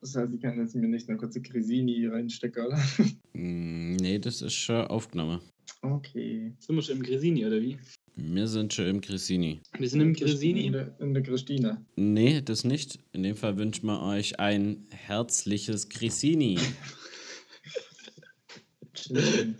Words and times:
Das 0.00 0.16
heißt, 0.16 0.32
ich 0.32 0.40
kann 0.40 0.58
jetzt 0.58 0.74
mir 0.74 0.88
nicht 0.88 1.08
eine 1.08 1.18
kurze 1.18 1.42
Cresini 1.42 2.06
reinstecken, 2.06 2.66
oder? 2.66 2.78
Mm, 3.32 3.94
nee, 3.96 4.18
das 4.18 4.42
ist 4.42 4.54
schon 4.54 4.86
aufgenommen. 4.88 5.40
Okay. 5.82 6.52
Sind 6.58 6.74
wir 6.76 6.82
schon 6.82 6.96
im 6.96 7.02
Gresini, 7.04 7.46
oder 7.46 7.60
wie? 7.62 7.78
Wir 8.16 8.48
sind 8.48 8.74
schon 8.74 8.86
im 8.86 9.00
Cresini. 9.00 9.60
Wir 9.78 9.88
sind 9.88 10.00
im 10.00 10.08
In 10.08 10.14
Gresini. 10.14 10.70
der, 10.70 10.96
in 11.00 11.14
der 11.14 11.22
Christina. 11.22 11.80
Nee, 11.96 12.42
das 12.42 12.64
nicht. 12.64 12.98
In 13.12 13.22
dem 13.22 13.36
Fall 13.36 13.56
wünschen 13.56 13.86
wir 13.86 14.02
euch 14.02 14.38
ein 14.40 14.84
herzliches 14.90 15.88
Cresini. 15.88 16.58
Schön. 18.94 19.56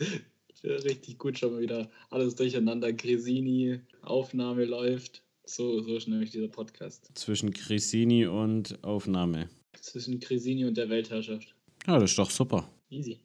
Ja, 0.63 0.75
richtig 0.75 1.17
gut, 1.19 1.39
schon 1.39 1.53
mal 1.55 1.63
wieder 1.63 1.91
alles 2.11 2.35
durcheinander. 2.35 2.93
Gresini, 2.93 3.81
Aufnahme 4.03 4.65
läuft. 4.65 5.23
So, 5.47 5.81
so 5.81 5.97
ist 5.97 6.09
nämlich 6.09 6.33
dieser 6.33 6.49
Podcast. 6.49 7.11
Zwischen 7.15 7.53
Cresini 7.53 8.27
und 8.27 8.83
Aufnahme. 8.85 9.49
Zwischen 9.81 10.21
Gresini 10.21 10.65
und 10.65 10.77
der 10.77 10.89
Weltherrschaft. 10.89 11.55
Ja, 11.87 11.99
das 11.99 12.11
ist 12.11 12.19
doch 12.19 12.31
super. 12.31 12.71
Easy. 12.91 13.19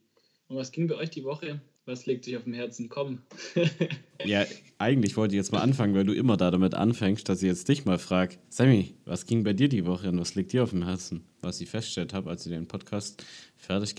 Und 0.48 0.58
was 0.58 0.72
ging 0.72 0.88
bei 0.88 0.96
euch 0.96 1.10
die 1.10 1.24
Woche? 1.24 1.60
Was 1.88 2.08
legt 2.08 2.26
sich 2.26 2.36
auf 2.36 2.46
dem 2.46 2.54
Herzen? 2.54 2.90
Komm. 2.90 3.20
Ja, 4.24 4.46
eigentlich 4.80 5.18
wollte 5.18 5.36
ich 5.36 5.38
jetzt 5.38 5.52
mal 5.52 5.60
anfangen, 5.60 5.94
weil 5.94 6.06
du 6.06 6.14
immer 6.14 6.38
da 6.38 6.50
damit 6.50 6.74
anfängst, 6.74 7.28
dass 7.28 7.44
ich 7.44 7.48
jetzt 7.48 7.68
dich 7.68 7.86
mal 7.86 8.00
frage. 8.00 8.38
Sammy, 8.50 8.96
was 9.04 9.26
ging 9.26 9.44
bei 9.44 9.52
dir 9.54 9.68
die 9.68 9.86
Woche 9.86 10.10
und 10.10 10.20
was 10.20 10.36
liegt 10.36 10.54
dir 10.54 10.64
auf 10.64 10.70
dem 10.70 10.86
Herzen? 10.86 11.26
Was 11.42 11.60
ich 11.62 11.70
festgestellt 11.70 12.14
habe, 12.14 12.30
als 12.30 12.46
ich 12.46 12.52
den 12.52 12.66
Podcast 12.66 13.24
fertig 13.58 13.96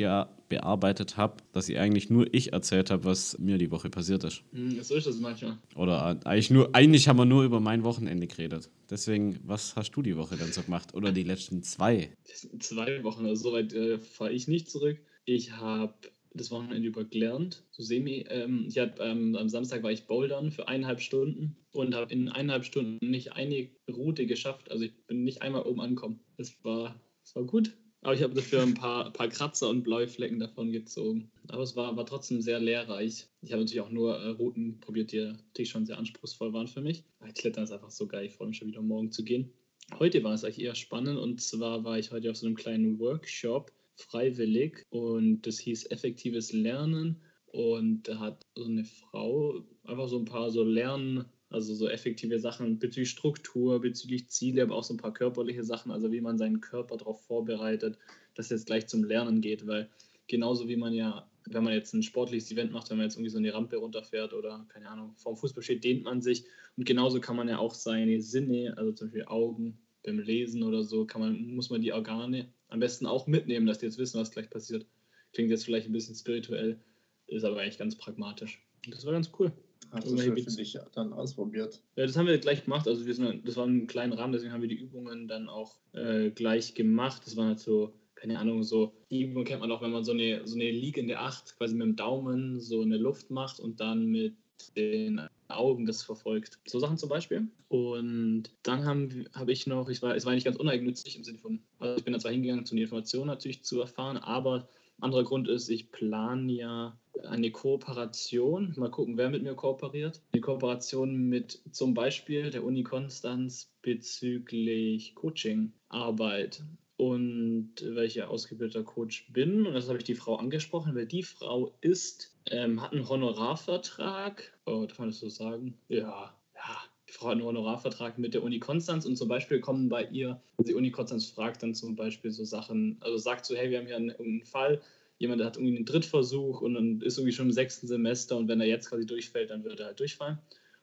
bearbeitet 0.49 1.17
habe, 1.19 1.37
dass 1.53 1.69
ich 1.69 1.79
eigentlich 1.79 2.09
nur 2.09 2.33
ich 2.33 2.55
erzählt 2.55 2.91
habe, 2.91 3.05
was 3.05 3.39
mir 3.39 3.59
die 3.59 3.71
Woche 3.71 3.91
passiert 3.91 4.25
ist. 4.25 4.43
Hm, 4.53 4.83
so 4.83 4.97
ist 4.97 5.07
das 5.07 5.21
manchmal. 5.21 5.59
Oder 5.77 6.19
eigentlich 6.25 6.51
nur, 6.51 6.75
eigentlich 6.75 7.07
haben 7.09 7.19
wir 7.19 7.27
nur 7.27 7.45
über 7.45 7.61
mein 7.61 7.85
Wochenende 7.85 8.27
geredet. 8.27 8.71
Deswegen, 8.91 9.39
was 9.45 9.77
hast 9.77 9.93
du 9.93 10.03
die 10.03 10.17
Woche 10.17 10.37
dann 10.37 10.51
so 10.51 10.63
gemacht? 10.63 10.95
Oder 10.95 11.13
die 11.13 11.25
letzten 11.25 11.63
zwei? 11.63 12.11
Zwei 12.59 13.05
Wochen, 13.05 13.27
also 13.27 13.51
soweit 13.51 13.73
äh, 13.75 13.99
fahre 13.99 14.33
ich 14.33 14.49
nicht 14.49 14.71
zurück. 14.71 14.99
Ich 15.25 15.53
habe 15.53 15.95
das 16.37 16.51
Wochenende 16.51 16.87
über 16.87 17.05
gelernt, 17.05 17.65
so 17.71 17.83
semi. 17.83 18.25
Ähm, 18.29 18.67
ich 18.69 18.79
hab, 18.79 19.01
ähm, 19.01 19.35
am 19.37 19.49
Samstag 19.49 19.83
war 19.83 19.93
ich 19.93 20.07
bouldern 20.07 20.51
für 20.51 20.69
eineinhalb 20.69 21.01
Stunden 21.01 21.57
und 21.73 21.95
habe 21.95 22.13
in 22.13 22.29
eineinhalb 22.29 22.65
Stunden 22.65 22.99
nicht 23.11 23.33
eine 23.33 23.69
Route 23.91 24.27
geschafft. 24.27 24.71
Also 24.71 24.85
ich 24.85 24.95
bin 25.07 25.25
nicht 25.25 25.43
einmal 25.43 25.63
oben 25.63 25.81
angekommen. 25.81 26.21
Das 26.37 26.53
war, 26.65 27.01
das 27.23 27.35
war 27.37 27.45
gut. 27.45 27.77
Aber 28.03 28.15
ich 28.15 28.23
habe 28.23 28.35
dafür 28.35 28.63
ein 28.63 28.75
paar, 28.75 29.11
paar 29.13 29.29
Kratzer 29.29 29.69
und 29.69 29.83
blaue 29.83 30.07
Flecken 30.07 30.39
davon 30.39 30.71
gezogen. 30.71 31.31
Aber 31.49 31.63
es 31.63 31.75
war, 31.75 31.97
war 31.97 32.07
trotzdem 32.07 32.41
sehr 32.41 32.61
lehrreich. 32.61 33.27
Ich 33.43 33.53
habe 33.53 33.63
natürlich 33.63 33.81
auch 33.81 33.91
nur 33.91 34.17
äh, 34.17 34.29
Routen 34.29 34.79
probiert, 34.81 35.13
die 35.13 35.21
natürlich 35.21 35.71
schon 35.71 35.87
sehr 35.87 35.99
anspruchsvoll 35.99 36.53
waren 36.53 36.69
für 36.69 36.81
mich. 36.81 37.05
Aber 37.19 37.33
Klettern 37.33 37.65
ist 37.65 37.73
einfach 37.73 37.91
so 37.91 38.07
geil. 38.07 38.27
Ich 38.27 38.35
freue 38.35 38.49
mich 38.49 38.59
schon 38.59 38.69
wieder 38.69 38.83
morgen 38.83 39.11
zu 39.11 39.25
gehen. 39.25 39.53
Heute 39.99 40.23
war 40.25 40.35
es 40.35 40.45
eigentlich 40.45 40.61
eher 40.61 40.75
spannend 40.75 41.19
und 41.19 41.41
zwar 41.41 41.85
war 41.85 41.99
ich 41.99 42.11
heute 42.11 42.31
auf 42.31 42.37
so 42.37 42.47
einem 42.47 42.57
kleinen 42.57 42.99
Workshop 42.99 43.73
freiwillig 43.97 44.87
und 44.91 45.43
das 45.43 45.59
hieß 45.59 45.91
effektives 45.91 46.53
Lernen 46.53 47.23
und 47.47 48.03
da 48.09 48.19
hat 48.19 48.47
so 48.55 48.65
eine 48.65 48.85
Frau 48.85 49.65
einfach 49.85 50.09
so 50.09 50.19
ein 50.19 50.27
paar 50.27 50.51
so 50.51 50.63
Lernen, 50.63 51.25
also 51.49 51.75
so 51.75 51.89
effektive 51.89 52.39
Sachen 52.39 52.79
bezüglich 52.79 53.11
Struktur, 53.11 53.81
bezüglich 53.81 54.29
Ziele, 54.29 54.63
aber 54.63 54.75
auch 54.75 54.85
so 54.85 54.95
ein 54.95 54.99
paar 54.99 55.15
körperliche 55.15 55.65
Sachen, 55.65 55.91
also 55.91 56.13
wie 56.13 56.21
man 56.21 56.39
seinen 56.39 56.61
Körper 56.61 56.97
darauf 56.97 57.25
vorbereitet, 57.25 57.99
dass 58.35 58.51
jetzt 58.51 58.67
gleich 58.67 58.87
zum 58.87 59.05
Lernen 59.05 59.41
geht, 59.41 59.67
weil 59.67 59.89
genauso 60.27 60.69
wie 60.69 60.77
man 60.77 60.93
ja, 60.93 61.31
wenn 61.47 61.65
man 61.65 61.73
jetzt 61.73 61.95
ein 61.95 62.03
sportliches 62.03 62.51
Event 62.51 62.73
macht, 62.73 62.91
wenn 62.91 62.99
man 62.99 63.07
jetzt 63.07 63.15
irgendwie 63.15 63.31
so 63.31 63.39
eine 63.39 63.55
Rampe 63.55 63.77
runterfährt 63.77 64.35
oder 64.35 64.67
keine 64.69 64.91
Ahnung, 64.91 65.15
vorm 65.17 65.37
Fußball 65.37 65.63
steht, 65.63 65.85
dehnt 65.85 66.05
man 66.05 66.21
sich 66.21 66.45
und 66.77 66.85
genauso 66.85 67.21
kann 67.21 67.37
man 67.37 67.49
ja 67.49 67.59
auch 67.59 67.75
seine 67.75 68.21
Sinne, 68.21 68.75
also 68.77 68.93
zum 68.93 69.07
Beispiel 69.07 69.25
Augen, 69.27 69.79
beim 70.07 70.19
Lesen 70.19 70.63
oder 70.63 70.83
so, 70.83 71.05
kann 71.05 71.21
man, 71.21 71.55
muss 71.55 71.69
man 71.69 71.83
die 71.83 71.93
Organe 71.93 72.49
am 72.69 72.81
besten 72.81 73.07
auch 73.07 73.27
mitnehmen, 73.27 73.67
dass 73.67 73.79
die 73.79 73.87
jetzt 73.87 73.99
wissen, 73.99 74.19
was 74.19 74.31
gleich 74.31 74.49
passiert. 74.49 74.87
Klingt 75.33 75.51
jetzt 75.51 75.65
vielleicht 75.65 75.87
ein 75.87 75.93
bisschen 75.93 76.15
spirituell, 76.15 76.79
ist 77.27 77.45
aber 77.45 77.61
eigentlich 77.61 77.79
ganz 77.79 77.97
pragmatisch. 77.97 78.63
Und 78.87 78.95
das 78.95 79.05
war 79.05 79.13
ganz 79.13 79.31
cool. 79.39 79.53
Hast 79.91 80.11
du 80.11 80.19
schon 80.19 80.37
für 80.37 80.51
dich 80.51 80.79
dann 80.95 81.13
ausprobiert? 81.13 81.83
Ja, 81.97 82.07
das 82.07 82.17
haben 82.17 82.27
wir 82.27 82.39
gleich 82.39 82.65
gemacht. 82.65 82.89
Also 82.89 83.07
wir 83.07 83.15
sind, 83.15 83.47
das 83.47 83.57
war 83.57 83.67
ein 83.67 83.87
kleiner 83.87 84.19
Rahmen, 84.19 84.33
deswegen 84.33 84.53
haben 84.53 84.63
wir 84.63 84.69
die 84.69 84.81
Übungen 84.81 85.29
dann 85.29 85.49
auch 85.49 85.79
äh, 85.93 86.31
gleich 86.31 86.75
gemacht. 86.75 87.23
Das 87.25 87.37
waren 87.37 87.49
halt 87.49 87.61
so, 87.61 87.93
keine 88.15 88.39
Ahnung, 88.39 88.63
so, 88.63 88.93
die 89.11 89.23
Übung 89.23 89.45
kennt 89.45 89.61
man 89.61 89.71
auch, 89.71 89.83
wenn 89.83 89.93
man 89.93 90.05
so 90.05 90.13
eine, 90.13 90.47
so 90.47 90.55
eine 90.55 90.71
liegende 90.71 91.19
Acht 91.19 91.57
quasi 91.57 91.75
mit 91.75 91.87
dem 91.87 91.97
Daumen 91.97 92.61
so 92.61 92.83
in 92.83 92.91
der 92.91 92.99
Luft 92.99 93.31
macht 93.31 93.61
und 93.61 93.81
dann 93.81 94.07
mit 94.07 94.35
den 94.77 95.21
Augen 95.49 95.87
das 95.87 96.03
verfolgt. 96.03 96.59
So 96.67 96.79
Sachen 96.79 96.99
zum 96.99 97.09
Beispiel. 97.09 97.49
Und 97.69 98.45
dann 98.63 98.85
habe 98.85 99.25
hab 99.33 99.49
ich 99.49 99.67
noch, 99.67 99.89
ich 99.89 100.03
war, 100.03 100.15
es 100.15 100.25
war 100.25 100.33
eigentlich 100.33 100.45
ganz 100.45 100.57
uneigennützig 100.57 101.17
im 101.17 101.25
Sinne 101.25 101.39
von, 101.39 101.61
also 101.79 101.97
ich 101.97 102.05
bin 102.05 102.13
da 102.13 102.19
zwar 102.19 102.33
hingegangen, 102.33 102.65
um 102.69 102.77
die 102.77 102.83
Information 102.83 103.27
natürlich 103.27 103.65
zu 103.65 103.81
erfahren, 103.81 104.17
aber 104.17 104.69
anderer 105.01 105.25
Grund 105.25 105.49
ist, 105.49 105.69
ich 105.69 105.91
plane 105.93 106.53
ja 106.53 106.99
eine 107.25 107.51
Kooperation. 107.51 108.75
Mal 108.77 108.91
gucken, 108.91 109.17
wer 109.17 109.29
mit 109.29 109.43
mir 109.43 109.55
kooperiert. 109.55 110.23
Eine 110.33 110.41
Kooperation 110.41 111.29
mit 111.29 111.61
zum 111.71 111.95
Beispiel 111.95 112.51
der 112.51 112.65
Uni 112.65 112.83
Konstanz 112.83 113.71
bezüglich 113.83 115.15
Coachingarbeit 115.15 116.63
und 116.97 117.73
welcher 117.83 118.31
ausgebildeter 118.31 118.85
Coach 118.85 119.31
bin. 119.33 119.67
Und 119.67 119.75
das 119.75 119.89
habe 119.89 119.99
ich 119.99 120.05
die 120.05 120.15
Frau 120.15 120.37
angesprochen, 120.37 120.95
weil 120.95 121.07
die 121.07 121.23
Frau 121.23 121.75
ist, 121.81 122.35
ähm, 122.51 122.81
hat 122.81 122.93
einen 122.93 123.09
Honorarvertrag. 123.09 124.59
Oh, 124.65 124.87
darf 124.87 124.99
man 124.99 125.09
das 125.09 125.19
so 125.19 125.29
sagen? 125.29 125.75
Ja, 125.89 126.35
ja. 126.55 126.79
Die 127.09 127.13
Frau 127.13 127.27
hat 127.27 127.35
einen 127.35 127.45
Honorarvertrag 127.45 128.19
mit 128.19 128.35
der 128.35 128.43
Uni 128.43 128.59
Konstanz 128.59 129.07
und 129.07 129.17
zum 129.17 129.29
Beispiel 129.29 129.61
kommen 129.61 129.89
bei 129.89 130.05
ihr, 130.07 130.41
die 130.59 130.75
Uni 130.75 130.91
Konstanz 130.91 131.27
fragt 131.27 131.63
dann 131.63 131.75
zum 131.75 131.95
Beispiel 131.95 132.33
so 132.33 132.45
Sachen, 132.45 132.97
also 133.01 133.17
sagt 133.17 133.47
so, 133.47 133.55
hey, 133.55 133.71
wir 133.71 133.79
haben 133.79 133.87
hier 133.87 133.97
einen, 133.97 134.11
einen 134.11 134.45
Fall, 134.45 134.81
jemand 135.19 135.43
hat 135.45 135.57
irgendwie 135.57 135.77
einen 135.77 135.85
Drittversuch 135.85 136.63
und 136.63 136.75
dann 136.75 137.01
ist 137.03 137.19
irgendwie 137.19 137.33
schon 137.33 137.47
im 137.47 137.53
sechsten 137.53 137.87
Semester 137.87 138.37
und 138.37 138.49
wenn 138.49 138.61
er 138.61 138.67
jetzt 138.67 138.89
quasi 138.89 139.07
durchfällt, 139.07 139.51
dann 139.51 139.63
wird 139.63 139.79
er 139.79 139.87
halt 139.87 140.01
durchfallen. 140.01 140.39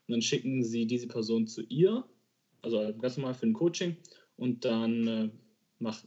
Und 0.06 0.12
dann 0.12 0.22
schicken 0.22 0.64
sie 0.64 0.86
diese 0.86 1.08
Person 1.08 1.46
zu 1.46 1.62
ihr, 1.62 2.04
also 2.62 2.94
ganz 2.98 3.18
normal 3.18 3.34
für 3.34 3.46
ein 3.46 3.52
Coaching 3.52 3.96
und 4.36 4.64
dann 4.64 5.06
äh, 5.06 5.28
macht, 5.78 6.06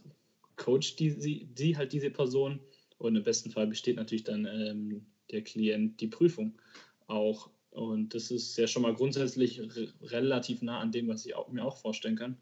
coacht 0.56 0.98
die, 0.98 1.10
sie, 1.10 1.46
die 1.46 1.76
halt 1.76 1.92
diese 1.92 2.10
Person 2.10 2.60
und 2.98 3.16
im 3.16 3.22
besten 3.22 3.50
Fall 3.50 3.66
besteht 3.66 3.96
natürlich 3.96 4.24
dann 4.24 4.44
ähm, 4.46 5.06
der 5.30 5.42
Klient 5.42 6.00
die 6.00 6.08
Prüfung 6.08 6.58
auch. 7.06 7.50
Und 7.70 8.14
das 8.14 8.30
ist 8.30 8.56
ja 8.56 8.66
schon 8.66 8.82
mal 8.82 8.94
grundsätzlich 8.94 9.60
re 9.60 9.92
relativ 10.02 10.62
nah 10.62 10.80
an 10.80 10.90
dem, 10.90 11.08
was 11.08 11.24
ich 11.26 11.34
auch, 11.36 11.48
mir 11.48 11.64
auch 11.64 11.76
vorstellen 11.76 12.16
kann. 12.16 12.36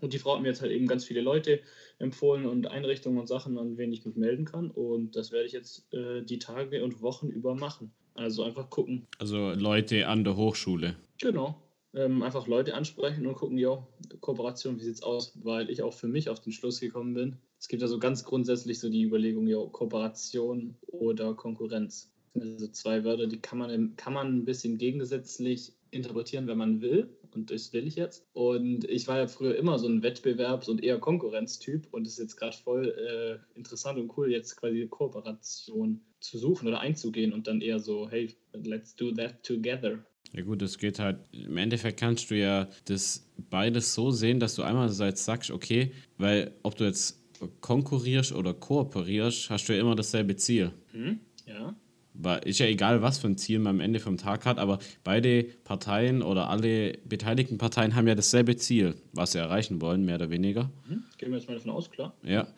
Und 0.00 0.12
die 0.12 0.18
Frau 0.18 0.34
hat 0.34 0.42
mir 0.42 0.48
jetzt 0.48 0.60
halt 0.60 0.72
eben 0.72 0.86
ganz 0.86 1.04
viele 1.04 1.20
Leute 1.20 1.60
empfohlen 1.98 2.46
und 2.46 2.66
Einrichtungen 2.66 3.18
und 3.18 3.28
Sachen, 3.28 3.58
an 3.58 3.78
wen 3.78 3.92
ich 3.92 4.04
mich 4.04 4.16
melden 4.16 4.44
kann. 4.44 4.70
Und 4.70 5.16
das 5.16 5.30
werde 5.30 5.46
ich 5.46 5.52
jetzt 5.52 5.92
äh, 5.94 6.22
die 6.22 6.38
Tage 6.38 6.84
und 6.84 7.00
Wochen 7.00 7.28
über 7.28 7.54
machen. 7.54 7.92
Also 8.14 8.42
einfach 8.42 8.70
gucken. 8.70 9.06
Also 9.18 9.52
Leute 9.52 10.06
an 10.06 10.24
der 10.24 10.36
Hochschule. 10.36 10.96
Genau. 11.20 11.60
Ähm, 11.94 12.22
einfach 12.22 12.46
Leute 12.46 12.74
ansprechen 12.74 13.26
und 13.26 13.34
gucken, 13.34 13.56
ja, 13.58 13.86
Kooperation, 14.20 14.78
wie 14.78 14.84
sieht's 14.84 15.02
aus? 15.02 15.32
Weil 15.42 15.70
ich 15.70 15.82
auch 15.82 15.92
für 15.92 16.08
mich 16.08 16.28
auf 16.28 16.40
den 16.40 16.52
Schluss 16.52 16.80
gekommen 16.80 17.14
bin. 17.14 17.36
Es 17.58 17.68
gibt 17.68 17.82
ja 17.82 17.88
so 17.88 17.98
ganz 17.98 18.24
grundsätzlich 18.24 18.80
so 18.80 18.90
die 18.90 19.04
Überlegung, 19.04 19.46
ja, 19.46 19.64
Kooperation 19.64 20.76
oder 20.88 21.34
Konkurrenz. 21.34 22.10
Also 22.34 22.66
zwei 22.68 23.04
Wörter, 23.04 23.28
die 23.28 23.40
kann 23.40 23.58
man, 23.58 23.96
kann 23.96 24.12
man 24.12 24.36
ein 24.36 24.44
bisschen 24.44 24.76
gegensätzlich 24.76 25.72
interpretieren, 25.92 26.48
wenn 26.48 26.58
man 26.58 26.80
will. 26.80 27.08
Und 27.32 27.50
das 27.50 27.72
will 27.72 27.86
ich 27.86 27.96
jetzt. 27.96 28.26
Und 28.32 28.84
ich 28.88 29.08
war 29.08 29.18
ja 29.18 29.26
früher 29.26 29.56
immer 29.56 29.78
so 29.78 29.88
ein 29.88 30.02
Wettbewerbs- 30.02 30.68
und 30.68 30.82
eher 30.82 30.98
Konkurrenztyp. 30.98 31.86
Und 31.92 32.06
es 32.06 32.14
ist 32.14 32.18
jetzt 32.18 32.36
gerade 32.36 32.56
voll 32.56 32.88
äh, 32.88 33.56
interessant 33.56 33.98
und 33.98 34.16
cool, 34.16 34.30
jetzt 34.30 34.56
quasi 34.56 34.86
Kooperation 34.88 36.00
zu 36.20 36.38
suchen 36.38 36.68
oder 36.68 36.80
einzugehen 36.80 37.32
und 37.32 37.46
dann 37.46 37.60
eher 37.60 37.78
so, 37.78 38.08
hey, 38.08 38.34
let's 38.52 38.94
do 38.94 39.12
that 39.12 39.42
together. 39.42 40.04
Ja 40.34 40.42
gut, 40.42 40.62
es 40.62 40.78
geht 40.78 40.98
halt, 40.98 41.18
im 41.32 41.56
Endeffekt 41.56 42.00
kannst 42.00 42.30
du 42.30 42.36
ja 42.36 42.68
das 42.86 43.30
beides 43.50 43.94
so 43.94 44.10
sehen, 44.10 44.40
dass 44.40 44.56
du 44.56 44.62
einerseits 44.62 45.24
sagst, 45.24 45.52
okay, 45.52 45.92
weil 46.18 46.52
ob 46.64 46.76
du 46.76 46.84
jetzt 46.84 47.22
konkurrierst 47.60 48.32
oder 48.32 48.52
kooperierst, 48.52 49.48
hast 49.50 49.68
du 49.68 49.74
ja 49.74 49.80
immer 49.80 49.94
dasselbe 49.94 50.34
Ziel. 50.34 50.72
Hm? 50.90 51.20
Ja. 51.46 51.76
Weil 52.14 52.40
ist 52.46 52.58
ja 52.58 52.66
egal, 52.66 53.00
was 53.00 53.18
für 53.18 53.28
ein 53.28 53.38
Ziel 53.38 53.60
man 53.60 53.76
am 53.76 53.80
Ende 53.80 54.00
vom 54.00 54.16
Tag 54.16 54.44
hat, 54.44 54.58
aber 54.58 54.80
beide 55.04 55.44
Parteien 55.44 56.20
oder 56.22 56.48
alle 56.48 56.98
beteiligten 57.04 57.58
Parteien 57.58 57.94
haben 57.94 58.08
ja 58.08 58.14
dasselbe 58.16 58.56
Ziel, 58.56 58.96
was 59.12 59.32
sie 59.32 59.38
erreichen 59.38 59.80
wollen, 59.80 60.04
mehr 60.04 60.16
oder 60.16 60.30
weniger. 60.30 60.70
Hm? 60.88 61.04
Gehen 61.18 61.30
wir 61.30 61.38
jetzt 61.38 61.48
mal 61.48 61.54
davon 61.54 61.70
aus, 61.70 61.90
klar. 61.90 62.12
Ja. 62.24 62.48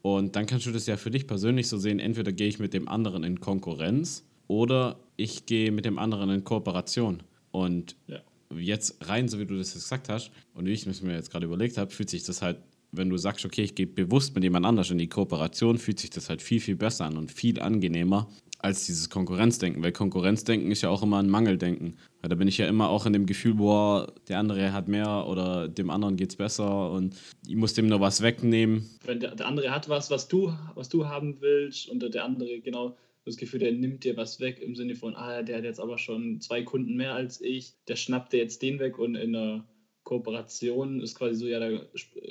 Und 0.00 0.36
dann 0.36 0.46
kannst 0.46 0.64
du 0.66 0.70
das 0.70 0.86
ja 0.86 0.96
für 0.96 1.10
dich 1.10 1.26
persönlich 1.26 1.68
so 1.68 1.76
sehen, 1.76 1.98
entweder 1.98 2.32
gehe 2.32 2.48
ich 2.48 2.58
mit 2.58 2.72
dem 2.72 2.88
anderen 2.88 3.24
in 3.24 3.40
Konkurrenz 3.40 4.24
oder 4.48 4.98
ich 5.16 5.46
gehe 5.46 5.70
mit 5.72 5.84
dem 5.84 5.98
anderen 5.98 6.30
in 6.30 6.44
Kooperation. 6.44 7.22
Und 7.50 7.96
Ja. 8.06 8.20
jetzt 8.56 9.08
rein, 9.08 9.28
so 9.28 9.38
wie 9.40 9.46
du 9.46 9.56
das 9.56 9.74
jetzt 9.74 9.84
gesagt 9.84 10.08
hast, 10.08 10.30
und 10.54 10.66
wie 10.66 10.72
ich 10.72 10.86
es 10.86 11.02
mir 11.02 11.14
jetzt 11.14 11.30
gerade 11.30 11.46
überlegt 11.46 11.78
habe, 11.78 11.90
fühlt 11.90 12.10
sich 12.10 12.22
das 12.22 12.42
halt, 12.42 12.58
wenn 12.92 13.08
du 13.10 13.16
sagst, 13.16 13.44
okay, 13.44 13.62
ich 13.62 13.74
gehe 13.74 13.86
bewusst 13.86 14.34
mit 14.34 14.44
jemand 14.44 14.64
anders 14.66 14.90
in 14.90 14.98
die 14.98 15.08
Kooperation, 15.08 15.78
fühlt 15.78 15.98
sich 15.98 16.10
das 16.10 16.28
halt 16.28 16.40
viel, 16.42 16.60
viel 16.60 16.76
besser 16.76 17.06
an 17.06 17.16
und 17.16 17.32
viel 17.32 17.60
angenehmer, 17.60 18.28
als 18.58 18.86
dieses 18.86 19.10
Konkurrenzdenken, 19.10 19.82
weil 19.82 19.92
Konkurrenzdenken 19.92 20.70
ist 20.70 20.82
ja 20.82 20.88
auch 20.88 21.02
immer 21.02 21.18
ein 21.18 21.28
Mangeldenken. 21.28 21.96
Weil 22.20 22.30
da 22.30 22.36
bin 22.36 22.48
ich 22.48 22.56
ja 22.58 22.66
immer 22.66 22.88
auch 22.88 23.04
in 23.04 23.12
dem 23.12 23.26
Gefühl, 23.26 23.54
boah, 23.54 24.12
der 24.28 24.38
andere 24.38 24.72
hat 24.72 24.88
mehr 24.88 25.26
oder 25.26 25.68
dem 25.68 25.90
anderen 25.90 26.16
geht 26.16 26.30
es 26.30 26.36
besser 26.36 26.90
und 26.90 27.14
ich 27.46 27.56
muss 27.56 27.74
dem 27.74 27.88
nur 27.88 28.00
was 28.00 28.22
wegnehmen. 28.22 28.88
Wenn 29.04 29.20
der, 29.20 29.34
der 29.34 29.46
andere 29.46 29.70
hat 29.70 29.88
was, 29.88 30.10
was 30.10 30.28
du, 30.28 30.52
was 30.74 30.88
du 30.88 31.06
haben 31.06 31.36
willst 31.40 31.88
und 31.88 32.00
der 32.14 32.24
andere 32.24 32.60
genau 32.60 32.96
das 33.26 33.36
Gefühl, 33.36 33.60
der 33.60 33.72
nimmt 33.72 34.04
dir 34.04 34.16
was 34.16 34.40
weg 34.40 34.60
im 34.60 34.76
Sinne 34.76 34.94
von, 34.94 35.16
ah, 35.16 35.42
der 35.42 35.58
hat 35.58 35.64
jetzt 35.64 35.80
aber 35.80 35.98
schon 35.98 36.40
zwei 36.40 36.62
Kunden 36.62 36.96
mehr 36.96 37.14
als 37.14 37.40
ich, 37.40 37.74
der 37.88 37.96
schnappt 37.96 38.32
dir 38.32 38.38
jetzt 38.38 38.62
den 38.62 38.78
weg 38.78 38.98
und 38.98 39.16
in 39.16 39.32
der 39.32 39.66
Kooperation 40.04 41.00
ist 41.00 41.16
quasi 41.16 41.34
so, 41.34 41.46
ja, 41.46 41.58
da 41.58 41.84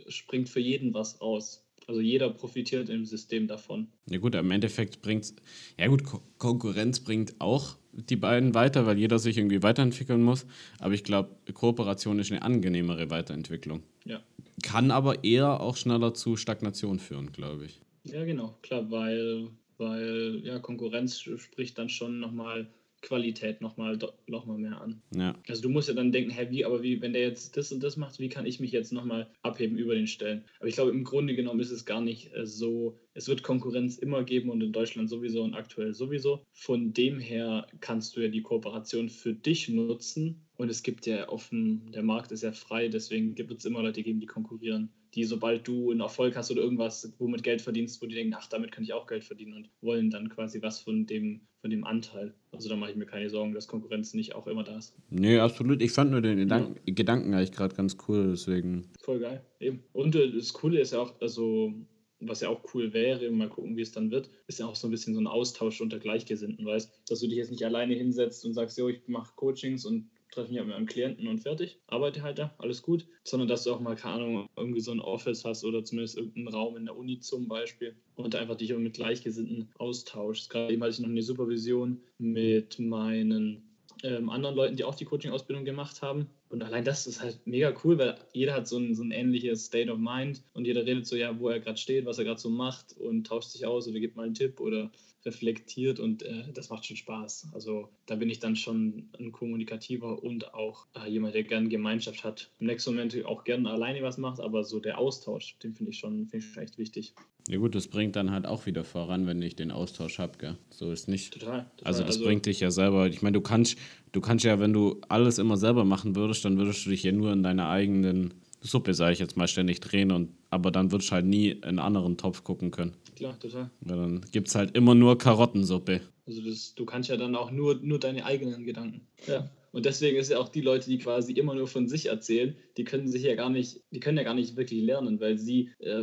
springt 0.07 0.50
für 0.50 0.62
jeden 0.62 0.94
was 0.94 1.21
raus. 1.21 1.62
Also 1.88 2.01
jeder 2.01 2.30
profitiert 2.30 2.89
im 2.89 3.06
System 3.06 3.47
davon. 3.47 3.88
Ja 4.09 4.18
gut, 4.18 4.33
im 4.33 4.50
Endeffekt 4.50 5.01
bringt 5.01 5.33
ja 5.77 5.88
gut, 5.88 6.03
Ko 6.03 6.21
Konkurrenz 6.38 7.01
bringt 7.01 7.36
auch 7.39 7.77
die 7.92 8.15
beiden 8.15 8.56
weiter, 8.56 8.86
weil 8.86 8.97
jeder 8.97 9.19
sich 9.19 9.38
irgendwie 9.38 9.62
weiterentwickeln 9.62 10.24
muss. 10.24 10.47
Aber 10.80 10.94
ich 10.94 11.03
glaube, 11.03 11.36
Kooperation 11.53 12.18
ist 12.19 12.31
eine 12.31 12.42
angenehmere 12.42 13.09
Weiterentwicklung. 13.09 13.83
Ja. 14.06 14.21
Kann 14.63 14.89
aber 14.89 15.24
eher 15.24 15.59
auch 15.59 15.77
schneller 15.77 16.13
zu 16.13 16.38
Stagnation 16.38 17.00
führen, 17.00 17.31
glaube 17.31 17.65
ich. 17.65 17.81
Ja, 18.03 18.24
genau, 18.24 18.57
klar, 18.62 18.89
weil, 18.92 19.50
weil 19.77 20.42
ja, 20.44 20.60
Konkurrenz 20.60 21.19
spricht 21.19 21.77
dann 21.77 21.89
schon 21.89 22.19
nochmal 22.19 22.68
Qualität 23.06 23.62
nochmal 23.62 23.98
noch 24.27 24.45
mal 24.45 24.57
mehr 24.57 24.81
an. 24.81 25.01
Ja. 25.16 25.36
Also 25.48 25.62
du 25.62 25.69
musst 25.69 25.88
ja 25.88 25.94
dann 25.94 26.12
denken, 26.12 26.31
hey, 26.31 26.50
wie, 26.50 26.66
aber 26.66 26.81
wie, 26.81 27.01
wenn 27.01 27.13
der 27.13 27.22
jetzt 27.22 27.56
das 27.56 27.72
und 27.72 27.81
das 27.83 27.98
macht, 27.98 28.19
wie 28.19 28.30
kann 28.30 28.45
ich 28.45 28.60
mich 28.60 28.72
jetzt 28.72 28.92
nochmal 28.92 29.30
abheben 29.44 29.77
über 29.77 29.95
den 29.95 30.07
Stellen? 30.07 30.44
Aber 30.60 30.68
ich 30.68 30.75
glaube, 30.75 30.92
im 30.92 31.04
Grunde 31.04 31.36
genommen 31.36 31.60
ist 31.60 31.72
es 31.72 31.86
gar 31.86 32.01
nicht 32.01 32.33
äh, 32.36 32.45
so, 32.45 32.98
es 33.13 33.27
wird 33.27 33.44
Konkurrenz 33.44 33.98
immer 33.98 34.24
geben 34.24 34.50
und 34.50 34.62
in 34.62 34.74
Deutschland 34.74 35.10
sowieso 35.10 35.44
und 35.44 35.54
aktuell 35.54 35.94
sowieso. 35.94 36.44
Von 36.51 36.94
dem 36.94 37.19
her 37.19 37.68
kannst 37.80 38.16
du 38.16 38.21
ja 38.21 38.28
die 38.28 38.42
Kooperation 38.42 39.10
für 39.10 39.33
dich 39.33 39.69
nutzen 39.69 40.48
und 40.57 40.69
es 40.69 40.83
gibt 40.83 41.06
ja 41.06 41.30
offen, 41.30 41.92
der 41.92 42.04
Markt 42.04 42.31
ist 42.31 42.44
ja 42.44 42.54
frei, 42.54 42.88
deswegen 42.88 43.38
wird 43.38 43.51
es 43.60 43.66
immer 43.66 43.83
Leute 43.83 44.04
geben, 44.04 44.19
die 44.19 44.25
konkurrieren 44.25 44.89
die, 45.15 45.23
sobald 45.23 45.67
du 45.67 45.91
einen 45.91 46.01
Erfolg 46.01 46.35
hast 46.35 46.51
oder 46.51 46.62
irgendwas, 46.62 47.13
womit 47.17 47.44
Geld 47.44 47.62
verdienst, 47.62 48.01
wo 48.01 48.06
die 48.06 48.15
denken, 48.15 48.35
ach, 48.38 48.47
damit 48.47 48.71
kann 48.71 48.83
ich 48.83 48.94
auch 48.94 49.07
Geld 49.07 49.23
verdienen 49.23 49.53
und 49.53 49.69
wollen 49.81 50.09
dann 50.09 50.29
quasi 50.29 50.62
was 50.62 50.81
von 50.81 51.06
dem, 51.06 51.41
von 51.62 51.69
dem 51.69 51.85
Anteil. 51.85 52.33
Also 52.51 52.69
da 52.69 52.75
mache 52.75 52.91
ich 52.91 52.97
mir 52.97 53.06
keine 53.06 53.29
Sorgen, 53.29 53.53
dass 53.53 53.67
Konkurrenz 53.67 54.13
nicht 54.13 54.35
auch 54.35 54.47
immer 54.47 54.63
da 54.63 54.77
ist. 54.77 54.95
Nee, 55.09 55.39
absolut. 55.39 55.81
Ich 55.81 55.91
fand 55.91 56.12
nur 56.12 56.21
den 56.21 56.38
Gedanken, 56.38 56.75
ja. 56.85 56.94
Gedanken 56.94 57.33
eigentlich 57.33 57.53
gerade 57.53 57.75
ganz 57.75 57.97
cool, 58.07 58.31
deswegen. 58.31 58.89
Voll 59.01 59.19
geil, 59.19 59.41
eben. 59.59 59.83
Und 59.94 60.15
äh, 60.15 60.31
das 60.31 60.53
Coole 60.53 60.79
ist 60.79 60.94
ja 60.94 61.00
auch, 61.00 61.19
also 61.21 61.73
was 62.19 62.41
ja 62.41 62.50
auch 62.50 62.61
cool 62.73 62.94
wäre, 62.94 63.29
mal 63.31 63.50
gucken, 63.50 63.75
wie 63.77 63.81
es 63.81 63.91
dann 63.91 64.11
wird, 64.11 64.29
ist 64.47 64.59
ja 64.59 64.65
auch 64.65 64.75
so 64.75 64.88
ein 64.88 64.91
bisschen 64.91 65.13
so 65.13 65.19
ein 65.19 65.27
Austausch 65.27 65.81
unter 65.81 66.00
Gleichgesinnten, 66.00 66.65
weißt, 66.65 67.03
dass 67.09 67.19
du 67.19 67.27
dich 67.27 67.38
jetzt 67.38 67.51
nicht 67.51 67.65
alleine 67.65 67.94
hinsetzt 67.94 68.45
und 68.45 68.53
sagst, 68.53 68.77
jo, 68.77 68.89
ich 68.89 69.01
mache 69.07 69.33
Coachings 69.35 69.85
und 69.85 70.09
treffe 70.35 70.51
mich 70.51 70.59
mit 70.59 70.69
meinem 70.69 70.85
Klienten 70.85 71.27
und 71.27 71.39
fertig, 71.39 71.79
arbeite 71.87 72.21
halt 72.21 72.39
da, 72.39 72.53
alles 72.57 72.81
gut, 72.81 73.07
sondern 73.23 73.47
dass 73.47 73.63
du 73.63 73.73
auch 73.73 73.79
mal, 73.79 73.95
keine 73.95 74.15
Ahnung, 74.15 74.49
irgendwie 74.55 74.81
so 74.81 74.91
ein 74.91 74.99
Office 74.99 75.45
hast 75.45 75.63
oder 75.63 75.83
zumindest 75.83 76.17
irgendeinen 76.17 76.49
Raum 76.49 76.77
in 76.77 76.85
der 76.85 76.97
Uni 76.97 77.19
zum 77.19 77.47
Beispiel 77.47 77.95
und 78.15 78.35
einfach 78.35 78.55
dich 78.55 78.75
mit 78.75 78.93
Gleichgesinnten 78.93 79.69
austauschst. 79.77 80.49
Gerade 80.49 80.73
eben 80.73 80.83
hatte 80.83 80.91
ich 80.91 80.99
noch 80.99 81.09
eine 81.09 81.21
Supervision 81.21 82.01
mit 82.17 82.77
meinen 82.79 83.63
ähm, 84.03 84.29
anderen 84.29 84.55
Leuten, 84.55 84.75
die 84.75 84.83
auch 84.83 84.95
die 84.95 85.05
Coaching-Ausbildung 85.05 85.65
gemacht 85.65 86.01
haben. 86.01 86.29
Und 86.56 86.63
allein 86.63 86.86
das 86.86 87.06
ist 87.06 87.22
halt 87.22 87.38
mega 87.44 87.74
cool, 87.84 87.98
weil 87.98 88.16
jeder 88.31 88.54
hat 88.54 88.66
so 88.66 88.78
ein, 88.78 88.96
so 88.96 89.04
ein 89.04 89.12
ähnliches 89.12 89.66
State 89.66 89.92
of 89.92 90.00
Mind 90.00 90.42
und 90.54 90.63
jeder 90.63 90.86
redet 90.86 91.06
so, 91.06 91.18
ja, 91.18 91.38
wo 91.38 91.50
er 91.50 91.60
gerade 91.60 91.78
steht, 91.78 92.06
was 92.06 92.18
er 92.18 92.24
gerade 92.24 92.40
so 92.40 92.50
macht 92.50 92.96
und 92.98 93.28
tauscht 93.28 93.50
sich 93.50 93.66
aus 93.66 93.90
oder 93.90 94.00
gibt 94.00 94.16
mal 94.16 94.24
einen 94.24 94.36
Tipp 94.36 94.62
oder 94.62 94.90
reflektiert 95.25 96.00
und 96.00 96.24
äh, 96.24 96.54
das 96.54 96.69
macht 96.69 96.86
schon 96.86 96.96
Spaß. 96.96 97.50
Also 97.54 97.90
da 98.06 98.16
bin 98.16 98.30
ich 98.30 98.40
dann 98.40 98.56
schon 98.56 99.10
ein 99.19 99.34
kommunikativer 99.34 100.24
und 100.24 100.54
auch 100.54 100.86
äh, 100.96 101.10
jemand, 101.10 101.36
der 101.36 101.44
gerne 101.44 101.68
Gemeinschaft 101.68 102.24
hat. 102.24 102.50
Im 102.62 102.68
nächsten 102.68 102.92
Moment 102.92 103.25
auch 103.25 103.44
gerne 103.44 103.69
alleine 103.69 104.02
was 104.02 104.18
macht, 104.18 104.40
aber 104.40 104.63
so 104.63 104.80
der 104.80 104.98
Austausch, 104.98 105.57
den 105.62 105.74
finde 105.74 105.92
ich, 105.92 106.00
schon, 106.00 106.28
find 106.28 106.42
ich 106.42 106.54
schon 106.54 106.63
echt 106.63 106.78
wichtig. 106.78 107.13
Ja 107.48 107.60
gut, 107.60 107.75
das 107.75 107.88
bringt 107.88 108.16
dann 108.16 108.31
halt 108.31 108.48
auch 108.48 108.66
wieder 108.66 108.84
voran, 108.84 109.28
wenn 109.28 109.40
ich 109.42 109.56
den 109.56 109.69
Austausch 109.72 110.18
habe, 110.18 110.38
gell? 110.40 110.57
So 110.72 110.92
ist 110.92 111.07
nicht. 111.07 111.34
Total. 111.34 111.69
total. 111.78 111.88
Also 111.88 112.02
das 112.02 112.16
also, 112.16 112.25
bringt 112.25 112.48
dich 112.48 112.60
ja 112.60 112.72
selber. 112.72 113.07
Ich 113.07 113.22
meine, 113.22 113.34
du 113.34 113.42
kannst, 113.42 113.78
du 114.15 114.21
kannst 114.21 114.45
ja, 114.45 114.59
wenn 114.59 114.71
du 114.71 115.01
alles 115.09 115.38
immer 115.38 115.57
selber 115.57 115.83
machen 115.83 116.15
würdest, 116.15 116.45
dann 116.45 116.57
würdest 116.57 116.85
du 116.85 116.89
dich 116.89 117.03
ja 117.03 117.12
nur 117.12 117.33
in 117.33 117.44
deiner 117.44 117.69
eigenen 117.69 118.33
Suppe, 118.62 118.94
sage 118.94 119.13
ich 119.13 119.19
jetzt 119.19 119.35
mal, 119.35 119.47
ständig 119.47 119.81
drehen 119.81 120.12
und 120.12 120.29
aber 120.50 120.71
dann 120.71 120.91
würdest 120.91 121.12
du 121.12 121.15
halt 121.15 121.25
nie 121.25 121.50
in 121.50 121.63
einen 121.63 121.79
anderen 121.79 122.17
Topf 122.17 122.44
gucken 122.44 122.71
können. 122.71 122.94
Klar, 123.15 123.38
total. 123.39 123.69
Weil 123.81 123.97
dann 123.97 124.25
gibt 124.31 124.47
es 124.47 124.56
halt 124.56 124.75
immer 124.75 124.95
nur 124.95 125.17
Karottensuppe. 125.17 126.01
Also 126.25 126.41
das, 126.41 126.73
du 126.75 126.85
kannst 126.85 127.09
ja 127.09 127.17
dann 127.17 127.35
auch 127.35 127.51
nur, 127.51 127.75
nur 127.75 128.00
deine 128.00 128.25
eigenen 128.25 128.63
Gedanken. 128.63 129.01
Ja. 129.27 129.50
Und 129.75 129.86
deswegen 129.86 130.16
ist 130.16 130.31
ja 130.31 130.39
auch 130.39 130.48
die 130.48 130.62
Leute, 130.62 130.89
die 130.89 131.00
quasi 131.00 131.33
immer 131.33 131.54
nur 131.54 131.68
von 131.68 131.89
sich 131.89 132.06
erzählen, 132.06 132.56
die 132.77 132.86
können 132.86 133.10
sich 133.10 133.24
ja 133.24 133.36
gar 133.36 133.50
nicht, 133.50 133.81
die 133.92 134.00
können 134.00 134.18
ja 134.18 134.24
gar 134.24 134.33
nicht 134.33 134.56
wirklich 134.56 134.81
lernen, 134.81 135.19
weil 135.19 135.38
sie 135.38 135.69
äh, 135.80 136.01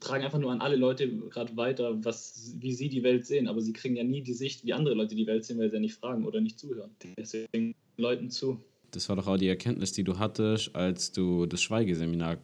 tragen 0.00 0.22
einfach 0.22 0.38
nur 0.38 0.52
an 0.52 0.60
alle 0.60 0.76
Leute 0.76 1.08
gerade 1.30 1.56
weiter, 1.56 2.04
was, 2.04 2.54
wie 2.58 2.74
sie 2.74 2.90
die 2.90 3.02
Welt 3.02 3.24
sehen, 3.24 3.48
aber 3.48 3.62
sie 3.62 3.72
kriegen 3.72 3.96
ja 3.96 4.04
nie 4.04 4.20
die 4.20 4.34
Sicht, 4.34 4.66
wie 4.66 4.74
andere 4.74 4.94
Leute 4.94 5.14
die 5.14 5.26
Welt 5.26 5.46
sehen, 5.46 5.58
weil 5.58 5.70
sie 5.70 5.76
ja 5.76 5.80
nicht 5.80 5.94
fragen 5.94 6.26
oder 6.26 6.42
nicht 6.42 6.58
zuhören. 6.58 6.90
Deswegen 7.16 7.74
Leuten 7.96 8.28
zu. 8.28 8.62
Das 8.90 9.08
war 9.08 9.16
doch 9.16 9.28
auch 9.28 9.38
die 9.38 9.48
Erkenntnis, 9.48 9.92
die 9.92 10.04
du 10.04 10.18
hattest, 10.18 10.76
als 10.76 11.10
du 11.10 11.46
das 11.46 11.62
Schweigeseminar 11.62 12.36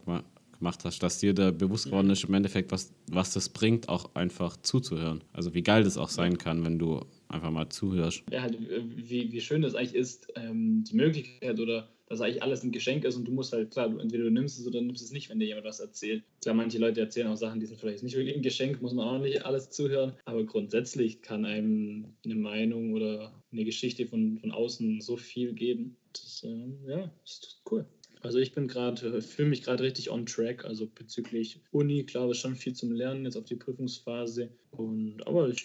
gemacht 0.62 0.84
hast, 0.84 1.02
dass 1.02 1.18
dir 1.18 1.34
da 1.34 1.50
bewusst 1.50 1.86
geworden 1.86 2.08
ist, 2.10 2.24
im 2.24 2.34
Endeffekt, 2.34 2.70
was, 2.70 2.94
was 3.10 3.32
das 3.32 3.48
bringt, 3.48 3.88
auch 3.88 4.14
einfach 4.14 4.56
zuzuhören. 4.56 5.24
Also 5.32 5.54
wie 5.54 5.62
geil 5.62 5.82
das 5.82 5.98
auch 5.98 6.08
sein 6.08 6.38
kann, 6.38 6.64
wenn 6.64 6.78
du 6.78 7.00
einfach 7.28 7.50
mal 7.50 7.68
zuhörst. 7.68 8.22
Ja, 8.30 8.42
halt, 8.42 8.56
wie, 8.96 9.32
wie 9.32 9.40
schön 9.40 9.62
das 9.62 9.74
eigentlich 9.74 9.94
ist, 9.94 10.28
ähm, 10.36 10.84
die 10.84 10.94
Möglichkeit 10.94 11.58
oder 11.58 11.88
dass 12.08 12.20
eigentlich 12.20 12.42
alles 12.42 12.62
ein 12.62 12.72
Geschenk 12.72 13.04
ist 13.04 13.16
und 13.16 13.26
du 13.26 13.32
musst 13.32 13.52
halt, 13.52 13.70
klar, 13.70 13.88
du, 13.88 13.98
entweder 13.98 14.24
du 14.24 14.30
nimmst 14.30 14.58
es 14.60 14.66
oder 14.66 14.80
du 14.80 14.84
nimmst 14.84 15.02
es 15.02 15.12
nicht, 15.12 15.30
wenn 15.30 15.38
dir 15.38 15.46
jemand 15.46 15.66
was 15.66 15.80
erzählt. 15.80 16.22
Klar, 16.42 16.54
manche 16.54 16.78
Leute 16.78 17.00
erzählen 17.00 17.26
auch 17.28 17.36
Sachen, 17.36 17.58
die 17.58 17.66
sind 17.66 17.80
vielleicht 17.80 18.02
nicht 18.02 18.14
wirklich 18.14 18.36
ein 18.36 18.42
Geschenk, 18.42 18.82
muss 18.82 18.92
man 18.92 19.08
auch 19.08 19.18
nicht 19.18 19.44
alles 19.46 19.70
zuhören, 19.70 20.12
aber 20.26 20.44
grundsätzlich 20.44 21.22
kann 21.22 21.46
einem 21.46 22.14
eine 22.24 22.34
Meinung 22.34 22.92
oder 22.92 23.32
eine 23.50 23.64
Geschichte 23.64 24.06
von, 24.06 24.38
von 24.38 24.52
außen 24.52 25.00
so 25.00 25.16
viel 25.16 25.54
geben. 25.54 25.96
Das, 26.12 26.44
äh, 26.44 26.90
ja, 26.90 27.10
das 27.24 27.32
ist 27.32 27.62
cool. 27.70 27.86
Also 28.22 28.38
ich 28.38 28.52
bin 28.52 28.68
gerade, 28.68 29.20
fühle 29.20 29.48
mich 29.48 29.62
gerade 29.62 29.82
richtig 29.82 30.10
on 30.10 30.26
track, 30.26 30.64
also 30.64 30.86
bezüglich 30.86 31.60
Uni, 31.72 32.04
klar, 32.04 32.30
ist 32.30 32.38
schon 32.38 32.54
viel 32.54 32.72
zum 32.72 32.92
Lernen 32.92 33.24
jetzt 33.24 33.36
auf 33.36 33.44
die 33.44 33.56
Prüfungsphase. 33.56 34.48
Und 34.70 35.26
aber 35.26 35.48
ich, 35.48 35.64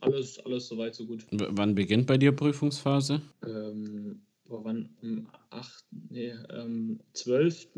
alles, 0.00 0.38
alles 0.38 0.68
soweit 0.68 0.94
so 0.94 1.04
gut. 1.06 1.26
W 1.32 1.46
wann 1.50 1.74
beginnt 1.74 2.06
bei 2.06 2.16
dir 2.16 2.32
Prüfungsphase? 2.32 3.20
Ähm, 3.44 4.20
boah, 4.48 4.64
wann? 4.64 4.90
Am 5.02 5.28
8., 5.50 5.84
nee, 6.10 6.32
ähm, 6.50 7.00
12. 7.12 7.68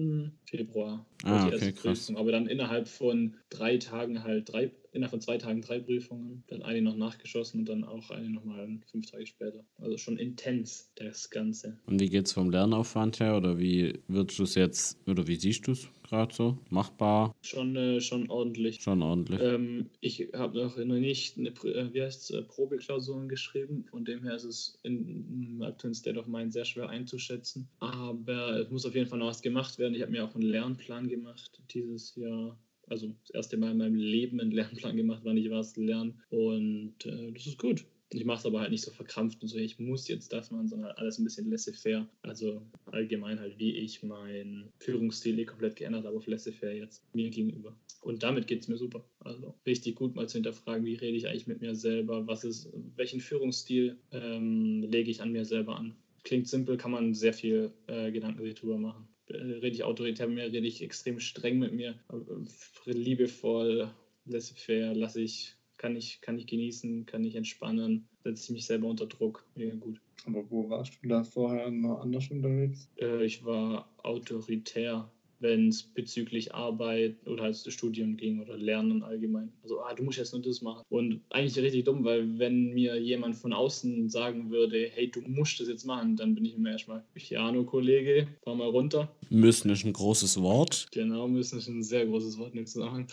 Februar. 0.44 1.06
Ah, 1.24 1.46
okay, 1.46 1.72
krass. 1.72 2.12
Aber 2.14 2.32
dann 2.32 2.46
innerhalb 2.46 2.88
von 2.88 3.34
drei 3.50 3.78
Tagen 3.78 4.22
halt 4.22 4.52
drei 4.52 4.72
innerhalb 4.92 5.10
von 5.10 5.20
zwei 5.20 5.38
Tagen 5.38 5.60
drei 5.60 5.78
Prüfungen, 5.80 6.44
dann 6.48 6.62
eine 6.62 6.82
noch 6.82 6.96
nachgeschossen 6.96 7.60
und 7.60 7.68
dann 7.68 7.84
auch 7.84 8.10
eine 8.10 8.30
nochmal 8.30 8.68
fünf 8.90 9.10
Tage 9.10 9.26
später. 9.26 9.64
Also 9.78 9.98
schon 9.98 10.18
intens, 10.18 10.90
das 10.96 11.30
Ganze. 11.30 11.78
Und 11.86 12.00
wie 12.00 12.08
geht 12.08 12.26
es 12.26 12.32
vom 12.32 12.50
Lernaufwand 12.50 13.20
her 13.20 13.36
oder 13.36 13.58
wie 13.58 14.00
würdest 14.08 14.38
du 14.38 14.44
es 14.44 14.54
jetzt, 14.54 14.98
oder 15.06 15.26
wie 15.26 15.36
siehst 15.36 15.66
du 15.66 15.72
es 15.72 15.88
gerade 16.08 16.34
so? 16.34 16.58
Machbar? 16.70 17.34
Schon, 17.42 17.76
äh, 17.76 18.00
schon 18.00 18.30
ordentlich. 18.30 18.80
Schon 18.82 19.02
ordentlich. 19.02 19.40
Ähm, 19.40 19.90
ich 20.00 20.28
habe 20.34 20.58
noch 20.58 20.76
nicht 20.76 21.38
eine, 21.38 21.50
äh, 21.50 21.92
wie 21.92 22.02
heißt 22.02 22.32
äh, 22.32 22.42
Probeklausuren 22.42 23.28
geschrieben, 23.28 23.84
von 23.90 24.04
dem 24.04 24.22
her 24.22 24.34
ist 24.34 24.44
es 24.44 24.78
im 24.82 25.62
aktuellen 25.62 25.94
State 25.94 26.18
of 26.18 26.26
Mind 26.26 26.52
sehr 26.52 26.64
schwer 26.64 26.88
einzuschätzen. 26.88 27.68
Aber 27.80 28.60
es 28.60 28.70
muss 28.70 28.86
auf 28.86 28.94
jeden 28.94 29.08
Fall 29.08 29.18
noch 29.18 29.28
was 29.28 29.42
gemacht 29.42 29.78
werden. 29.78 29.94
Ich 29.94 30.02
habe 30.02 30.12
mir 30.12 30.24
auch 30.24 30.34
einen 30.34 30.44
Lernplan 30.44 31.08
gemacht 31.08 31.62
dieses 31.70 32.14
Jahr 32.16 32.58
also 32.90 33.14
das 33.22 33.30
erste 33.30 33.56
Mal 33.56 33.72
in 33.72 33.78
meinem 33.78 33.94
Leben 33.96 34.40
einen 34.40 34.50
Lernplan 34.50 34.96
gemacht, 34.96 35.20
wann 35.24 35.36
ich 35.36 35.50
was 35.50 35.76
lerne. 35.76 36.14
Und 36.30 37.04
äh, 37.04 37.32
das 37.32 37.46
ist 37.46 37.58
gut. 37.58 37.84
Ich 38.10 38.24
mache 38.24 38.38
es 38.38 38.46
aber 38.46 38.60
halt 38.60 38.70
nicht 38.70 38.84
so 38.84 38.90
verkrampft 38.90 39.42
und 39.42 39.48
so, 39.48 39.58
ich 39.58 39.78
muss 39.78 40.08
jetzt 40.08 40.32
das 40.32 40.50
machen, 40.50 40.68
sondern 40.68 40.92
alles 40.92 41.18
ein 41.18 41.24
bisschen 41.24 41.50
laissez-faire. 41.50 42.08
Also 42.22 42.62
allgemein 42.86 43.38
halt, 43.38 43.58
wie 43.58 43.76
ich 43.76 44.02
meinen 44.02 44.72
Führungsstil 44.78 45.38
eh 45.38 45.44
komplett 45.44 45.76
geändert 45.76 46.04
habe 46.06 46.16
auf 46.16 46.26
laissez-faire 46.26 46.72
jetzt 46.72 47.02
mir 47.14 47.28
gegenüber. 47.28 47.76
Und 48.00 48.22
damit 48.22 48.46
geht 48.46 48.62
es 48.62 48.68
mir 48.68 48.78
super. 48.78 49.04
Also 49.20 49.54
richtig 49.66 49.96
gut 49.96 50.14
mal 50.14 50.28
zu 50.28 50.38
hinterfragen, 50.38 50.86
wie 50.86 50.94
rede 50.94 51.16
ich 51.16 51.28
eigentlich 51.28 51.46
mit 51.46 51.60
mir 51.60 51.74
selber, 51.74 52.26
was 52.26 52.44
ist, 52.44 52.70
welchen 52.96 53.20
Führungsstil 53.20 53.98
ähm, 54.12 54.82
lege 54.82 55.10
ich 55.10 55.20
an 55.20 55.32
mir 55.32 55.44
selber 55.44 55.76
an. 55.76 55.94
Klingt 56.24 56.48
simpel, 56.48 56.76
kann 56.78 56.90
man 56.90 57.14
sehr 57.14 57.34
viel 57.34 57.72
äh, 57.86 58.10
Gedanken 58.10 58.42
drüber 58.54 58.78
machen. 58.78 59.06
Äh, 59.26 59.36
rede 59.36 59.76
ich 59.76 59.84
autoritär 59.84 60.26
mit 60.26 60.36
mir, 60.36 60.44
rede 60.44 60.66
ich 60.66 60.82
extrem 60.82 61.20
streng 61.20 61.58
mit 61.58 61.74
mir, 61.74 61.98
äh, 62.10 62.90
liebevoll, 62.90 63.90
laissez-faire, 64.24 64.94
lasse 64.94 65.20
ich, 65.20 65.57
kann 65.78 65.96
ich, 65.96 66.20
kann 66.20 66.38
ich 66.38 66.46
genießen, 66.46 67.06
kann 67.06 67.24
ich 67.24 67.36
entspannen, 67.36 68.06
setze 68.24 68.44
ich 68.44 68.50
mich 68.50 68.66
selber 68.66 68.88
unter 68.88 69.06
Druck. 69.06 69.46
Ja, 69.54 69.74
gut. 69.74 70.00
Aber 70.26 70.50
wo 70.50 70.68
warst 70.68 70.98
du 71.02 71.08
da 71.08 71.24
vorher 71.24 71.70
noch 71.70 72.00
anders 72.00 72.30
unterwegs? 72.30 72.88
Äh, 73.00 73.24
ich 73.24 73.44
war 73.44 73.88
autoritär 73.98 75.10
wenn 75.40 75.68
es 75.68 75.82
bezüglich 75.82 76.54
Arbeit 76.54 77.16
oder 77.26 77.44
halt 77.44 77.56
Studium 77.56 78.16
ging 78.16 78.40
oder 78.40 78.56
Lernen 78.56 79.02
allgemein. 79.02 79.52
Also, 79.62 79.80
ah, 79.80 79.94
du 79.94 80.02
musst 80.02 80.18
jetzt 80.18 80.32
nur 80.32 80.42
das 80.42 80.62
machen. 80.62 80.84
Und 80.88 81.20
eigentlich 81.30 81.56
richtig 81.58 81.84
dumm, 81.84 82.04
weil 82.04 82.38
wenn 82.38 82.74
mir 82.74 83.00
jemand 83.00 83.36
von 83.36 83.52
außen 83.52 84.08
sagen 84.08 84.50
würde, 84.50 84.90
hey, 84.92 85.10
du 85.10 85.20
musst 85.22 85.60
das 85.60 85.68
jetzt 85.68 85.84
machen, 85.84 86.16
dann 86.16 86.34
bin 86.34 86.44
ich 86.44 86.54
immer 86.54 86.70
erstmal, 86.70 87.04
Piano, 87.14 87.64
Kollege, 87.64 88.26
fahr 88.42 88.54
mal 88.54 88.68
runter. 88.68 89.14
Müssen 89.30 89.70
ist 89.70 89.84
ein 89.84 89.92
großes 89.92 90.40
Wort. 90.42 90.88
Genau, 90.92 91.28
müssen 91.28 91.58
ist 91.58 91.68
ein 91.68 91.82
sehr 91.82 92.06
großes 92.06 92.38
Wort 92.38 92.50
in 92.50 92.58
dem 92.58 92.66
Zusammenhang. 92.66 93.06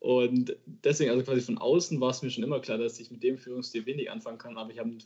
Und 0.00 0.56
deswegen, 0.84 1.10
also 1.10 1.22
quasi 1.22 1.40
von 1.40 1.58
außen 1.58 2.00
war 2.00 2.10
es 2.10 2.22
mir 2.22 2.30
schon 2.30 2.44
immer 2.44 2.60
klar, 2.60 2.78
dass 2.78 2.98
ich 2.98 3.10
mit 3.10 3.22
dem 3.22 3.38
Führungsstil 3.38 3.86
wenig 3.86 4.10
anfangen 4.10 4.38
kann, 4.38 4.56
aber 4.56 4.72
ich 4.72 4.78
habe 4.78 4.96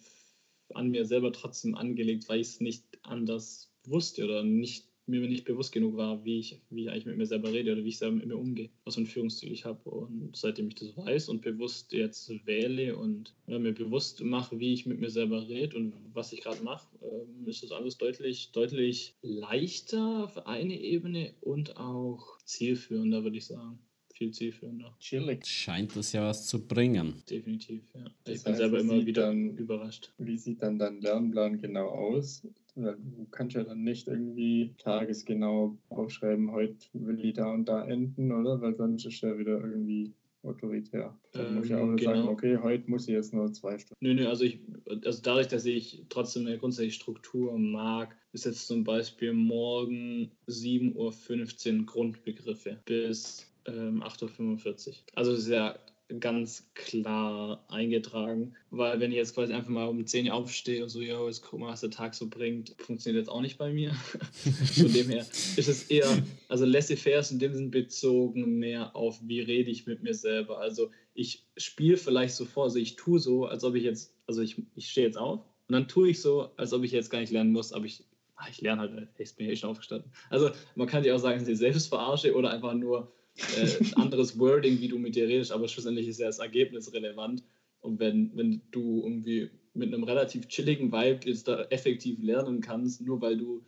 an 0.74 0.88
mir 0.88 1.04
selber 1.04 1.32
trotzdem 1.32 1.74
angelegt, 1.74 2.28
weil 2.28 2.40
ich 2.40 2.48
es 2.48 2.60
nicht 2.60 2.84
anders 3.02 3.70
wusste 3.84 4.24
oder 4.24 4.42
nicht 4.42 4.91
mir 5.06 5.20
nicht 5.20 5.44
bewusst 5.44 5.72
genug 5.72 5.96
war, 5.96 6.24
wie 6.24 6.38
ich, 6.38 6.60
wie 6.70 6.82
ich 6.82 6.90
eigentlich 6.90 7.06
mit 7.06 7.16
mir 7.16 7.26
selber 7.26 7.52
rede 7.52 7.72
oder 7.72 7.84
wie 7.84 7.88
ich 7.88 7.98
selber 7.98 8.16
mit 8.16 8.26
mir 8.26 8.36
umgehe, 8.36 8.70
was 8.84 8.94
für 8.94 9.02
ein 9.02 9.06
Führungsstil 9.06 9.52
ich 9.52 9.64
habe. 9.64 9.90
Und 9.90 10.36
seitdem 10.36 10.68
ich 10.68 10.76
das 10.76 10.96
weiß 10.96 11.28
und 11.28 11.42
bewusst 11.42 11.92
jetzt 11.92 12.30
wähle 12.46 12.96
und 12.96 13.34
ja, 13.46 13.58
mir 13.58 13.72
bewusst 13.72 14.22
mache, 14.22 14.58
wie 14.58 14.72
ich 14.72 14.86
mit 14.86 15.00
mir 15.00 15.10
selber 15.10 15.48
rede 15.48 15.76
und 15.76 15.94
was 16.12 16.32
ich 16.32 16.42
gerade 16.42 16.62
mache, 16.62 16.86
äh, 17.02 17.50
ist 17.50 17.62
das 17.62 17.72
alles 17.72 17.98
deutlich, 17.98 18.50
deutlich 18.52 19.14
leichter 19.22 20.24
auf 20.24 20.46
eine 20.46 20.80
Ebene 20.80 21.34
und 21.40 21.76
auch 21.76 22.38
zielführender, 22.44 23.24
würde 23.24 23.38
ich 23.38 23.46
sagen 23.46 23.78
viel 24.22 24.32
zielführender. 24.32 24.94
Chillig. 25.00 25.44
Scheint 25.44 25.96
das 25.96 26.12
ja 26.12 26.22
was 26.28 26.46
zu 26.46 26.64
bringen. 26.66 27.14
Definitiv, 27.28 27.82
ja. 27.94 28.04
Das 28.24 28.36
ich 28.36 28.44
bin 28.44 28.52
heißt, 28.52 28.60
selber 28.62 28.78
immer 28.80 29.04
wieder 29.04 29.26
dann- 29.26 29.56
überrascht. 29.56 30.12
Wie 30.18 30.36
sieht 30.38 30.62
dann 30.62 30.78
dein 30.78 31.00
Lernplan 31.00 31.58
genau 31.58 31.88
aus? 31.88 32.46
Du 32.74 33.26
kannst 33.30 33.54
ja 33.56 33.64
dann 33.64 33.82
nicht 33.82 34.06
irgendwie 34.08 34.74
tagesgenau 34.78 35.76
aufschreiben, 35.90 36.52
heute 36.52 36.76
will 36.94 37.22
ich 37.24 37.34
da 37.34 37.52
und 37.52 37.66
da 37.68 37.84
enden, 37.84 38.32
oder? 38.32 38.60
Weil 38.60 38.74
sonst 38.76 39.04
ist 39.04 39.20
ja 39.20 39.36
wieder 39.36 39.60
irgendwie 39.60 40.12
autoritär. 40.42 41.16
Dann 41.32 41.54
muss 41.56 41.66
ich 41.66 41.72
Ähm, 41.72 41.76
auch 41.78 41.86
sagen, 41.86 41.96
genau. 41.96 42.28
okay, 42.30 42.56
heute 42.62 42.90
muss 42.90 43.06
ich 43.08 43.14
jetzt 43.14 43.32
nur 43.34 43.52
zwei 43.52 43.78
Stunden. 43.78 43.96
Nö, 44.04 44.14
nö, 44.14 44.26
also 44.28 44.44
ich, 44.44 44.58
also 45.04 45.20
dadurch, 45.22 45.48
dass 45.48 45.66
ich 45.66 46.02
trotzdem 46.08 46.46
eine 46.46 46.58
grundsätzliche 46.58 46.94
Struktur 46.96 47.56
mag, 47.58 48.16
ist 48.32 48.46
jetzt 48.46 48.66
zum 48.66 48.82
Beispiel 48.84 49.32
morgen 49.34 50.30
7.15 50.48 51.78
Uhr 51.80 51.86
Grundbegriffe 51.86 52.80
bis 52.86 53.51
ähm, 53.66 54.02
8.45 54.02 54.88
Uhr. 54.88 54.94
Also 55.14 55.32
das 55.32 55.42
ist 55.42 55.48
ja 55.48 55.78
ganz 56.20 56.70
klar 56.74 57.64
eingetragen, 57.68 58.54
weil 58.70 59.00
wenn 59.00 59.10
ich 59.10 59.16
jetzt 59.16 59.34
quasi 59.34 59.52
einfach 59.52 59.70
mal 59.70 59.86
um 59.86 60.06
10 60.06 60.26
Uhr 60.26 60.34
aufstehe 60.34 60.82
und 60.82 60.88
so, 60.88 61.00
ja, 61.00 61.24
jetzt 61.26 61.42
guck 61.42 61.60
mal, 61.60 61.68
was 61.68 61.80
der 61.80 61.90
Tag 61.90 62.14
so 62.14 62.28
bringt, 62.28 62.74
funktioniert 62.78 63.22
jetzt 63.22 63.30
auch 63.30 63.40
nicht 63.40 63.58
bei 63.58 63.72
mir. 63.72 63.92
Von 64.74 64.92
dem 64.92 65.08
her 65.08 65.26
ist 65.56 65.68
es 65.68 65.84
eher, 65.84 66.22
also 66.48 66.64
laissez-faire 66.64 67.20
ist 67.20 67.30
in 67.30 67.38
dem 67.38 67.54
Sinn 67.54 67.70
bezogen 67.70 68.58
mehr 68.58 68.94
auf, 68.94 69.20
wie 69.22 69.40
rede 69.40 69.70
ich 69.70 69.86
mit 69.86 70.02
mir 70.02 70.14
selber. 70.14 70.58
Also 70.58 70.90
ich 71.14 71.46
spiele 71.56 71.96
vielleicht 71.96 72.34
so 72.34 72.44
vor, 72.44 72.64
also 72.64 72.78
ich 72.78 72.96
tue 72.96 73.18
so, 73.18 73.46
als 73.46 73.64
ob 73.64 73.74
ich 73.74 73.84
jetzt, 73.84 74.14
also 74.26 74.42
ich, 74.42 74.60
ich 74.74 74.90
stehe 74.90 75.06
jetzt 75.06 75.18
auf 75.18 75.40
und 75.68 75.72
dann 75.72 75.88
tue 75.88 76.10
ich 76.10 76.20
so, 76.20 76.50
als 76.56 76.72
ob 76.72 76.84
ich 76.84 76.92
jetzt 76.92 77.10
gar 77.10 77.20
nicht 77.20 77.32
lernen 77.32 77.52
muss, 77.52 77.72
aber 77.72 77.86
ich, 77.86 78.04
ah, 78.36 78.46
ich 78.50 78.60
lerne 78.60 78.82
halt, 78.82 79.08
ich 79.18 79.34
bin 79.34 79.46
ja 79.46 79.52
eh 79.52 79.56
schon 79.56 79.70
aufgestanden. 79.70 80.10
Also 80.30 80.50
man 80.74 80.88
kann 80.88 81.02
dir 81.02 81.14
auch 81.14 81.20
sagen, 81.20 81.38
dass 81.38 81.48
ich 81.48 81.58
selbst 81.58 81.88
verarsche 81.88 82.34
oder 82.34 82.50
einfach 82.50 82.74
nur 82.74 83.12
äh, 83.36 83.68
anderes 83.96 84.38
Wording, 84.38 84.80
wie 84.80 84.88
du 84.88 84.98
mit 84.98 85.16
dir 85.16 85.28
redest, 85.28 85.52
aber 85.52 85.68
schlussendlich 85.68 86.08
ist 86.08 86.20
ja 86.20 86.26
das 86.26 86.38
Ergebnis 86.38 86.92
relevant. 86.92 87.42
Und 87.80 87.98
wenn, 87.98 88.30
wenn 88.36 88.62
du 88.70 89.02
irgendwie 89.02 89.50
mit 89.74 89.92
einem 89.92 90.04
relativ 90.04 90.48
chilligen 90.48 90.92
Vibe 90.92 91.28
jetzt 91.28 91.48
da 91.48 91.64
effektiv 91.64 92.18
lernen 92.22 92.60
kannst, 92.60 93.00
nur 93.00 93.20
weil 93.20 93.36
du 93.36 93.64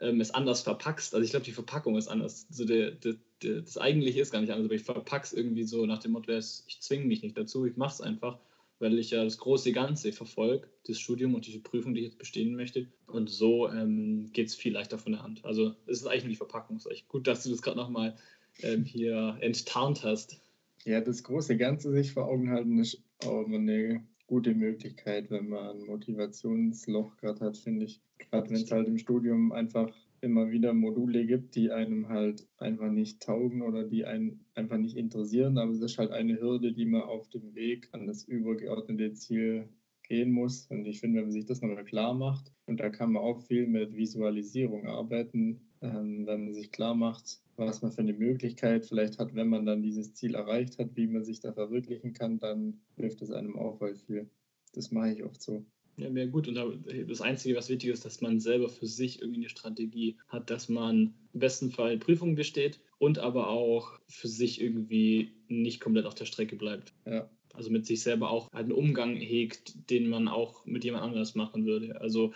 ähm, 0.00 0.20
es 0.20 0.30
anders 0.30 0.60
verpackst, 0.62 1.14
also 1.14 1.24
ich 1.24 1.30
glaube, 1.30 1.46
die 1.46 1.52
Verpackung 1.52 1.96
ist 1.96 2.08
anders. 2.08 2.46
Also 2.50 2.64
der, 2.64 2.92
der, 2.92 3.16
der, 3.42 3.62
das 3.62 3.78
eigentliche 3.78 4.20
ist 4.20 4.30
gar 4.30 4.40
nicht 4.40 4.52
anders, 4.52 4.66
aber 4.66 4.74
ich 4.74 4.82
verpack's 4.82 5.32
irgendwie 5.32 5.64
so 5.64 5.86
nach 5.86 5.98
dem 5.98 6.12
Motto, 6.12 6.32
ich 6.32 6.80
zwinge 6.80 7.06
mich 7.06 7.22
nicht 7.22 7.36
dazu, 7.36 7.64
ich 7.64 7.76
mache 7.76 7.94
es 7.94 8.00
einfach, 8.00 8.38
weil 8.78 8.98
ich 8.98 9.10
ja 9.10 9.24
das 9.24 9.38
große 9.38 9.72
Ganze 9.72 10.12
verfolge, 10.12 10.68
das 10.86 11.00
Studium 11.00 11.34
und 11.34 11.46
diese 11.46 11.60
Prüfung, 11.60 11.94
die 11.94 12.00
ich 12.00 12.06
jetzt 12.08 12.18
bestehen 12.18 12.54
möchte. 12.54 12.88
Und 13.06 13.30
so 13.30 13.68
ähm, 13.68 14.30
geht 14.32 14.48
es 14.48 14.54
viel 14.54 14.74
leichter 14.74 14.98
von 14.98 15.12
der 15.12 15.22
Hand. 15.22 15.44
Also 15.44 15.74
es 15.86 16.00
ist 16.00 16.06
eigentlich 16.06 16.24
nur 16.24 16.30
die 16.30 16.36
Verpackung. 16.36 16.76
Es 16.76 16.84
ist 16.84 17.08
gut, 17.08 17.26
dass 17.26 17.42
du 17.42 17.50
das 17.50 17.62
gerade 17.62 17.78
nochmal 17.78 18.16
ähm, 18.62 18.84
hier 18.84 19.36
enttarnt 19.40 20.02
hast. 20.02 20.40
Ja, 20.84 21.00
das 21.00 21.22
große 21.22 21.56
Ganze 21.56 21.90
sich 21.92 22.12
vor 22.12 22.26
Augen 22.26 22.50
halten 22.50 22.78
ist 22.78 23.02
auch 23.24 23.44
immer 23.44 23.56
eine 23.56 24.04
gute 24.26 24.54
Möglichkeit, 24.54 25.30
wenn 25.30 25.48
man 25.48 25.76
ein 25.76 25.86
Motivationsloch 25.86 27.16
gerade 27.16 27.44
hat, 27.44 27.56
finde 27.56 27.86
ich. 27.86 28.00
Gerade 28.18 28.50
wenn 28.50 28.56
es 28.56 28.70
halt 28.70 28.88
im 28.88 28.98
Studium 28.98 29.52
einfach 29.52 29.92
immer 30.20 30.50
wieder 30.50 30.72
Module 30.72 31.26
gibt, 31.26 31.54
die 31.54 31.70
einem 31.70 32.08
halt 32.08 32.46
einfach 32.58 32.90
nicht 32.90 33.22
taugen 33.22 33.62
oder 33.62 33.84
die 33.84 34.04
einen 34.04 34.44
einfach 34.54 34.78
nicht 34.78 34.96
interessieren, 34.96 35.58
aber 35.58 35.72
es 35.72 35.80
ist 35.80 35.98
halt 35.98 36.10
eine 36.10 36.40
Hürde, 36.40 36.72
die 36.72 36.86
man 36.86 37.02
auf 37.02 37.28
dem 37.28 37.54
Weg 37.54 37.88
an 37.92 38.06
das 38.06 38.24
übergeordnete 38.24 39.12
Ziel 39.12 39.68
gehen 40.02 40.30
muss. 40.30 40.66
Und 40.70 40.86
ich 40.86 41.00
finde, 41.00 41.18
wenn 41.18 41.26
man 41.26 41.32
sich 41.32 41.46
das 41.46 41.60
nochmal 41.60 41.84
klar 41.84 42.14
macht, 42.14 42.52
und 42.66 42.80
da 42.80 42.90
kann 42.90 43.12
man 43.12 43.22
auch 43.22 43.40
viel 43.42 43.66
mit 43.66 43.94
Visualisierung 43.94 44.86
arbeiten, 44.86 45.60
ähm, 45.82 46.26
wenn 46.26 46.44
man 46.44 46.54
sich 46.54 46.72
klar 46.72 46.94
macht, 46.94 47.40
was 47.56 47.82
man 47.82 47.92
für 47.92 48.00
eine 48.00 48.12
Möglichkeit 48.12 48.86
vielleicht 48.86 49.18
hat, 49.18 49.34
wenn 49.34 49.48
man 49.48 49.66
dann 49.66 49.82
dieses 49.82 50.14
Ziel 50.14 50.34
erreicht 50.34 50.78
hat, 50.78 50.96
wie 50.96 51.06
man 51.06 51.24
sich 51.24 51.40
da 51.40 51.52
verwirklichen 51.52 52.12
kann, 52.12 52.38
dann 52.38 52.80
hilft 52.96 53.22
es 53.22 53.30
einem 53.30 53.58
auch 53.58 53.78
voll 53.78 53.94
viel. 53.94 54.30
Das 54.72 54.90
mache 54.90 55.12
ich 55.12 55.24
oft 55.24 55.40
so. 55.40 55.64
Ja, 55.96 56.12
wäre 56.14 56.28
gut. 56.28 56.46
Und 56.46 56.54
da- 56.56 56.70
das 57.08 57.22
Einzige, 57.22 57.56
was 57.56 57.70
wichtig 57.70 57.90
ist, 57.90 58.04
dass 58.04 58.20
man 58.20 58.38
selber 58.38 58.68
für 58.68 58.86
sich 58.86 59.22
irgendwie 59.22 59.40
eine 59.40 59.48
Strategie 59.48 60.18
hat, 60.28 60.50
dass 60.50 60.68
man 60.68 61.14
im 61.32 61.40
besten 61.40 61.70
Fall 61.70 61.96
Prüfungen 61.98 62.34
besteht 62.34 62.80
und 62.98 63.18
aber 63.18 63.48
auch 63.48 63.98
für 64.06 64.28
sich 64.28 64.60
irgendwie 64.60 65.32
nicht 65.48 65.80
komplett 65.80 66.04
auf 66.04 66.14
der 66.14 66.26
Strecke 66.26 66.56
bleibt. 66.56 66.92
Ja, 67.06 67.30
Also 67.54 67.70
mit 67.70 67.86
sich 67.86 68.02
selber 68.02 68.30
auch 68.30 68.52
einen 68.52 68.72
Umgang 68.72 69.16
hegt, 69.16 69.90
den 69.90 70.08
man 70.10 70.28
auch 70.28 70.66
mit 70.66 70.84
jemand 70.84 71.04
anders 71.04 71.34
machen 71.34 71.64
würde. 71.64 71.98
Also 72.00 72.34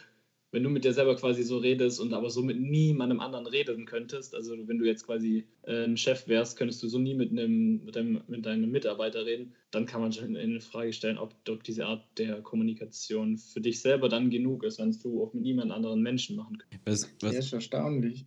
wenn 0.52 0.62
du 0.62 0.71
mit 0.71 0.85
dir 0.85 0.92
selber 0.92 1.16
quasi 1.16 1.42
so 1.42 1.59
redest 1.59 2.00
und 2.00 2.12
aber 2.12 2.30
so 2.30 2.42
mit 2.42 2.61
niemandem 2.61 3.21
anderen 3.21 3.47
reden 3.47 3.87
könntest, 3.87 4.35
also 4.35 4.57
wenn 4.66 4.78
du 4.78 4.85
jetzt 4.85 5.07
quasi 5.07 5.47
äh, 5.62 5.85
ein 5.85 5.97
Chef 5.97 6.26
wärst, 6.28 6.59
könntest 6.59 6.83
du 6.83 6.88
so 6.88 6.99
nie 6.99 7.14
mit 7.14 7.30
einem, 7.30 7.85
mit 7.85 7.97
deinem, 7.97 8.23
mit 8.26 8.47
deinem 8.47 8.71
Mitarbeiter 8.71 9.26
reden, 9.26 9.54
dann 9.71 9.87
kann 9.87 10.00
man 10.00 10.12
schon 10.12 10.35
in 10.35 10.61
Frage 10.61 10.92
stellen, 10.92 11.19
ob, 11.19 11.35
ob 11.49 11.62
diese 11.62 11.87
Art 11.87 12.04
der 12.19 12.40
Kommunikation 12.42 13.37
für 13.37 13.61
dich 13.61 13.80
selber 13.80 14.09
dann 14.09 14.30
genug 14.30 14.64
ist, 14.64 14.78
wenn 14.78 14.97
du 15.02 15.23
auch 15.23 15.33
mit 15.33 15.42
niemand 15.42 15.71
anderen 15.73 16.02
Menschen 16.02 16.37
machen 16.37 16.59
könntest. 16.59 17.04
Was, 17.04 17.19
das 17.19 17.35
ist 17.47 17.52
erstaunlich. 17.52 18.26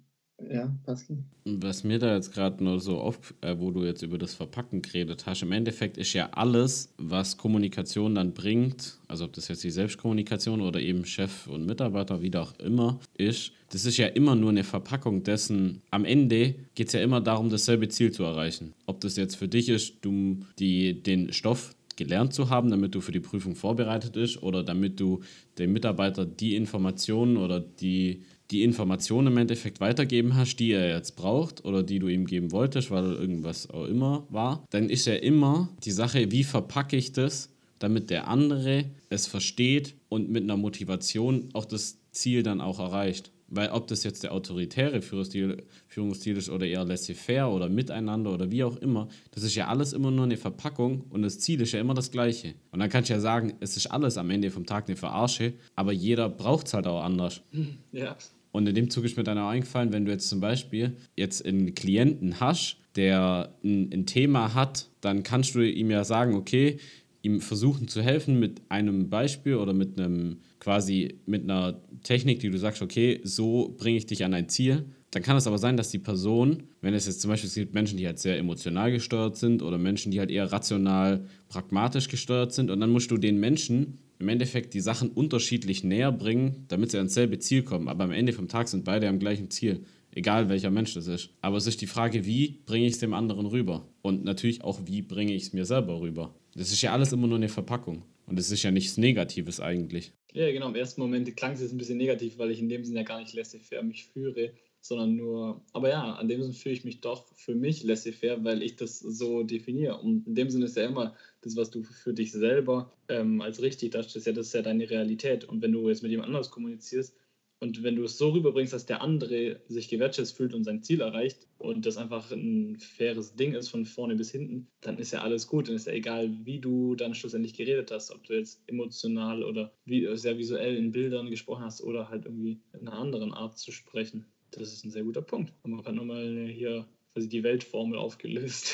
Ja, 0.51 0.73
Paski? 0.85 1.17
was 1.45 1.83
mir 1.83 1.99
da 1.99 2.15
jetzt 2.15 2.33
gerade 2.33 2.63
nur 2.63 2.79
so 2.79 2.99
auf, 2.99 3.33
äh, 3.41 3.55
wo 3.57 3.71
du 3.71 3.83
jetzt 3.83 4.01
über 4.01 4.17
das 4.17 4.33
Verpacken 4.33 4.81
geredet 4.81 5.25
hast, 5.25 5.41
im 5.43 5.51
Endeffekt 5.51 5.97
ist 5.97 6.13
ja 6.13 6.29
alles, 6.31 6.93
was 6.97 7.37
Kommunikation 7.37 8.15
dann 8.15 8.33
bringt, 8.33 8.97
also 9.07 9.25
ob 9.25 9.33
das 9.33 9.49
jetzt 9.49 9.63
die 9.63 9.71
Selbstkommunikation 9.71 10.61
oder 10.61 10.79
eben 10.79 11.05
Chef 11.05 11.47
und 11.47 11.65
Mitarbeiter, 11.65 12.21
wie 12.21 12.33
auch 12.35 12.57
immer 12.59 12.99
ist, 13.17 13.51
das 13.69 13.85
ist 13.85 13.97
ja 13.97 14.07
immer 14.07 14.35
nur 14.35 14.51
eine 14.51 14.63
Verpackung 14.63 15.23
dessen. 15.23 15.81
Am 15.91 16.05
Ende 16.05 16.55
geht 16.75 16.87
es 16.87 16.93
ja 16.93 17.01
immer 17.01 17.21
darum, 17.21 17.49
dasselbe 17.49 17.89
Ziel 17.89 18.11
zu 18.11 18.23
erreichen. 18.23 18.73
Ob 18.85 19.01
das 19.01 19.17
jetzt 19.17 19.35
für 19.35 19.47
dich 19.47 19.67
ist, 19.69 19.95
du 20.01 20.37
die, 20.59 21.01
den 21.01 21.33
Stoff 21.33 21.75
gelernt 21.95 22.33
zu 22.33 22.49
haben, 22.49 22.69
damit 22.69 22.95
du 22.95 23.01
für 23.01 23.11
die 23.11 23.19
Prüfung 23.19 23.55
vorbereitet 23.55 24.13
bist 24.13 24.41
oder 24.41 24.63
damit 24.63 24.99
du 24.99 25.21
dem 25.57 25.73
Mitarbeiter 25.73 26.25
die 26.25 26.55
Informationen 26.55 27.37
oder 27.37 27.59
die, 27.59 28.23
die 28.53 28.63
Informationen 28.63 29.27
im 29.27 29.37
Endeffekt 29.37 29.81
weitergeben 29.81 30.35
hast, 30.35 30.57
die 30.57 30.71
er 30.71 30.95
jetzt 30.95 31.15
braucht 31.15 31.65
oder 31.65 31.81
die 31.81 31.97
du 31.97 32.07
ihm 32.07 32.25
geben 32.25 32.51
wolltest, 32.51 32.91
weil 32.91 33.03
irgendwas 33.03 33.67
auch 33.69 33.85
immer 33.85 34.27
war, 34.29 34.63
dann 34.69 34.89
ist 34.89 35.05
ja 35.05 35.15
immer 35.15 35.69
die 35.83 35.91
Sache, 35.91 36.31
wie 36.31 36.43
verpacke 36.43 36.95
ich 36.95 37.11
das, 37.11 37.49
damit 37.79 38.11
der 38.11 38.27
andere 38.27 38.85
es 39.09 39.25
versteht 39.25 39.95
und 40.07 40.29
mit 40.29 40.43
einer 40.43 40.55
Motivation 40.55 41.49
auch 41.53 41.65
das 41.65 41.97
Ziel 42.11 42.43
dann 42.43 42.61
auch 42.61 42.79
erreicht. 42.79 43.31
Weil 43.55 43.69
ob 43.69 43.87
das 43.87 44.03
jetzt 44.03 44.23
der 44.23 44.33
autoritäre 44.33 45.01
Führungsstil, 45.01 45.63
Führungsstil 45.87 46.37
ist 46.37 46.49
oder 46.49 46.65
eher 46.65 46.85
laissez-faire 46.85 47.51
oder 47.51 47.69
miteinander 47.69 48.33
oder 48.33 48.49
wie 48.51 48.63
auch 48.63 48.77
immer, 48.77 49.09
das 49.31 49.43
ist 49.43 49.55
ja 49.55 49.67
alles 49.67 49.93
immer 49.93 50.11
nur 50.11 50.25
eine 50.25 50.37
Verpackung 50.37 51.01
und 51.09 51.23
das 51.23 51.39
Ziel 51.39 51.61
ist 51.61 51.71
ja 51.71 51.79
immer 51.79 51.93
das 51.93 52.09
gleiche. 52.09 52.55
Und 52.71 52.79
dann 52.79 52.89
kannst 52.89 53.09
du 53.09 53.13
ja 53.13 53.19
sagen, 53.19 53.53
es 53.59 53.77
ist 53.77 53.87
alles 53.87 54.17
am 54.17 54.29
Ende 54.29 54.49
vom 54.49 54.65
Tag 54.65 54.87
eine 54.87 54.95
Verarsche, 54.95 55.53
aber 55.75 55.91
jeder 55.91 56.29
braucht 56.29 56.67
es 56.67 56.73
halt 56.73 56.87
auch 56.87 57.03
anders. 57.03 57.41
Ja. 57.91 58.17
Und 58.53 58.67
in 58.67 58.75
dem 58.75 58.89
Zug 58.91 59.03
ist 59.03 59.17
mir 59.17 59.23
dann 59.23 59.39
auch 59.39 59.49
eingefallen, 59.49 59.91
wenn 59.91 60.05
du 60.05 60.11
jetzt 60.11 60.29
zum 60.29 60.39
Beispiel 60.39 60.95
jetzt 61.17 61.43
einen 61.43 61.73
Klienten 61.73 62.39
hast, 62.39 62.77
der 62.95 63.55
ein, 63.63 63.89
ein 63.91 64.05
Thema 64.05 64.53
hat, 64.53 64.89
dann 65.01 65.23
kannst 65.23 65.55
du 65.55 65.61
ihm 65.61 65.89
ja 65.89 66.03
sagen, 66.03 66.35
okay, 66.35 66.77
ihm 67.23 67.41
versuchen 67.41 67.87
zu 67.87 68.03
helfen 68.03 68.39
mit 68.39 68.61
einem 68.69 69.09
Beispiel 69.09 69.55
oder 69.55 69.73
mit 69.73 69.99
einem 69.99 70.37
quasi 70.59 71.15
mit 71.25 71.43
einer 71.43 71.81
Technik, 72.03 72.41
die 72.41 72.51
du 72.51 72.59
sagst, 72.59 72.83
okay, 72.83 73.21
so 73.23 73.73
bringe 73.77 73.97
ich 73.97 74.05
dich 74.05 74.23
an 74.23 74.35
ein 74.35 74.49
Ziel. 74.49 74.85
Dann 75.09 75.23
kann 75.23 75.35
es 75.35 75.47
aber 75.47 75.57
sein, 75.57 75.75
dass 75.75 75.89
die 75.89 75.99
Person, 75.99 76.63
wenn 76.81 76.93
es 76.93 77.07
jetzt 77.07 77.21
zum 77.21 77.29
Beispiel 77.29 77.47
es 77.47 77.55
gibt 77.55 77.73
Menschen, 77.73 77.97
die 77.97 78.05
halt 78.05 78.19
sehr 78.19 78.37
emotional 78.37 78.91
gesteuert 78.91 79.35
sind 79.35 79.63
oder 79.63 79.79
Menschen, 79.79 80.11
die 80.11 80.19
halt 80.19 80.29
eher 80.29 80.51
rational, 80.51 81.25
pragmatisch 81.49 82.07
gesteuert 82.07 82.53
sind 82.53 82.69
und 82.69 82.79
dann 82.79 82.91
musst 82.91 83.09
du 83.09 83.17
den 83.17 83.39
Menschen 83.39 83.97
im 84.19 84.29
Endeffekt 84.29 84.73
die 84.73 84.79
Sachen 84.79 85.09
unterschiedlich 85.09 85.83
näher 85.83 86.11
bringen, 86.11 86.65
damit 86.67 86.91
sie 86.91 86.97
ans 86.97 87.13
selbe 87.13 87.39
Ziel 87.39 87.63
kommen. 87.63 87.87
Aber 87.87 88.03
am 88.03 88.11
Ende 88.11 88.33
vom 88.33 88.47
Tag 88.47 88.67
sind 88.67 88.85
beide 88.85 89.07
am 89.07 89.19
gleichen 89.19 89.49
Ziel. 89.49 89.85
Egal 90.15 90.47
welcher 90.49 90.69
Mensch 90.69 90.93
das 90.93 91.07
ist. 91.07 91.29
Aber 91.41 91.57
es 91.57 91.65
ist 91.65 91.81
die 91.81 91.87
Frage, 91.87 92.25
wie 92.25 92.61
bringe 92.65 92.85
ich 92.85 92.93
es 92.93 92.99
dem 92.99 93.13
anderen 93.13 93.47
rüber? 93.47 93.87
Und 94.01 94.23
natürlich 94.23 94.63
auch, 94.63 94.81
wie 94.85 95.01
bringe 95.01 95.33
ich 95.33 95.43
es 95.43 95.53
mir 95.53 95.65
selber 95.65 95.99
rüber? 95.99 96.35
Das 96.55 96.71
ist 96.71 96.81
ja 96.81 96.93
alles 96.93 97.11
immer 97.11 97.27
nur 97.27 97.37
eine 97.37 97.49
Verpackung. 97.49 98.03
Und 98.25 98.39
es 98.39 98.51
ist 98.51 98.63
ja 98.63 98.71
nichts 98.71 98.97
Negatives 98.97 99.59
eigentlich. 99.59 100.13
Ja, 100.33 100.51
genau. 100.51 100.69
Im 100.69 100.75
ersten 100.75 101.01
Moment 101.01 101.35
klang 101.35 101.53
es 101.53 101.61
jetzt 101.61 101.71
ein 101.71 101.77
bisschen 101.77 101.97
negativ, 101.97 102.37
weil 102.37 102.51
ich 102.51 102.59
in 102.59 102.69
dem 102.69 102.83
Sinne 102.83 102.99
ja 102.99 103.03
gar 103.03 103.19
nicht 103.19 103.33
laissez-faire 103.33 103.83
mich 103.83 104.05
führe, 104.05 104.53
sondern 104.81 105.15
nur, 105.15 105.63
aber 105.71 105.89
ja, 105.89 106.13
an 106.13 106.27
dem 106.27 106.41
Sinne 106.41 106.53
fühle 106.53 106.75
ich 106.75 106.83
mich 106.83 107.01
doch 107.01 107.25
für 107.35 107.55
mich 107.55 107.83
laissez-faire, 107.83 108.43
weil 108.43 108.63
ich 108.63 108.75
das 108.75 108.99
so 108.99 109.43
definiere. 109.43 109.99
Und 109.99 110.27
in 110.27 110.35
dem 110.35 110.49
Sinne 110.49 110.65
ist 110.65 110.77
ja 110.77 110.85
immer 110.85 111.15
das, 111.45 111.55
was 111.55 111.69
du 111.69 111.83
für 111.83 112.13
dich 112.13 112.31
selber 112.31 112.93
ähm, 113.07 113.41
als 113.41 113.61
richtig 113.61 113.91
darstellst, 113.91 114.27
ja, 114.27 114.33
das 114.33 114.47
ist 114.47 114.53
ja 114.53 114.61
deine 114.61 114.89
Realität. 114.89 115.45
Und 115.45 115.61
wenn 115.61 115.71
du 115.71 115.89
jetzt 115.89 116.03
mit 116.03 116.11
jemand 116.11 116.27
anders 116.27 116.51
kommunizierst, 116.51 117.15
und 117.63 117.81
wenn 117.81 117.95
du 117.95 118.03
es 118.03 118.17
so 118.17 118.31
rüberbringst, 118.31 118.73
dass 118.73 118.85
der 118.85 119.01
andere 119.01 119.61
sich 119.69 119.87
gewertschätzt 119.87 120.35
fühlt 120.35 120.53
und 120.53 120.65
sein 120.65 120.83
Ziel 120.83 120.99
erreicht 120.99 121.47
und 121.59 121.85
das 121.85 121.95
einfach 121.95 122.29
ein 122.29 122.75
faires 122.77 123.37
Ding 123.37 123.53
ist 123.53 123.69
von 123.69 123.85
vorne 123.85 124.17
bis 124.17 124.31
hinten, 124.31 124.67
dann 124.81 124.97
ist 124.97 125.13
ja 125.13 125.21
alles 125.21 125.47
gut. 125.47 125.69
Dann 125.69 125.75
ist 125.75 125.87
ja 125.87 125.93
egal, 125.93 126.29
wie 126.43 126.59
du 126.59 126.95
dann 126.95 127.15
schlussendlich 127.15 127.53
geredet 127.53 127.89
hast, 127.89 128.11
ob 128.11 128.21
du 128.25 128.33
jetzt 128.33 128.61
emotional 128.67 129.43
oder 129.43 129.71
sehr 129.85 130.37
visuell 130.37 130.75
in 130.75 130.91
Bildern 130.91 131.29
gesprochen 131.29 131.63
hast 131.63 131.81
oder 131.81 132.09
halt 132.09 132.25
irgendwie 132.25 132.59
in 132.73 132.85
einer 132.85 132.99
anderen 132.99 133.33
Art 133.33 133.57
zu 133.57 133.71
sprechen. 133.71 134.25
Das 134.51 134.73
ist 134.73 134.83
ein 134.83 134.91
sehr 134.91 135.05
guter 135.05 135.21
Punkt. 135.21 135.53
Und 135.63 135.71
man 135.71 135.85
hat 135.85 135.95
nochmal 135.95 136.49
hier 136.49 136.85
quasi 137.13 137.29
die 137.29 137.43
Weltformel 137.43 137.97
aufgelöst. 137.97 138.73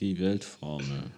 Die 0.00 0.18
Weltformel. 0.18 1.12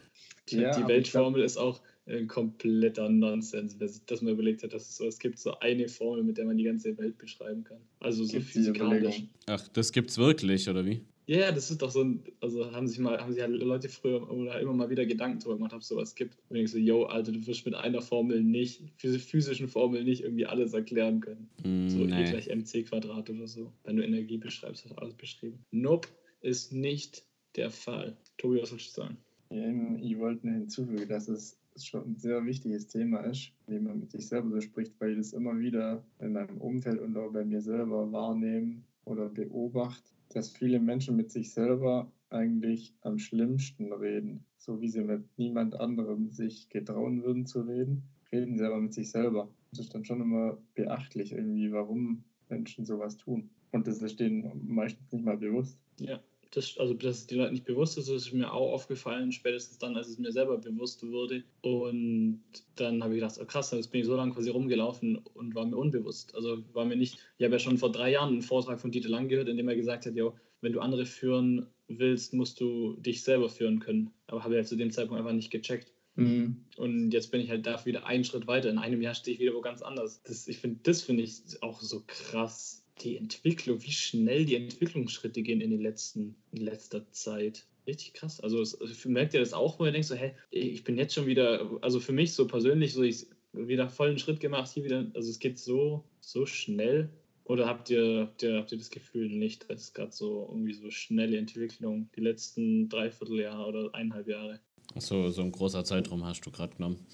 Die, 0.51 0.59
ja, 0.59 0.79
die 0.79 0.87
Weltformel 0.87 1.43
ist 1.43 1.57
auch 1.57 1.81
ein 2.07 2.27
kompletter 2.27 3.09
Nonsens, 3.09 3.77
wer 3.79 3.89
sich 3.89 4.05
das 4.07 4.23
mal 4.23 4.33
überlegt 4.33 4.63
hat, 4.63 4.73
dass 4.73 4.89
es 4.89 4.97
so, 4.97 5.07
es 5.07 5.19
gibt 5.19 5.39
so 5.39 5.59
eine 5.61 5.89
Formel, 5.89 6.25
mit 6.25 6.39
der 6.39 6.45
man 6.45 6.57
die 6.57 6.65
ganze 6.65 6.97
Welt 6.99 7.19
beschreiben 7.19 7.65
kann. 7.65 7.79
Also 8.01 8.25
so 8.25 8.41
physikalisch. 8.41 9.23
Ach, 9.47 9.69
das 9.69 9.93
gibt's 9.93 10.19
wirklich, 10.19 10.69
oder 10.69 10.85
wie? 10.85 11.03
Ja, 11.27 11.37
yeah, 11.37 11.53
das 11.53 11.71
ist 11.71 11.81
doch 11.81 11.93
so 11.93 12.03
ein, 12.03 12.25
also 12.41 12.73
haben 12.73 12.89
sich 12.89 12.99
mal, 12.99 13.21
haben 13.21 13.33
sich 13.33 13.41
halt 13.41 13.53
Leute 13.53 13.89
früher 13.89 14.29
oder 14.29 14.59
immer 14.59 14.73
mal 14.73 14.91
wieder 14.91 15.07
Gedanken 15.07 15.39
darüber 15.39 15.59
gemacht, 15.59 15.73
ob 15.73 15.83
es 15.83 15.87
sowas 15.87 16.17
gibt. 16.17 16.37
Und 16.49 16.57
ich 16.57 16.73
so, 16.73 16.79
yo, 16.79 17.05
Alter, 17.05 17.31
du 17.31 17.47
wirst 17.47 17.65
mit 17.65 17.77
einer 17.77 18.03
Formel 18.03 18.43
nicht, 18.43 18.83
physischen 18.97 19.69
Formel 19.69 20.03
nicht 20.03 20.25
irgendwie 20.25 20.47
alles 20.47 20.73
erklären 20.73 21.21
können. 21.21 21.49
Mm, 21.63 21.89
so 21.89 21.99
nee. 21.99 22.25
E 22.25 22.31
gleich 22.31 22.49
mc 22.49 22.83
Quadrat 22.83 23.31
oder 23.31 23.47
so. 23.47 23.73
Wenn 23.85 23.99
du 23.99 24.03
Energie 24.03 24.39
beschreibst, 24.39 24.85
hast 24.85 24.91
du 24.91 24.99
alles 24.99 25.15
beschrieben. 25.15 25.65
Nope, 25.71 26.09
ist 26.41 26.73
nicht 26.73 27.23
der 27.55 27.71
Fall. 27.71 28.17
Tobi, 28.37 28.61
was 28.61 28.73
willst 28.73 28.97
du 28.97 29.03
sagen? 29.03 29.17
Ich 29.51 30.17
wollte 30.19 30.47
nur 30.47 30.57
hinzufügen, 30.59 31.09
dass 31.09 31.27
es 31.29 31.59
schon 31.77 32.13
ein 32.13 32.17
sehr 32.17 32.45
wichtiges 32.47 32.87
Thema 32.87 33.19
ist, 33.21 33.53
wie 33.67 33.81
man 33.81 33.99
mit 33.99 34.13
sich 34.13 34.29
selber 34.29 34.51
so 34.51 34.61
spricht, 34.61 34.95
weil 35.01 35.11
ich 35.11 35.19
das 35.19 35.33
immer 35.33 35.59
wieder 35.59 36.05
in 36.21 36.33
meinem 36.35 36.59
Umfeld 36.59 37.01
und 37.01 37.17
auch 37.17 37.33
bei 37.33 37.45
mir 37.45 37.61
selber 37.61 38.13
wahrnehme 38.13 38.83
oder 39.05 39.29
beobachte, 39.29 40.13
dass 40.29 40.51
viele 40.51 40.79
Menschen 40.79 41.17
mit 41.17 41.33
sich 41.33 41.53
selber 41.53 42.13
eigentlich 42.29 42.95
am 43.03 43.19
schlimmsten 43.19 43.93
reden, 43.93 44.45
so 44.57 44.81
wie 44.81 44.89
sie 44.89 45.03
mit 45.03 45.25
niemand 45.37 45.75
anderem 45.75 46.31
sich 46.31 46.69
getrauen 46.69 47.25
würden 47.25 47.45
zu 47.45 47.63
reden, 47.63 48.05
reden 48.31 48.57
sie 48.57 48.65
aber 48.65 48.81
mit 48.81 48.95
sich 48.95 49.11
selber. 49.11 49.49
Das 49.73 49.81
ist 49.81 49.95
dann 49.95 50.05
schon 50.05 50.21
immer 50.21 50.59
beachtlich 50.75 51.33
irgendwie, 51.33 51.73
warum 51.73 52.23
Menschen 52.49 52.85
sowas 52.85 53.17
tun. 53.17 53.51
Und 53.73 53.89
das 53.89 54.01
ist 54.01 54.21
denen 54.21 54.65
meistens 54.69 55.11
nicht 55.11 55.25
mal 55.25 55.39
bewusst. 55.39 55.77
Ja 55.99 56.21
das, 56.53 56.77
also 56.79 56.95
dass 56.95 57.19
es 57.19 57.27
den 57.27 57.39
Leuten 57.39 57.53
nicht 57.53 57.65
bewusst 57.65 57.97
ist, 57.97 58.09
ist 58.09 58.33
mir 58.33 58.53
auch 58.53 58.73
aufgefallen, 58.73 59.31
spätestens 59.31 59.79
dann, 59.79 59.97
als 59.97 60.09
es 60.09 60.19
mir 60.19 60.33
selber 60.33 60.59
bewusst 60.59 61.07
wurde. 61.07 61.45
Und 61.63 62.43
dann 62.77 63.03
habe 63.03 63.15
ich 63.15 63.21
gedacht, 63.21 63.39
oh 63.41 63.45
krass, 63.45 63.71
jetzt 63.71 63.93
bin 63.93 64.01
ich 64.01 64.07
so 64.07 64.17
lange 64.17 64.33
quasi 64.33 64.51
rumgelaufen 64.51 65.17
und 65.35 65.55
war 65.55 65.65
mir 65.65 65.77
unbewusst. 65.77 66.35
Also 66.35 66.59
war 66.73 66.85
mir 66.85 66.97
nicht, 66.97 67.19
ich 67.39 67.45
habe 67.45 67.55
ja 67.55 67.59
schon 67.61 67.79
vor 67.79 67.93
drei 67.93 68.11
Jahren 68.11 68.33
einen 68.33 68.43
Vortrag 68.43 68.81
von 68.81 68.91
Dieter 68.91 69.09
Lang 69.09 69.29
gehört, 69.29 69.49
in 69.49 69.57
dem 69.57 69.69
er 69.69 69.77
gesagt 69.77 70.07
hat, 70.07 70.17
jo, 70.17 70.35
wenn 70.61 70.73
du 70.73 70.81
andere 70.81 71.07
führen 71.07 71.67
willst, 71.87 72.35
musst 72.35 72.61
du 72.61 72.97
dich 72.97 73.23
selber 73.23 73.49
führen 73.49 73.79
können. 73.79 74.11
Aber 74.27 74.43
habe 74.43 74.57
ja 74.57 74.65
zu 74.65 74.77
dem 74.77 74.91
Zeitpunkt 74.91 75.21
einfach 75.21 75.35
nicht 75.35 75.51
gecheckt. 75.51 75.93
Mhm. 76.17 76.65
Und 76.77 77.13
jetzt 77.13 77.31
bin 77.31 77.41
ich 77.41 77.49
halt 77.49 77.65
da 77.65 77.85
wieder 77.85 78.07
einen 78.07 78.25
Schritt 78.25 78.49
weiter. 78.49 78.69
In 78.69 78.79
einem 78.79 79.01
Jahr 79.01 79.15
stehe 79.15 79.35
ich 79.35 79.41
wieder 79.41 79.55
wo 79.55 79.61
ganz 79.61 79.83
anders. 79.83 80.23
Das, 80.25 80.49
ich 80.49 80.59
finde, 80.59 80.81
das 80.83 81.03
finde 81.03 81.23
ich 81.23 81.41
auch 81.63 81.81
so 81.81 82.03
krass 82.07 82.85
die 83.03 83.17
Entwicklung, 83.17 83.83
wie 83.83 83.93
schnell 83.93 84.45
die 84.45 84.57
Entwicklungsschritte 84.57 85.43
gehen 85.43 85.61
in, 85.61 85.71
den 85.71 85.81
letzten, 85.81 86.37
in 86.53 86.63
letzter 86.63 87.11
Zeit. 87.13 87.67
Richtig 87.87 88.13
krass. 88.15 88.41
Also, 88.41 88.61
es, 88.61 88.81
also 88.81 89.09
merkt 89.09 89.35
ihr 89.35 89.41
das 89.41 89.53
auch, 89.53 89.79
wo 89.79 89.87
ihr 89.87 89.93
denkt, 89.93 90.07
so, 90.07 90.15
hey, 90.15 90.35
ich 90.51 90.85
bin 90.85 90.99
jetzt 90.99 91.15
schon 91.15 91.27
wieder, 91.27 91.79
also 91.81 92.01
für 92.01 92.13
mich 92.13 92.33
so 92.33 92.47
persönlich, 92.47 92.93
so 92.93 93.03
ich 93.03 93.27
wieder 93.53 93.89
vollen 93.89 94.19
Schritt 94.19 94.41
gemacht, 94.41 94.71
hier 94.73 94.85
wieder, 94.85 95.11
also 95.15 95.31
es 95.31 95.39
geht 95.39 95.59
so, 95.59 96.05
so 96.21 96.47
schnell. 96.47 97.11
Oder 97.45 97.67
habt 97.67 97.91
ihr, 97.91 98.21
habt 98.21 98.43
ihr, 98.43 98.57
habt 98.59 98.71
ihr 98.71 98.79
das 98.79 98.91
Gefühl 98.91 99.29
nicht, 99.29 99.69
dass 99.69 99.81
es 99.81 99.95
gerade 99.95 100.13
so 100.13 100.47
irgendwie 100.51 100.75
so 100.75 100.89
schnelle 100.91 101.37
Entwicklung, 101.37 102.09
die 102.15 102.21
letzten 102.21 102.89
Dreivierteljahr 102.89 103.67
oder 103.67 103.93
eineinhalb 103.93 104.29
Jahre? 104.29 104.61
So, 104.97 105.31
so 105.31 105.43
ein 105.43 105.51
großer 105.51 105.85
Zeitraum 105.85 106.25
hast 106.25 106.43
du 106.47 106.51
gerade 106.53 106.77
genommen. 106.77 107.05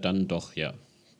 Dann 0.00 0.28
doch, 0.28 0.54
ja. 0.54 0.74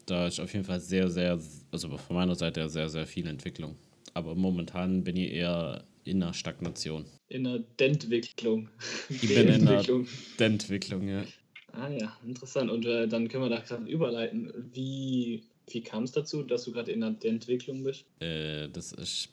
Da 0.04 0.26
ist 0.26 0.40
auf 0.40 0.52
jeden 0.52 0.64
Fall 0.64 0.80
sehr, 0.80 1.08
sehr, 1.10 1.40
also 1.70 1.96
von 1.96 2.16
meiner 2.16 2.34
Seite 2.34 2.68
sehr, 2.68 2.88
sehr 2.90 3.06
viel 3.06 3.26
Entwicklung 3.26 3.76
aber 4.14 4.34
momentan 4.34 5.04
bin 5.04 5.16
ich 5.16 5.32
eher 5.32 5.84
in 6.04 6.22
einer 6.22 6.34
Stagnation. 6.34 7.04
In 7.28 7.44
der 7.44 7.58
Dentwicklung. 7.80 8.68
Ich 9.08 9.20
bin 9.22 9.48
in 9.48 9.66
der 9.66 9.84
Dentwicklung, 10.38 11.08
ja. 11.08 11.24
Ah 11.72 11.88
ja, 11.88 12.16
interessant. 12.24 12.70
Und 12.70 12.86
äh, 12.86 13.08
dann 13.08 13.28
können 13.28 13.44
wir 13.44 13.50
da 13.50 13.60
gerade 13.60 13.84
überleiten. 13.84 14.52
Wie, 14.72 15.42
wie 15.68 15.82
kam 15.82 16.04
es 16.04 16.12
dazu, 16.12 16.42
dass 16.42 16.64
du 16.64 16.72
gerade 16.72 16.92
in 16.92 17.00
der 17.00 17.10
Dentwicklung 17.10 17.82
bist? 17.82 18.04
Äh, 18.20 18.68
das 18.68 18.92
ist 18.92 19.30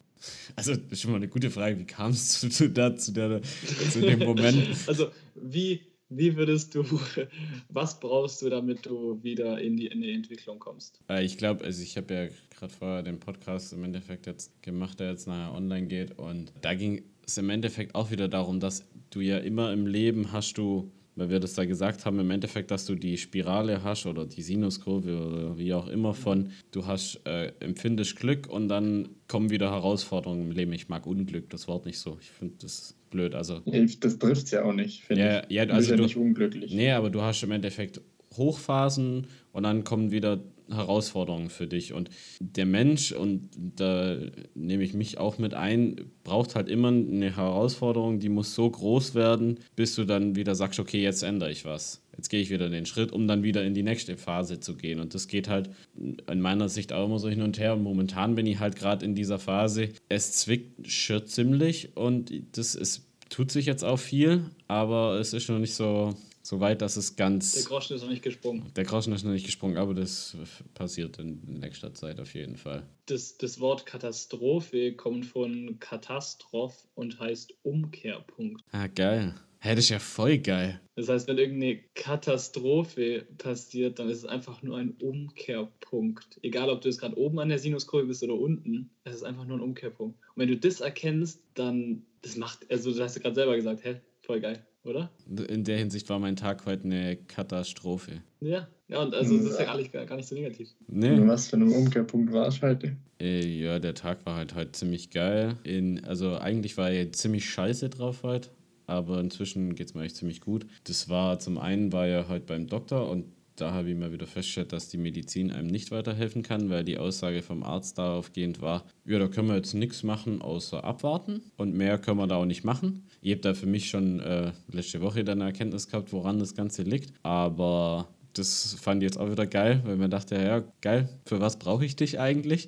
also, 0.56 0.74
das 0.76 0.92
ist 0.92 1.02
schon 1.02 1.12
mal 1.12 1.18
eine 1.18 1.28
gute 1.28 1.50
Frage. 1.50 1.78
Wie 1.80 1.86
kamst 1.86 2.44
du 2.60 2.70
da 2.70 2.96
zu, 2.96 3.12
der, 3.12 3.42
zu 3.42 4.02
dem 4.02 4.20
Moment? 4.20 4.68
also, 4.88 5.10
wie, 5.36 5.82
wie 6.18 6.36
würdest 6.36 6.76
du, 6.76 6.84
was 7.70 8.00
brauchst 8.00 8.42
du, 8.42 8.50
damit 8.50 8.86
du 8.86 9.22
wieder 9.24 9.60
in 9.60 9.78
die, 9.78 9.88
in 9.88 10.02
die 10.02 10.12
Entwicklung 10.12 10.60
kommst? 10.60 11.00
Äh, 11.10 11.24
ich 11.24 11.38
glaube, 11.38 11.64
also 11.64 11.82
ich 11.82 11.98
habe 11.98 12.14
ja 12.14 12.28
gerade 12.58 12.74
vorher 12.74 13.04
den 13.04 13.20
Podcast 13.20 13.74
im 13.74 13.84
Endeffekt 13.84 14.26
jetzt 14.26 14.62
gemacht, 14.62 15.00
der 15.00 15.12
jetzt 15.12 15.28
nachher 15.28 15.54
online 15.54 15.88
geht. 15.88 16.18
Und 16.18 16.54
da 16.62 16.74
ging 16.74 17.04
es 17.26 17.38
im 17.38 17.50
Endeffekt 17.50 17.96
auch 17.96 18.12
wieder 18.12 18.28
darum, 18.28 18.60
dass 18.60 18.86
du 19.10 19.22
ja 19.22 19.38
immer 19.38 19.72
im 19.72 19.88
Leben 19.88 20.32
hast 20.32 20.58
du, 20.58 20.92
weil 21.16 21.30
wir 21.30 21.40
das 21.40 21.54
da 21.54 21.66
gesagt 21.66 22.06
haben, 22.06 22.20
im 22.20 22.32
Endeffekt, 22.32 22.72
dass 22.72 22.86
du 22.86 22.96
die 22.96 23.18
Spirale 23.18 23.84
hast 23.84 24.06
oder 24.06 24.26
die 24.26 24.42
Sinuskurve 24.42 25.28
oder 25.28 25.58
wie 25.58 25.74
auch 25.74 25.88
immer 25.88 26.14
von, 26.14 26.52
du 26.72 26.86
hast, 26.86 27.22
äh, 27.26 27.52
empfindest 27.60 28.16
Glück 28.16 28.48
und 28.48 28.68
dann 28.68 29.10
kommen 29.28 29.50
wieder 29.50 29.72
Herausforderungen 29.72 30.50
im 30.50 30.52
Leben. 30.52 30.74
Ich 30.74 30.90
mag 30.90 31.06
Unglück, 31.06 31.50
das 31.50 31.68
Wort 31.68 31.86
nicht 31.86 32.00
so. 32.00 32.18
Ich 32.20 32.32
finde 32.32 32.56
das 32.62 32.96
blöd. 33.14 33.36
Also, 33.36 33.62
das 34.00 34.20
trifft 34.20 34.46
es 34.46 34.52
ja 34.52 34.64
auch 34.66 34.74
nicht, 34.74 35.04
finde 35.04 35.24
ja, 35.24 35.44
ich. 35.48 35.56
Ja, 35.56 35.66
du 35.66 35.74
also 35.74 35.92
ja 35.92 35.98
du, 35.98 36.04
nicht 36.04 36.18
unglücklich. 36.18 36.74
Nee, 36.74 36.92
aber 36.92 37.10
du 37.10 37.22
hast 37.22 37.42
im 37.44 37.52
Endeffekt 37.52 38.02
Hochphasen 38.36 39.28
und 39.54 39.64
dann 39.64 39.86
kommen 39.86 40.12
wieder 40.12 40.42
Herausforderungen 40.70 41.50
für 41.50 41.68
dich. 41.68 41.94
Und 41.94 42.10
der 42.40 42.66
Mensch, 42.66 43.12
und 43.12 43.50
da 43.76 44.18
nehme 44.56 44.84
ich 44.84 44.94
mich 44.94 45.18
auch 45.18 45.38
mit 45.38 45.54
ein, 45.54 46.12
braucht 46.24 46.56
halt 46.56 46.68
immer 46.68 46.90
eine 46.90 47.36
Herausforderung, 47.36 48.20
die 48.20 48.30
muss 48.30 48.56
so 48.56 48.70
groß 48.70 49.16
werden, 49.16 49.60
bis 49.76 49.96
du 49.96 50.06
dann 50.06 50.36
wieder 50.36 50.56
sagst, 50.56 50.80
okay, 50.80 51.02
jetzt 51.02 51.24
ändere 51.24 51.52
ich 51.52 51.66
was. 51.66 52.03
Jetzt 52.16 52.30
gehe 52.30 52.42
ich 52.42 52.50
wieder 52.50 52.70
den 52.70 52.86
Schritt, 52.86 53.12
um 53.12 53.28
dann 53.28 53.44
wieder 53.44 53.64
in 53.64 53.74
die 53.74 53.84
nächste 53.84 54.18
Phase 54.18 54.60
zu 54.60 54.76
gehen. 54.76 55.00
Und 55.00 55.14
das 55.14 55.28
geht 55.28 55.48
halt 55.48 55.70
in 55.96 56.42
meiner 56.42 56.70
Sicht 56.70 56.94
auch 56.94 57.06
immer 57.06 57.20
so 57.20 57.30
hin 57.30 57.42
und 57.42 57.60
her. 57.60 57.74
Und 57.74 57.84
momentan 57.84 58.36
bin 58.36 58.46
ich 58.46 58.60
halt 58.60 58.76
gerade 58.76 59.06
in 59.06 59.16
dieser 59.16 59.40
Phase. 59.40 59.90
Es 60.10 60.34
zwickt 60.34 60.90
schon 60.90 61.26
ziemlich 61.26 61.96
und 61.98 62.32
das 62.58 62.76
ist, 62.76 63.08
tut 63.30 63.52
sich 63.52 63.66
jetzt 63.66 63.84
auch 63.84 63.98
viel, 63.98 64.46
aber 64.68 65.20
es 65.20 65.34
ist 65.34 65.50
noch 65.50 65.60
nicht 65.60 65.74
so 65.74 66.14
so 66.46 66.60
weit, 66.60 66.82
dass 66.82 66.98
es 66.98 67.16
ganz. 67.16 67.54
Der 67.54 67.64
Groschen 67.64 67.96
ist 67.96 68.02
noch 68.02 68.10
nicht 68.10 68.22
gesprungen. 68.22 68.70
Der 68.76 68.84
Groschen 68.84 69.14
ist 69.14 69.24
noch 69.24 69.32
nicht 69.32 69.46
gesprungen, 69.46 69.78
aber 69.78 69.94
das 69.94 70.36
passiert 70.74 71.18
in 71.18 71.40
nächster 71.60 71.94
Zeit 71.94 72.20
auf 72.20 72.34
jeden 72.34 72.58
Fall. 72.58 72.84
Das, 73.06 73.38
das 73.38 73.62
Wort 73.62 73.86
Katastrophe 73.86 74.94
kommt 74.94 75.26
von 75.26 75.80
Katastroph 75.80 76.86
und 76.96 77.20
heißt 77.20 77.56
Umkehrpunkt. 77.64 78.62
Ah, 78.72 78.88
geil. 78.88 79.34
Hä, 79.66 79.76
das 79.76 79.86
ist 79.86 79.92
ja 79.92 80.00
voll 80.00 80.40
geil. 80.40 80.82
Das 80.98 81.08
heißt, 81.08 81.26
wenn 81.30 81.38
irgendeine 81.38 81.80
Katastrophe 81.96 83.26
passiert, 83.38 83.98
dann 83.98 84.10
ist 84.10 84.18
es 84.18 84.26
einfach 84.26 84.62
nur 84.62 84.78
ein 84.78 84.92
Umkehrpunkt. 85.02 86.38
Egal, 86.42 86.70
ob 86.70 86.82
du 86.82 86.90
jetzt 86.90 87.00
gerade 87.00 87.18
oben 87.18 87.40
an 87.40 87.48
der 87.48 87.60
Sinuskurve 87.60 88.08
bist 88.08 88.22
oder 88.24 88.36
unten, 88.36 88.90
es 89.06 89.16
ist 89.16 89.24
einfach 89.24 89.46
nur 89.46 89.56
ein 89.56 89.64
Umkehrpunkt. 89.64 90.18
Und 90.18 90.42
wenn 90.42 90.50
du 90.50 90.58
das 90.58 90.82
erkennst, 90.82 91.46
dann, 91.54 92.04
das 92.24 92.36
macht, 92.36 92.70
also 92.70 92.94
du 92.94 93.02
hast 93.02 93.16
ja 93.16 93.22
gerade 93.22 93.36
selber 93.36 93.56
gesagt, 93.56 93.86
hä, 93.86 94.02
voll 94.20 94.42
geil 94.42 94.66
oder? 94.84 95.10
In 95.48 95.64
der 95.64 95.78
Hinsicht 95.78 96.10
war 96.10 96.20
mein 96.20 96.36
Tag 96.36 96.66
heute 96.66 96.84
eine 96.84 97.16
Katastrophe. 97.16 98.22
Ja, 98.42 98.68
ja 98.90 99.02
und 99.02 99.16
also 99.16 99.38
das 99.38 99.46
ist 99.46 99.60
ja 99.60 99.66
gar 99.66 99.78
nicht, 99.78 99.94
gar 99.94 100.16
nicht 100.16 100.28
so 100.28 100.36
negativ. 100.36 100.70
Nee. 100.88 101.26
Was 101.26 101.48
für 101.48 101.56
ein 101.56 101.72
Umkehrpunkt 101.72 102.34
war 102.34 102.48
es 102.48 102.62
heute? 102.62 102.98
Äh, 103.20 103.46
ja, 103.46 103.80
der 103.80 103.94
Tag 103.94 104.26
war 104.26 104.36
halt 104.36 104.56
heute 104.56 104.74
ziemlich 104.74 105.10
geil. 105.10 105.56
In, 105.64 106.04
also 106.04 106.38
eigentlich 106.38 106.78
war 106.78 106.92
er 106.92 107.12
ziemlich 107.14 107.50
scheiße 107.50 107.90
drauf 107.90 108.24
heute, 108.24 108.50
aber 108.88 109.20
inzwischen 109.20 109.76
geht 109.76 109.88
es 109.88 109.94
mir 109.94 110.04
echt 110.04 110.18
ziemlich 110.18 110.42
gut. 110.42 110.66
Das 110.86 111.10
war 111.10 111.40
zum 111.40 111.58
einen 111.58 111.92
war 111.92 112.08
er 112.08 112.28
heute 112.28 112.46
beim 112.46 112.68
Doktor 112.68 113.10
und 113.10 113.26
da 113.56 113.72
habe 113.72 113.92
ich 113.92 113.98
mal 113.98 114.12
wieder 114.12 114.26
festgestellt, 114.26 114.74
dass 114.74 114.90
die 114.90 114.98
Medizin 114.98 115.52
einem 115.52 115.68
nicht 115.68 115.92
weiterhelfen 115.92 116.42
kann, 116.42 116.70
weil 116.70 116.84
die 116.84 116.98
Aussage 116.98 117.44
vom 117.44 117.64
Arzt 117.64 117.98
daraufgehend 117.98 118.62
war, 118.62 118.84
ja, 119.06 119.20
da 119.20 119.28
können 119.28 119.48
wir 119.48 119.56
jetzt 119.56 119.74
nichts 119.74 120.04
machen, 120.04 120.42
außer 120.42 120.84
abwarten 120.84 121.42
und 121.58 121.76
mehr 121.76 122.00
können 122.00 122.18
wir 122.18 122.28
da 122.28 122.38
auch 122.38 122.46
nicht 122.46 122.64
machen. 122.64 123.06
Ich 123.22 123.32
habe 123.32 123.42
da 123.42 123.54
für 123.54 123.68
mich 123.68 123.90
schon 123.90 124.20
äh, 124.22 124.52
letzte 124.72 125.02
Woche 125.02 125.24
dann 125.24 125.42
eine 125.42 125.52
Erkenntnis 125.52 125.88
gehabt, 125.88 126.12
woran 126.14 126.40
das 126.40 126.56
Ganze 126.56 126.82
liegt, 126.82 127.14
aber 127.22 128.08
das 128.34 128.76
fand 128.82 129.04
ich 129.04 129.08
jetzt 129.08 129.18
auch 129.18 129.30
wieder 129.30 129.46
geil, 129.46 129.82
weil 129.86 129.98
man 129.98 130.10
dachte, 130.10 130.36
ja, 130.36 130.64
geil, 130.82 131.08
für 131.26 131.40
was 131.40 131.60
brauche 131.60 131.86
ich 131.86 131.96
dich 131.96 132.20
eigentlich? 132.20 132.68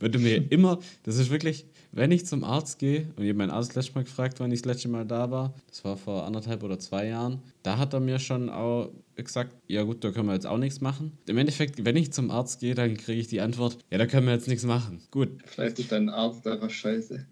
Wenn 0.00 0.12
du 0.12 0.18
mir 0.18 0.36
immer, 0.52 0.78
das 1.04 1.16
ist 1.16 1.30
wirklich, 1.30 1.64
wenn 1.96 2.12
ich 2.12 2.26
zum 2.26 2.44
Arzt 2.44 2.78
gehe, 2.78 3.08
und 3.16 3.24
ich 3.24 3.30
habe 3.30 3.38
meinen 3.38 3.50
Arzt 3.50 3.74
letztes 3.74 3.94
Mal 3.94 4.04
gefragt, 4.04 4.38
wann 4.38 4.52
ich 4.52 4.60
das 4.60 4.74
letzte 4.74 4.88
Mal 4.88 5.06
da 5.06 5.30
war, 5.30 5.54
das 5.68 5.82
war 5.84 5.96
vor 5.96 6.24
anderthalb 6.24 6.62
oder 6.62 6.78
zwei 6.78 7.06
Jahren, 7.06 7.40
da 7.62 7.78
hat 7.78 7.94
er 7.94 8.00
mir 8.00 8.18
schon 8.18 8.50
auch 8.50 8.90
gesagt, 9.14 9.50
ja 9.66 9.82
gut, 9.82 10.04
da 10.04 10.10
können 10.10 10.28
wir 10.28 10.34
jetzt 10.34 10.46
auch 10.46 10.58
nichts 10.58 10.82
machen. 10.82 11.16
Im 11.26 11.38
Endeffekt, 11.38 11.84
wenn 11.86 11.96
ich 11.96 12.12
zum 12.12 12.30
Arzt 12.30 12.60
gehe, 12.60 12.74
dann 12.74 12.98
kriege 12.98 13.18
ich 13.18 13.28
die 13.28 13.40
Antwort, 13.40 13.78
ja, 13.90 13.96
da 13.96 14.06
können 14.06 14.26
wir 14.26 14.34
jetzt 14.34 14.46
nichts 14.46 14.64
machen. 14.64 15.00
Gut. 15.10 15.30
Vielleicht 15.46 15.78
ist 15.78 15.90
dein 15.90 16.10
Arzt 16.10 16.46
einfach 16.46 16.70
scheiße. 16.70 17.26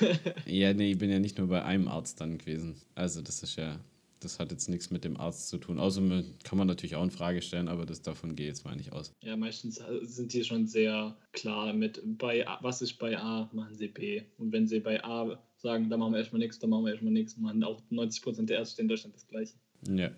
ja, 0.46 0.72
nee, 0.72 0.92
ich 0.92 0.98
bin 0.98 1.10
ja 1.10 1.18
nicht 1.18 1.36
nur 1.38 1.48
bei 1.48 1.64
einem 1.64 1.88
Arzt 1.88 2.20
dann 2.20 2.38
gewesen. 2.38 2.76
Also 2.94 3.20
das 3.20 3.42
ist 3.42 3.56
ja 3.56 3.80
das 4.24 4.38
hat 4.38 4.50
jetzt 4.50 4.68
nichts 4.68 4.90
mit 4.90 5.04
dem 5.04 5.16
Arzt 5.18 5.48
zu 5.48 5.58
tun. 5.58 5.78
Außer 5.78 6.00
kann 6.42 6.58
man 6.58 6.66
natürlich 6.66 6.96
auch 6.96 7.04
in 7.04 7.10
Frage 7.10 7.42
stellen, 7.42 7.68
aber 7.68 7.86
das 7.86 8.02
davon 8.02 8.34
geht 8.36 8.46
jetzt 8.46 8.64
mal 8.64 8.76
nicht 8.76 8.92
aus. 8.92 9.12
Ja, 9.22 9.36
meistens 9.36 9.80
sind 10.02 10.32
die 10.32 10.44
schon 10.44 10.66
sehr 10.66 11.16
klar 11.32 11.72
mit 11.72 12.00
bei 12.18 12.46
A, 12.46 12.58
was 12.62 12.82
ist 12.82 12.98
bei 12.98 13.18
A, 13.18 13.50
machen 13.52 13.76
sie 13.76 13.88
B. 13.88 14.22
Und 14.38 14.52
wenn 14.52 14.66
sie 14.66 14.80
bei 14.80 15.02
A 15.04 15.38
sagen, 15.56 15.88
da 15.88 15.96
machen 15.96 16.12
wir 16.12 16.18
erstmal 16.18 16.40
nichts, 16.40 16.58
dann 16.58 16.70
machen 16.70 16.84
wir 16.84 16.92
erstmal 16.92 17.12
nichts, 17.12 17.36
machen 17.36 17.64
auch 17.64 17.80
90% 17.90 18.46
der 18.46 18.58
Ärzte 18.58 18.82
in 18.82 18.88
Deutschland 18.88 19.14
das 19.14 19.26
gleiche. 19.26 19.54
Ja. 19.88 20.10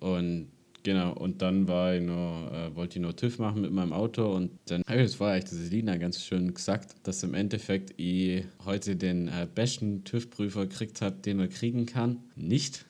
Und 0.00 0.50
Genau, 0.82 1.12
und 1.12 1.42
dann 1.42 1.68
war 1.68 1.94
ich 1.94 2.02
nur, 2.02 2.50
äh, 2.52 2.74
wollte 2.74 2.98
ich 2.98 3.02
nur 3.02 3.14
TÜV 3.14 3.38
machen 3.38 3.60
mit 3.60 3.70
meinem 3.70 3.92
Auto 3.92 4.34
und 4.34 4.52
dann 4.66 4.82
habe 4.88 5.00
ich 5.00 5.08
das 5.08 5.14
vorher 5.16 5.36
eigentlich 5.36 5.50
Selina 5.50 5.96
ganz 5.98 6.22
schön 6.22 6.54
gesagt, 6.54 6.94
dass 7.02 7.22
im 7.22 7.34
Endeffekt 7.34 7.92
ich 7.98 8.44
heute 8.64 8.96
den 8.96 9.28
äh, 9.28 9.46
besten 9.52 10.04
TÜV-Prüfer 10.04 10.66
gekriegt 10.66 11.02
habe, 11.02 11.16
den 11.16 11.36
man 11.36 11.50
kriegen 11.50 11.84
kann. 11.84 12.20
Nicht. 12.34 12.86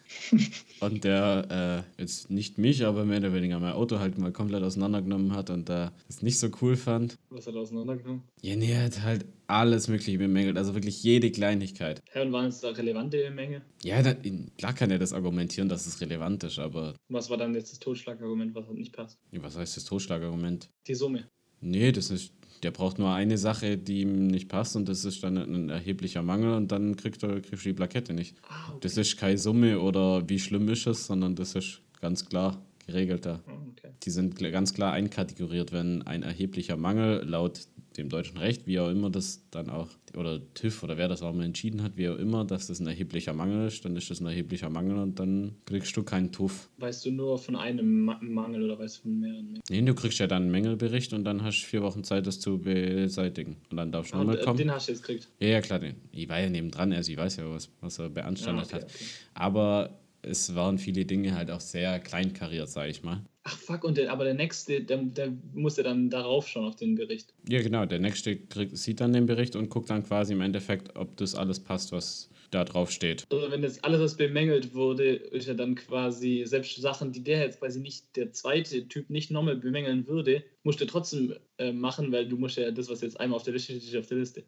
Und 0.80 1.04
der 1.04 1.84
äh, 1.98 2.02
jetzt 2.02 2.30
nicht 2.30 2.58
mich, 2.58 2.84
aber 2.84 3.04
mehr 3.04 3.18
oder 3.18 3.32
weniger 3.34 3.58
mein 3.58 3.72
Auto 3.72 3.98
halt 3.98 4.18
mal 4.18 4.32
komplett 4.32 4.62
auseinandergenommen 4.62 5.32
hat 5.34 5.50
und 5.50 5.68
da 5.68 5.92
das 6.06 6.22
nicht 6.22 6.38
so 6.38 6.48
cool 6.60 6.76
fand. 6.76 7.16
Was 7.30 7.46
hat 7.46 7.54
er 7.54 7.60
auseinandergenommen? 7.60 8.22
Ja, 8.42 8.56
nee, 8.56 8.72
er 8.72 8.84
hat 8.84 9.02
halt 9.02 9.26
alles 9.46 9.88
Mögliche 9.88 10.18
bemängelt, 10.18 10.56
also 10.56 10.74
wirklich 10.74 11.02
jede 11.02 11.30
Kleinigkeit. 11.30 12.02
Ja, 12.14 12.22
und 12.22 12.32
waren 12.32 12.46
es 12.46 12.60
da 12.60 12.70
relevante 12.70 13.30
Menge? 13.30 13.62
Ja, 13.82 14.02
da, 14.02 14.14
klar 14.58 14.72
kann 14.74 14.90
er 14.90 14.98
das 14.98 15.12
argumentieren, 15.12 15.68
dass 15.68 15.86
es 15.86 16.00
relevant 16.00 16.44
ist, 16.44 16.58
aber. 16.58 16.94
Was 17.08 17.30
war 17.30 17.36
dann 17.36 17.54
jetzt 17.54 17.72
das 17.72 17.78
Totschlagargument, 17.78 18.54
was 18.54 18.68
nicht 18.70 18.92
passt? 18.92 19.18
Ja, 19.32 19.42
was 19.42 19.56
heißt 19.56 19.76
das 19.76 19.84
Totschlagargument? 19.84 20.70
Die 20.86 20.94
Summe. 20.94 21.28
Nee, 21.60 21.92
das 21.92 22.10
ist 22.10 22.32
der 22.62 22.70
braucht 22.70 22.98
nur 22.98 23.12
eine 23.12 23.38
Sache, 23.38 23.78
die 23.78 24.02
ihm 24.02 24.26
nicht 24.26 24.48
passt 24.48 24.76
und 24.76 24.88
das 24.88 25.04
ist 25.04 25.22
dann 25.22 25.36
ein 25.36 25.70
erheblicher 25.70 26.22
Mangel 26.22 26.54
und 26.54 26.72
dann 26.72 26.96
kriegt 26.96 27.22
er, 27.22 27.40
kriegst 27.40 27.64
du 27.64 27.70
die 27.70 27.74
Plakette 27.74 28.12
nicht. 28.12 28.36
Ah, 28.48 28.68
okay. 28.68 28.78
Das 28.82 28.96
ist 28.96 29.16
keine 29.16 29.38
Summe 29.38 29.80
oder 29.80 30.28
wie 30.28 30.38
schlimm 30.38 30.68
ist 30.68 30.86
es, 30.86 31.06
sondern 31.06 31.34
das 31.34 31.54
ist 31.54 31.80
ganz 32.00 32.26
klar 32.26 32.62
geregelt 32.86 33.26
da. 33.26 33.40
Ah, 33.46 33.52
okay. 33.70 33.92
Die 34.02 34.10
sind 34.10 34.38
ganz 34.38 34.74
klar 34.74 34.92
einkategoriert, 34.92 35.72
wenn 35.72 36.02
ein 36.02 36.22
erheblicher 36.22 36.76
Mangel 36.76 37.24
laut 37.26 37.66
dem 37.96 38.08
deutschen 38.08 38.38
Recht, 38.38 38.66
wie 38.66 38.78
auch 38.78 38.90
immer 38.90 39.10
das 39.10 39.42
dann 39.50 39.68
auch, 39.68 39.88
oder 40.16 40.40
TÜV 40.54 40.82
oder 40.82 40.96
wer 40.96 41.08
das 41.08 41.22
auch 41.22 41.32
mal 41.32 41.44
entschieden 41.44 41.82
hat, 41.82 41.96
wie 41.96 42.08
auch 42.08 42.16
immer, 42.16 42.44
dass 42.44 42.68
das 42.68 42.80
ein 42.80 42.86
erheblicher 42.86 43.32
Mangel 43.32 43.66
ist, 43.66 43.84
dann 43.84 43.96
ist 43.96 44.10
das 44.10 44.20
ein 44.20 44.26
erheblicher 44.26 44.70
Mangel 44.70 44.98
und 44.98 45.18
dann 45.18 45.56
kriegst 45.66 45.96
du 45.96 46.02
keinen 46.02 46.30
TÜV. 46.32 46.68
Weißt 46.78 47.04
du 47.04 47.10
nur 47.10 47.38
von 47.38 47.56
einem 47.56 48.04
Mangel 48.04 48.62
oder 48.62 48.78
weißt 48.78 48.98
du 48.98 49.02
von 49.02 49.20
mehreren? 49.20 49.60
Nee, 49.68 49.82
du 49.82 49.94
kriegst 49.94 50.18
ja 50.18 50.26
dann 50.26 50.42
einen 50.42 50.52
Mängelbericht 50.52 51.12
und 51.12 51.24
dann 51.24 51.42
hast 51.42 51.62
du 51.62 51.66
vier 51.66 51.82
Wochen 51.82 52.04
Zeit, 52.04 52.26
das 52.26 52.40
zu 52.40 52.58
beseitigen. 52.58 53.56
Und 53.70 53.76
dann 53.76 53.92
darfst 53.92 54.12
du 54.12 54.18
nochmal 54.18 54.38
kommen. 54.38 54.58
Den 54.58 54.70
hast 54.70 54.88
du 54.88 54.92
jetzt 54.92 55.02
gekriegt? 55.02 55.28
Ja, 55.40 55.48
ja, 55.48 55.60
klar, 55.60 55.78
den. 55.78 55.96
Ich 56.12 56.28
war 56.28 56.40
ja 56.40 56.48
nebendran, 56.48 56.92
also 56.92 57.10
ich 57.10 57.18
weiß 57.18 57.36
ja, 57.36 57.50
was, 57.50 57.70
was 57.80 57.98
er 57.98 58.08
beanstandet 58.08 58.66
ah, 58.72 58.76
okay, 58.76 58.84
hat. 58.84 58.84
Okay. 58.84 59.04
Aber 59.34 60.00
es 60.22 60.54
waren 60.54 60.78
viele 60.78 61.04
Dinge 61.04 61.34
halt 61.34 61.50
auch 61.50 61.60
sehr 61.60 61.98
kleinkariert, 61.98 62.68
sag 62.68 62.88
ich 62.88 63.02
mal. 63.02 63.24
Ach 63.42 63.56
fuck, 63.56 63.84
und 63.84 63.96
der, 63.96 64.12
aber 64.12 64.24
der 64.24 64.34
nächste, 64.34 64.82
der, 64.82 64.98
der 64.98 65.32
muss 65.54 65.78
ja 65.78 65.82
dann 65.82 66.10
darauf 66.10 66.46
schauen 66.46 66.66
auf 66.66 66.76
den 66.76 66.94
Bericht. 66.94 67.32
Ja, 67.48 67.62
genau, 67.62 67.86
der 67.86 67.98
nächste 67.98 68.36
kriegt, 68.36 68.76
sieht 68.76 69.00
dann 69.00 69.14
den 69.14 69.26
Bericht 69.26 69.56
und 69.56 69.70
guckt 69.70 69.88
dann 69.88 70.04
quasi 70.04 70.34
im 70.34 70.42
Endeffekt, 70.42 70.94
ob 70.96 71.16
das 71.16 71.34
alles 71.34 71.58
passt, 71.58 71.90
was 71.92 72.28
da 72.50 72.64
drauf 72.64 72.90
steht. 72.90 73.24
Also 73.30 73.50
wenn 73.50 73.62
das 73.62 73.82
alles, 73.82 74.00
was 74.00 74.16
bemängelt 74.16 74.74
wurde, 74.74 75.14
ist 75.14 75.46
ja 75.46 75.54
dann 75.54 75.74
quasi, 75.74 76.42
selbst 76.44 76.76
Sachen, 76.76 77.12
die 77.12 77.22
der 77.22 77.40
jetzt 77.40 77.60
quasi 77.60 77.80
nicht, 77.80 78.14
der 78.16 78.32
zweite 78.32 78.86
Typ 78.88 79.08
nicht 79.08 79.30
nochmal 79.30 79.56
bemängeln 79.56 80.06
würde, 80.06 80.44
musst 80.62 80.80
du 80.80 80.84
trotzdem 80.84 81.34
äh, 81.58 81.72
machen, 81.72 82.12
weil 82.12 82.28
du 82.28 82.36
musst 82.36 82.58
ja 82.58 82.70
das, 82.70 82.90
was 82.90 83.00
jetzt 83.00 83.18
einmal 83.18 83.36
auf 83.36 83.44
der 83.44 83.54
Liste 83.54 83.80
steht, 83.80 83.96
auf 83.96 84.06
der 84.06 84.18
Liste. 84.18 84.44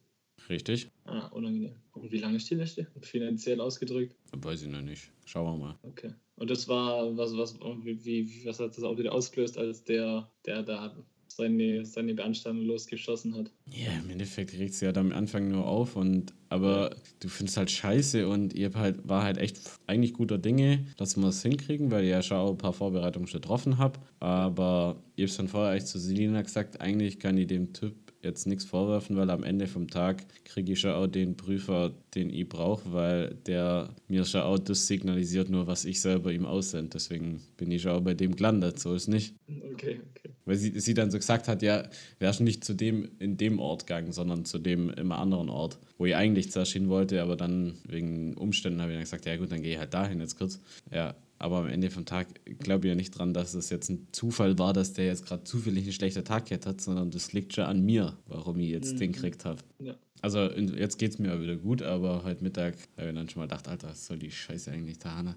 Richtig. 0.49 0.89
Ah, 1.05 1.29
unangenehm. 1.29 1.77
Und 1.93 2.11
wie 2.11 2.19
lange 2.19 2.37
ist 2.37 2.51
die 2.51 2.57
Liste? 2.57 2.89
Finanziell 3.01 3.61
ausgedrückt? 3.61 4.17
Weiß 4.33 4.63
ich 4.63 4.69
noch 4.69 4.83
nicht. 4.83 5.11
Schauen 5.25 5.47
wir 5.47 5.67
mal. 5.67 5.79
Okay. 5.83 6.13
Und 6.43 6.51
das 6.51 6.67
war, 6.67 7.17
was, 7.17 7.37
was, 7.37 7.55
wie, 7.85 8.45
was 8.45 8.59
hat 8.59 8.77
das 8.77 8.83
auch 8.83 8.99
wieder 8.99 9.13
ausgelöst, 9.13 9.57
als 9.57 9.85
der, 9.85 10.29
der 10.45 10.65
da 10.65 10.93
seine, 11.29 11.87
seine 11.87 12.15
Beanstandung 12.15 12.67
losgeschossen 12.67 13.37
hat? 13.37 13.53
Ja, 13.71 13.93
im 14.03 14.11
Endeffekt 14.11 14.53
regt 14.55 14.75
sie 14.75 14.87
ja 14.87 14.95
am 14.97 15.13
Anfang 15.13 15.47
nur 15.47 15.65
auf 15.65 15.95
und 15.95 16.35
aber 16.49 16.97
du 17.21 17.29
findest 17.29 17.59
halt 17.59 17.71
scheiße 17.71 18.27
und 18.27 18.55
ihr 18.55 18.73
halt, 18.75 19.09
war 19.09 19.23
halt 19.23 19.39
echt 19.39 19.61
eigentlich 19.87 20.15
guter 20.15 20.37
Dinge, 20.37 20.85
dass 20.97 21.17
wir 21.17 21.29
es 21.29 21.43
hinkriegen, 21.43 21.93
weil 21.93 22.03
ich 22.03 22.11
ja 22.11 22.23
schon 22.23 22.39
auch 22.39 22.51
ein 22.51 22.59
paar 22.59 22.73
Vorbereitungen 22.73 23.29
schon 23.29 23.41
getroffen 23.41 23.79
habe. 23.79 24.01
Aber 24.19 25.01
ich 25.15 25.31
habe 25.31 25.37
dann 25.37 25.49
vorher 25.49 25.75
echt 25.75 25.87
zu 25.87 26.01
Selina 26.01 26.43
gesagt, 26.43 26.81
eigentlich 26.81 27.21
kann 27.21 27.39
ich 27.39 27.47
dem 27.47 27.73
Typ 27.73 27.95
jetzt 28.23 28.47
nichts 28.47 28.65
vorwerfen, 28.65 29.17
weil 29.17 29.31
am 29.31 29.43
Ende 29.43 29.67
vom 29.67 29.89
Tag 29.89 30.25
kriege 30.45 30.73
ich 30.73 30.81
schon 30.81 30.93
auch 30.93 31.09
den 31.09 31.37
Prüfer, 31.37 31.93
den 32.15 32.31
ich 32.31 32.49
brauche, 32.49 32.93
weil 32.93 33.35
der 33.47 33.91
mir 34.09 34.25
schon 34.25 34.43
auch 34.43 34.59
das 34.59 34.87
signalisiert, 34.87 35.51
nur 35.51 35.67
was 35.67 35.85
ich 35.85 36.01
selber 36.01 36.33
ihm 36.33 36.47
aussende. 36.47 36.91
Deswegen 36.91 37.43
bin 37.57 37.71
ich 37.71 37.83
schon 37.83 37.93
auch 37.93 38.01
bei 38.01 38.15
dem 38.15 38.37
gelandet, 38.37 38.79
so 38.79 38.95
ist 38.95 39.09
nicht. 39.09 39.35
Okay, 39.73 40.01
okay. 40.11 40.31
Weil 40.45 40.57
sie, 40.57 40.79
sie 40.79 40.95
dann 40.95 41.11
so 41.11 41.19
gesagt 41.19 41.49
hat, 41.49 41.63
ja, 41.63 41.89
wärst 42.19 42.41
nicht 42.41 42.65
zu 42.65 42.75
dem 42.75 43.09
in 43.19 43.37
dem 43.37 43.59
Ort 43.59 43.87
gegangen, 43.87 44.13
sondern 44.13 44.45
zu 44.45 44.59
dem 44.59 44.91
immer 44.91 45.19
anderen 45.19 45.49
Ort, 45.49 45.79
wo 45.99 46.07
ich 46.07 46.15
eigentlich 46.15 46.53
zuerst 46.53 46.73
hin 46.73 46.89
wollte, 46.89 47.23
aber 47.23 47.37
dann 47.37 47.75
wegen 47.87 48.35
Umständen 48.35 48.81
habe 48.81 48.93
ich 48.93 48.97
dann 48.97 49.05
gesagt, 49.05 49.27
ja 49.27 49.37
gut, 49.37 49.51
dann 49.51 49.63
gehe 49.63 49.73
ich 49.73 49.79
halt 49.79 49.95
dahin 49.95 50.21
jetzt 50.21 50.39
kurz. 50.39 50.61
Ja, 50.93 51.15
aber 51.43 51.59
am 51.59 51.69
Ende 51.69 51.91
vom 51.91 52.05
Tag 52.05 52.29
glaube 52.61 52.87
ich 52.87 52.91
ja 52.91 52.95
nicht 52.95 53.11
dran, 53.11 53.35
dass 53.35 53.55
es 53.55 53.69
jetzt 53.71 53.91
ein 53.91 54.07
Zufall 54.13 54.59
war, 54.59 54.73
dass 54.73 54.93
der 54.93 55.07
jetzt 55.07 55.27
gerade 55.27 55.43
zufällig 55.45 55.85
einen 55.85 55.93
schlechten 55.93 56.25
Tag 56.25 56.47
gehabt 56.47 56.67
hat, 56.67 56.81
sondern 56.81 57.11
das 57.11 57.33
liegt 57.33 57.55
schon 57.55 57.65
an 57.65 57.85
mir, 57.85 58.17
warum 58.27 58.61
ich 58.61 58.71
jetzt 58.71 58.95
mhm. 58.95 58.99
den 58.99 59.13
gekriegt 59.13 59.45
habe. 59.45 59.61
Ja. 59.81 59.97
Also 60.21 60.49
jetzt 60.51 60.99
geht 60.99 61.11
es 61.11 61.19
mir 61.19 61.41
wieder 61.41 61.57
gut, 61.57 61.83
aber 61.83 62.23
heute 62.23 62.45
Mittag 62.45 62.77
habe 62.97 63.09
ich 63.09 63.15
dann 63.15 63.29
schon 63.29 63.41
mal 63.41 63.47
gedacht, 63.47 63.67
Alter, 63.67 63.89
was 63.89 64.07
soll 64.07 64.19
die 64.19 64.31
Scheiße 64.31 64.71
eigentlich 64.71 65.01
da, 65.01 65.17
Hanna? 65.17 65.37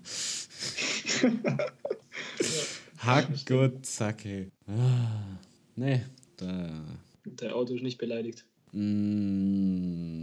Hack 2.99 3.45
gut, 3.47 3.83
zacke. 3.83 4.51
Ah, 4.67 5.39
nee, 5.75 6.01
da. 6.37 6.85
Der 7.25 7.55
Auto 7.55 7.73
ist 7.73 7.81
nicht 7.81 7.97
beleidigt. 7.97 8.45
Mm, 8.73 10.14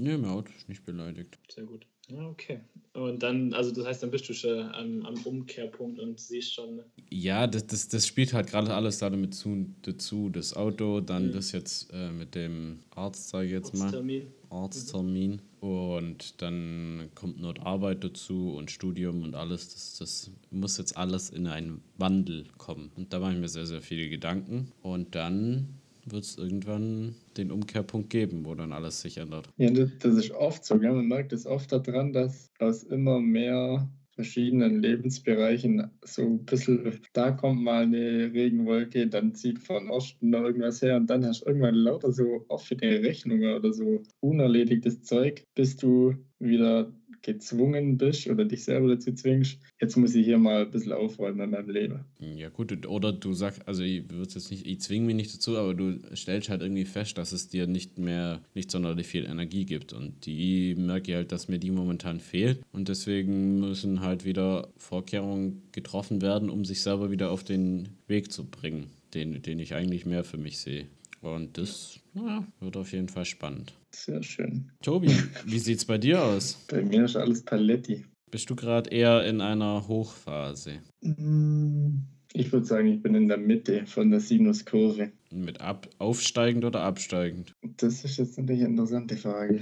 nee, 0.00 0.16
mein 0.16 0.30
Auto 0.30 0.50
ist 0.56 0.68
nicht 0.68 0.84
beleidigt. 0.84 1.38
Sehr 1.48 1.64
gut. 1.64 1.86
Ja, 2.10 2.28
okay. 2.28 2.60
Und 2.92 3.22
dann, 3.22 3.54
also 3.54 3.70
das 3.70 3.86
heißt, 3.86 4.02
dann 4.02 4.10
bist 4.10 4.28
du 4.28 4.34
schon 4.34 4.60
am, 4.72 5.06
am 5.06 5.14
Umkehrpunkt 5.22 6.00
und 6.00 6.18
siehst 6.18 6.54
schon. 6.54 6.80
Ja, 7.08 7.46
das, 7.46 7.66
das, 7.66 7.88
das 7.88 8.06
spielt 8.06 8.32
halt 8.32 8.48
gerade 8.48 8.74
alles 8.74 8.98
damit 8.98 9.34
zu, 9.34 9.66
dazu. 9.82 10.28
Das 10.28 10.56
Auto, 10.56 11.00
dann 11.00 11.28
mhm. 11.28 11.32
das 11.32 11.52
jetzt 11.52 11.92
äh, 11.92 12.10
mit 12.10 12.34
dem 12.34 12.80
Arzt, 12.90 13.28
sage 13.28 13.46
ich 13.46 13.52
jetzt 13.52 13.74
Arzttermin. 13.80 14.26
mal. 14.50 14.62
Arzttermin. 14.64 15.30
Mhm. 15.32 15.68
Und 15.68 16.42
dann 16.42 17.10
kommt 17.14 17.40
noch 17.40 17.54
Arbeit 17.60 18.02
dazu 18.02 18.54
und 18.54 18.70
Studium 18.70 19.22
und 19.22 19.34
alles. 19.36 19.68
Das, 19.72 19.98
das 19.98 20.30
muss 20.50 20.78
jetzt 20.78 20.96
alles 20.96 21.30
in 21.30 21.46
einen 21.46 21.82
Wandel 21.96 22.46
kommen. 22.58 22.90
Und 22.96 23.12
da 23.12 23.20
mache 23.20 23.34
ich 23.34 23.38
mir 23.38 23.48
sehr, 23.48 23.66
sehr 23.66 23.82
viele 23.82 24.08
Gedanken. 24.08 24.72
Und 24.82 25.14
dann 25.14 25.79
wird 26.12 26.24
es 26.24 26.38
irgendwann 26.38 27.14
den 27.36 27.50
Umkehrpunkt 27.50 28.10
geben, 28.10 28.44
wo 28.44 28.54
dann 28.54 28.72
alles 28.72 29.00
sich 29.00 29.18
ändert. 29.18 29.48
Ja, 29.56 29.70
das, 29.70 29.90
das 29.98 30.14
ist 30.16 30.30
oft 30.32 30.64
so. 30.64 30.78
Gell? 30.78 30.92
Man 30.92 31.06
merkt 31.06 31.32
es 31.32 31.46
oft 31.46 31.72
daran, 31.72 32.12
dass 32.12 32.50
aus 32.58 32.82
immer 32.84 33.20
mehr 33.20 33.88
verschiedenen 34.20 34.82
Lebensbereichen 34.82 35.90
so 36.04 36.22
ein 36.22 36.44
bisschen, 36.44 37.00
da 37.14 37.30
kommt 37.30 37.62
mal 37.62 37.84
eine 37.84 38.30
Regenwolke, 38.32 39.06
dann 39.06 39.34
zieht 39.34 39.58
von 39.58 39.88
Osten 39.88 40.30
noch 40.30 40.42
irgendwas 40.42 40.82
her 40.82 40.96
und 40.96 41.08
dann 41.08 41.24
hast 41.24 41.40
du 41.40 41.46
irgendwann 41.46 41.74
lauter 41.74 42.12
so 42.12 42.44
offene 42.48 43.02
Rechnungen 43.02 43.54
oder 43.54 43.72
so 43.72 44.02
unerledigtes 44.20 45.02
Zeug, 45.02 45.44
bis 45.54 45.76
du 45.76 46.14
wieder 46.38 46.92
gezwungen 47.22 47.98
bist 47.98 48.26
oder 48.28 48.44
dich 48.44 48.64
selber 48.64 48.88
dazu 48.88 49.12
zwingst, 49.12 49.58
jetzt 49.80 49.96
muss 49.96 50.14
ich 50.14 50.24
hier 50.24 50.38
mal 50.38 50.62
ein 50.62 50.70
bisschen 50.70 50.92
aufräumen 50.92 51.40
in 51.40 51.50
meinem 51.50 51.70
Leben. 51.70 52.00
Ja, 52.18 52.48
gut, 52.48 52.86
oder 52.86 53.12
du 53.12 53.32
sagst, 53.32 53.66
also 53.66 53.82
ich 53.82 54.08
würde 54.10 54.32
jetzt 54.32 54.50
nicht, 54.50 54.66
ich 54.66 54.80
zwinge 54.80 55.06
mich 55.06 55.16
nicht 55.16 55.34
dazu, 55.34 55.56
aber 55.56 55.74
du 55.74 55.98
stellst 56.14 56.48
halt 56.48 56.62
irgendwie 56.62 56.84
fest, 56.84 57.18
dass 57.18 57.32
es 57.32 57.48
dir 57.48 57.66
nicht 57.66 57.98
mehr, 57.98 58.40
nicht 58.54 58.70
sonderlich 58.70 59.06
viel 59.06 59.24
Energie 59.24 59.64
gibt. 59.64 59.92
Und 59.92 60.26
die 60.26 60.74
merke 60.76 61.10
ich 61.10 61.16
halt, 61.16 61.32
dass 61.32 61.48
mir 61.48 61.58
die 61.58 61.70
momentan 61.70 62.20
fehlt. 62.20 62.60
Und 62.72 62.88
deswegen 62.88 63.60
müssen 63.60 64.00
halt 64.00 64.24
wieder 64.24 64.68
Vorkehrungen 64.76 65.62
getroffen 65.72 66.22
werden, 66.22 66.50
um 66.50 66.64
sich 66.64 66.82
selber 66.82 67.10
wieder 67.10 67.30
auf 67.30 67.44
den 67.44 67.90
Weg 68.08 68.32
zu 68.32 68.44
bringen, 68.44 68.86
den, 69.14 69.42
den 69.42 69.58
ich 69.58 69.74
eigentlich 69.74 70.06
mehr 70.06 70.24
für 70.24 70.38
mich 70.38 70.58
sehe. 70.58 70.86
Und 71.22 71.58
das 71.58 72.00
ja, 72.14 72.46
wird 72.60 72.76
auf 72.76 72.92
jeden 72.92 73.08
Fall 73.08 73.24
spannend. 73.24 73.74
Sehr 73.92 74.22
schön. 74.22 74.70
Tobi, 74.82 75.10
wie 75.44 75.58
sieht's 75.58 75.84
bei 75.84 75.98
dir 75.98 76.22
aus? 76.22 76.64
Bei 76.68 76.82
mir 76.82 77.04
ist 77.04 77.16
alles 77.16 77.44
Paletti. 77.44 78.04
Bist 78.30 78.48
du 78.48 78.54
gerade 78.54 78.90
eher 78.90 79.24
in 79.24 79.40
einer 79.40 79.88
Hochphase? 79.88 80.80
Mm, 81.00 81.98
Ich 82.32 82.52
würde 82.52 82.64
sagen, 82.64 82.86
ich 82.86 83.02
bin 83.02 83.14
in 83.16 83.26
der 83.28 83.38
Mitte 83.38 83.86
von 83.86 84.10
der 84.10 84.20
Sinuskurve. 84.20 85.10
Mit 85.32 85.60
ab 85.60 85.88
aufsteigend 85.98 86.64
oder 86.64 86.82
absteigend? 86.82 87.52
Das 87.78 88.04
ist 88.04 88.18
jetzt 88.18 88.38
natürlich 88.38 88.62
eine 88.62 88.70
interessante 88.70 89.16
Frage. 89.16 89.60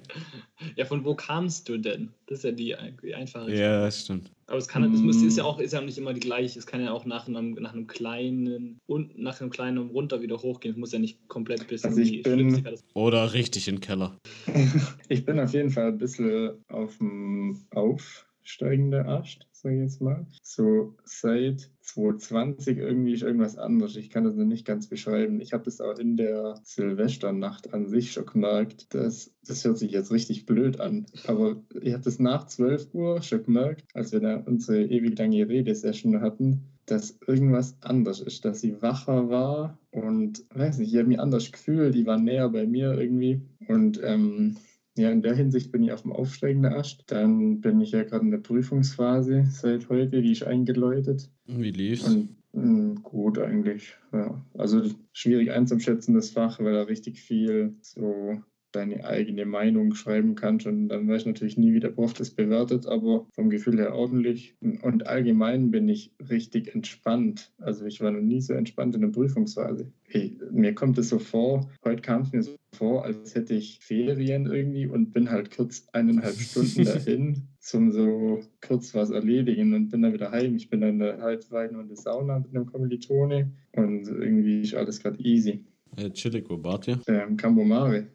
Ja, 0.76 0.86
von 0.86 1.04
wo 1.04 1.13
kamst 1.13 1.67
du 1.67 1.78
denn? 1.78 2.10
Das 2.28 2.39
ist 2.39 2.43
ja 2.45 2.52
die, 2.52 2.76
die 3.02 3.15
einfache 3.15 3.45
Frage. 3.45 3.60
ja, 3.60 3.82
das 3.82 4.02
stimmt. 4.02 4.32
Aber 4.47 4.58
es 4.58 4.67
kann, 4.67 4.84
es 4.93 5.02
muss, 5.02 5.21
ist 5.21 5.38
ja 5.38 5.43
auch, 5.43 5.60
ist 5.60 5.73
ja 5.73 5.82
nicht 5.82 5.97
immer 5.97 6.13
die 6.13 6.19
gleiche. 6.19 6.60
Es 6.60 6.65
kann 6.65 6.82
ja 6.82 6.91
auch 6.91 7.06
nach 7.06 7.28
einem, 7.28 7.54
nach 7.54 7.73
einem 7.73 7.88
kleinen 7.88 8.80
und 8.86 9.17
nach 9.17 9.41
einem 9.41 9.49
kleinen 9.49 9.89
runter 9.89 10.21
wieder 10.21 10.38
hochgehen. 10.38 10.73
Es 10.73 10.80
muss 10.80 10.91
ja 10.93 10.99
nicht 10.99 11.28
komplett 11.28 11.67
bis 11.67 11.84
Also 11.84 11.99
ich 11.99 12.12
die 12.12 12.21
bin-. 12.21 12.63
Oder 12.93 13.34
richtig 13.34 13.67
in 13.67 13.76
den 13.76 13.82
Keller. 13.82 14.17
Ich 15.10 15.26
bin 15.26 15.39
auf 15.39 15.54
jeden 15.54 15.69
Fall 15.69 15.89
ein 15.89 15.97
bisschen 15.97 16.52
auf 16.69 16.97
dem 16.97 17.65
aufsteigenden 17.71 19.06
Ast, 19.06 19.45
sage 19.63 19.76
ich 19.76 19.82
jetzt 19.82 20.02
mal. 20.02 20.28
So 20.41 20.95
seit 21.06 21.69
2020 21.82 22.78
irgendwie 22.78 23.13
ist 23.13 23.23
irgendwas 23.23 23.58
anderes. 23.58 23.95
Ich 23.95 24.10
kann 24.10 24.26
das 24.26 24.36
noch 24.36 24.45
nicht 24.45 24.65
ganz 24.65 24.88
beschreiben. 24.88 25.39
Ich 25.39 25.54
habe 25.54 25.63
das 25.63 25.80
auch 25.80 25.97
in 25.97 26.17
der 26.17 26.60
Silvesternacht 26.63 27.73
an 27.73 27.88
sich 27.88 28.12
schon 28.12 28.26
gemerkt. 28.26 28.93
Dass, 28.93 29.32
das 29.47 29.63
hört 29.63 29.78
sich 29.78 29.91
jetzt 29.91 30.12
richtig 30.12 30.45
blöd 30.45 30.82
an. 30.82 31.06
Aber 31.28 31.63
ich 31.82 31.93
habe 31.93 32.04
das 32.04 32.19
nach 32.19 32.45
12 32.45 32.93
Uhr 32.93 33.21
schon 33.21 33.43
gemerkt, 33.43 33.86
als 33.93 34.12
wir 34.12 34.19
da 34.19 34.36
unsere 34.45 34.84
ewig 34.84 35.17
lange 35.17 35.47
Redesession 35.47 36.19
hatten, 36.19 36.65
dass 36.86 37.17
irgendwas 37.26 37.78
anders 37.82 38.19
ist, 38.19 38.43
dass 38.43 38.60
sie 38.60 38.82
wacher 38.82 39.30
war 39.30 39.80
und 39.91 40.43
weiß 40.54 40.80
nicht, 40.80 40.91
ich 40.91 40.99
habe 40.99 41.08
mich 41.08 41.19
anders 41.19 41.49
gefühlt, 41.49 41.95
die 41.95 42.06
war 42.06 42.17
näher 42.19 42.49
bei 42.49 42.67
mir 42.67 42.99
irgendwie. 42.99 43.41
Und 43.69 44.02
ähm, 44.04 44.58
ja, 44.95 45.10
in 45.10 45.21
der 45.21 45.36
Hinsicht 45.36 45.71
bin 45.71 45.84
ich 45.84 45.91
auf 45.91 46.03
dem 46.03 46.12
aufsteigenden 46.12 46.73
Ast. 46.73 47.03
Dann 47.08 47.62
bin 47.62 47.82
ich 47.82 47.91
ja 47.91 48.03
gerade 48.03 48.25
in 48.25 48.32
der 48.32 48.38
Prüfungsphase 48.38 49.45
seit 49.49 49.89
heute, 49.89 50.21
die 50.21 50.32
ist 50.32 50.43
eingeläutet. 50.43 51.29
Wie 51.47 51.71
lief's? 51.71 52.08
Und 52.08 52.36
mh, 52.53 53.01
gut 53.01 53.39
eigentlich. 53.39 53.95
Ja. 54.12 54.43
Also 54.53 54.84
schwierig 55.12 55.51
einzuschätzen, 55.51 56.13
das 56.13 56.29
Fach, 56.29 56.60
weil 56.60 56.73
da 56.73 56.84
richtig 56.84 57.19
viel 57.19 57.75
so 57.82 58.41
deine 58.75 59.05
eigene 59.05 59.45
Meinung 59.45 59.95
schreiben 59.95 60.36
kannst 60.36 60.67
und 60.67 60.89
dann 60.89 61.07
weiß 61.07 61.21
ich 61.21 61.27
natürlich 61.27 61.57
nie, 61.57 61.73
wie 61.73 61.79
der 61.79 61.89
Prof 61.89 62.13
das 62.13 62.31
bewertet, 62.31 62.86
aber 62.88 63.25
vom 63.33 63.49
Gefühl 63.49 63.79
her 63.79 63.93
ordentlich. 63.93 64.55
Und 64.81 65.07
allgemein 65.07 65.71
bin 65.71 65.88
ich 65.88 66.12
richtig 66.29 66.73
entspannt. 66.73 67.53
Also 67.59 67.86
ich 67.86 68.01
war 68.01 68.12
noch 68.12 68.21
nie 68.21 68.41
so 68.41 68.53
entspannt 68.53 68.95
in 68.95 69.01
der 69.01 69.09
Prüfungsphase. 69.09 69.91
Hey, 70.03 70.38
mir 70.51 70.73
kommt 70.73 70.97
es 70.97 71.09
so 71.09 71.19
vor, 71.19 71.69
heute 71.86 72.01
kam 72.01 72.21
es 72.23 72.31
mir 72.31 72.43
so 72.43 72.55
vor, 72.73 73.05
als 73.05 73.36
hätte 73.36 73.53
ich 73.53 73.79
Ferien 73.79 74.47
irgendwie 74.47 74.88
und 74.88 75.12
bin 75.12 75.29
halt 75.29 75.55
kurz 75.55 75.88
eineinhalb 75.93 76.36
Stunden 76.39 76.83
dahin 76.83 77.47
zum 77.59 77.91
so 77.91 78.41
kurz 78.62 78.93
was 78.93 79.09
erledigen 79.09 79.73
und 79.73 79.89
bin 79.89 80.01
dann 80.01 80.13
wieder 80.13 80.31
heim. 80.31 80.55
Ich 80.55 80.69
bin 80.69 80.81
dann 80.81 81.01
halt 81.01 81.49
weiter 81.51 81.79
in 81.79 81.88
der 81.88 81.97
Sauna 81.97 82.39
mit 82.39 82.53
einem 82.53 82.65
Kommilitone 82.65 83.51
und 83.75 84.07
irgendwie 84.07 84.62
ist 84.62 84.73
alles 84.73 84.99
gerade 84.99 85.19
easy. 85.19 85.63
Äh, 85.95 86.09
chillig, 86.12 86.49
wo 86.49 86.62
wart 86.63 86.88
ihr? 86.88 86.99
Ähm, 87.07 87.38
Cambomare, 87.38 88.07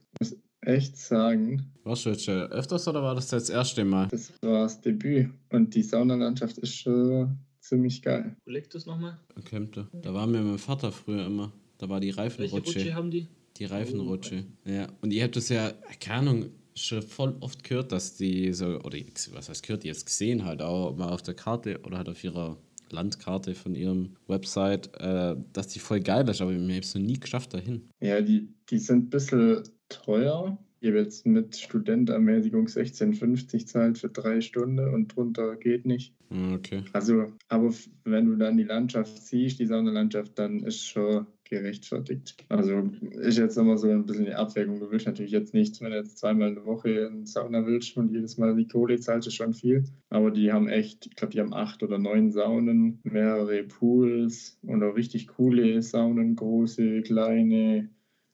echt 0.61 0.97
sagen, 0.97 1.73
Warst 1.85 2.05
du 2.07 2.11
jetzt 2.11 2.25
schon 2.25 2.35
öfters 2.53 2.87
oder 2.88 3.03
war 3.03 3.14
das 3.14 3.29
das 3.29 3.49
erste 3.49 3.85
Mal? 3.85 4.09
das 4.09 4.33
war 4.42 4.64
das 4.64 4.81
Debüt 4.81 5.31
und 5.51 5.75
die 5.75 5.83
Saunalandschaft 5.83 6.59
ist 6.59 6.75
schon 6.75 7.38
ziemlich 7.61 8.03
geil. 8.03 8.37
Wo 8.44 8.51
liegt 8.53 8.75
das 8.75 8.87
nochmal? 8.87 9.18
Kempte. 9.44 9.88
Da 10.03 10.12
waren 10.12 10.33
wir 10.33 10.40
mit 10.40 10.53
dem 10.53 10.59
Vater 10.59 10.92
früher 10.92 11.27
immer. 11.27 11.53
Da 11.79 11.88
war 11.88 12.01
die 12.01 12.16
Welche 12.16 12.33
Rutsche 12.33 12.55
Reifenrutsche. 12.57 12.94
haben 12.94 13.11
die? 13.11 13.29
Die 13.57 13.64
Reifenrutsche. 13.64 14.44
Ja. 14.64 14.87
Und 15.01 15.12
ihr 15.12 15.25
habt 15.25 15.37
das 15.37 15.49
ja, 15.49 15.73
keine 16.01 16.31
Ahnung, 16.31 16.47
schon 16.75 17.03
voll 17.03 17.37
oft 17.40 17.64
gehört, 17.64 17.92
dass 17.92 18.16
die 18.16 18.53
so, 18.53 18.81
oder 18.81 18.99
was 19.33 19.49
heißt 19.49 19.62
gehört, 19.62 19.85
jetzt 19.85 20.07
gesehen 20.07 20.44
halt 20.44 20.62
auch 20.62 20.97
mal 20.97 21.09
auf 21.11 21.23
der 21.23 21.35
Karte 21.35 21.81
oder 21.85 21.99
halt 21.99 22.09
auf 22.09 22.23
ihrer 22.23 22.57
Landkarte 22.90 23.55
von 23.55 23.75
ihrem 23.75 24.16
Website, 24.27 24.90
äh, 24.99 25.37
dass 25.53 25.68
die 25.68 25.79
voll 25.79 26.01
geil 26.01 26.29
ist, 26.29 26.40
aber 26.40 26.53
mir 26.53 26.75
habe 26.75 26.81
es 26.81 26.94
noch 26.94 27.03
nie 27.03 27.18
geschafft 27.18 27.53
dahin. 27.55 27.88
Ja, 28.01 28.21
die, 28.21 28.49
die 28.71 28.79
sind 28.79 29.07
ein 29.07 29.11
bisschen 29.11 29.62
teuer. 29.88 30.59
Ich 30.81 30.88
habe 30.88 30.98
jetzt 30.98 31.27
mit 31.27 31.57
Studentermäßigung 31.57 32.66
16,50 32.66 33.66
zahlt 33.66 33.98
für 33.98 34.09
drei 34.11 34.40
Stunden 34.40 34.94
und 34.94 35.09
drunter 35.09 35.57
geht 35.57 35.87
nicht. 35.87 36.14
Ah, 36.31 36.55
Okay. 36.55 36.85
Also, 36.92 37.33
aber 37.48 37.72
wenn 38.05 38.27
du 38.27 38.37
dann 38.37 38.57
die 38.57 38.64
Landschaft 38.64 39.20
siehst, 39.20 39.59
die 39.59 39.66
Saunalandschaft, 39.66 40.38
dann 40.38 40.61
ist 40.61 40.85
schon 40.87 41.27
gerechtfertigt. 41.44 42.37
Also 42.48 42.90
ist 43.12 43.38
jetzt 43.38 43.57
immer 43.57 43.79
so 43.79 43.88
ein 43.90 44.05
bisschen 44.07 44.27
die 44.27 44.35
Abwägung. 44.35 44.79
Du 44.81 44.90
willst 44.90 45.07
natürlich 45.07 45.33
jetzt 45.33 45.55
nicht, 45.55 45.81
wenn 45.81 45.90
du 45.90 45.96
jetzt 45.96 46.18
zweimal 46.18 46.48
in 46.51 46.55
der 46.57 46.66
Woche 46.66 46.90
in 46.90 47.27
Sauna 47.27 47.66
willst 47.66 47.96
und 47.96 48.12
jedes 48.12 48.37
Mal 48.38 48.55
die 48.55 48.68
Kohle 48.68 49.01
zahlst, 49.01 49.29
ist 49.29 49.35
schon 49.35 49.55
viel. 49.55 49.85
Aber 50.11 50.31
die 50.31 50.53
haben 50.53 50.68
echt, 50.68 51.07
ich 51.07 51.16
glaube, 51.16 51.33
die 51.33 51.40
haben 51.40 51.55
acht 51.55 51.83
oder 51.83 51.98
neun 51.98 52.31
Saunen, 52.31 53.01
mehrere 53.03 53.64
Pools 53.64 54.59
und 54.62 54.83
auch 54.83 54.94
richtig 54.94 55.29
coole 55.29 55.81
Saunen, 55.83 56.37
große, 56.37 57.03
kleine, 57.03 57.88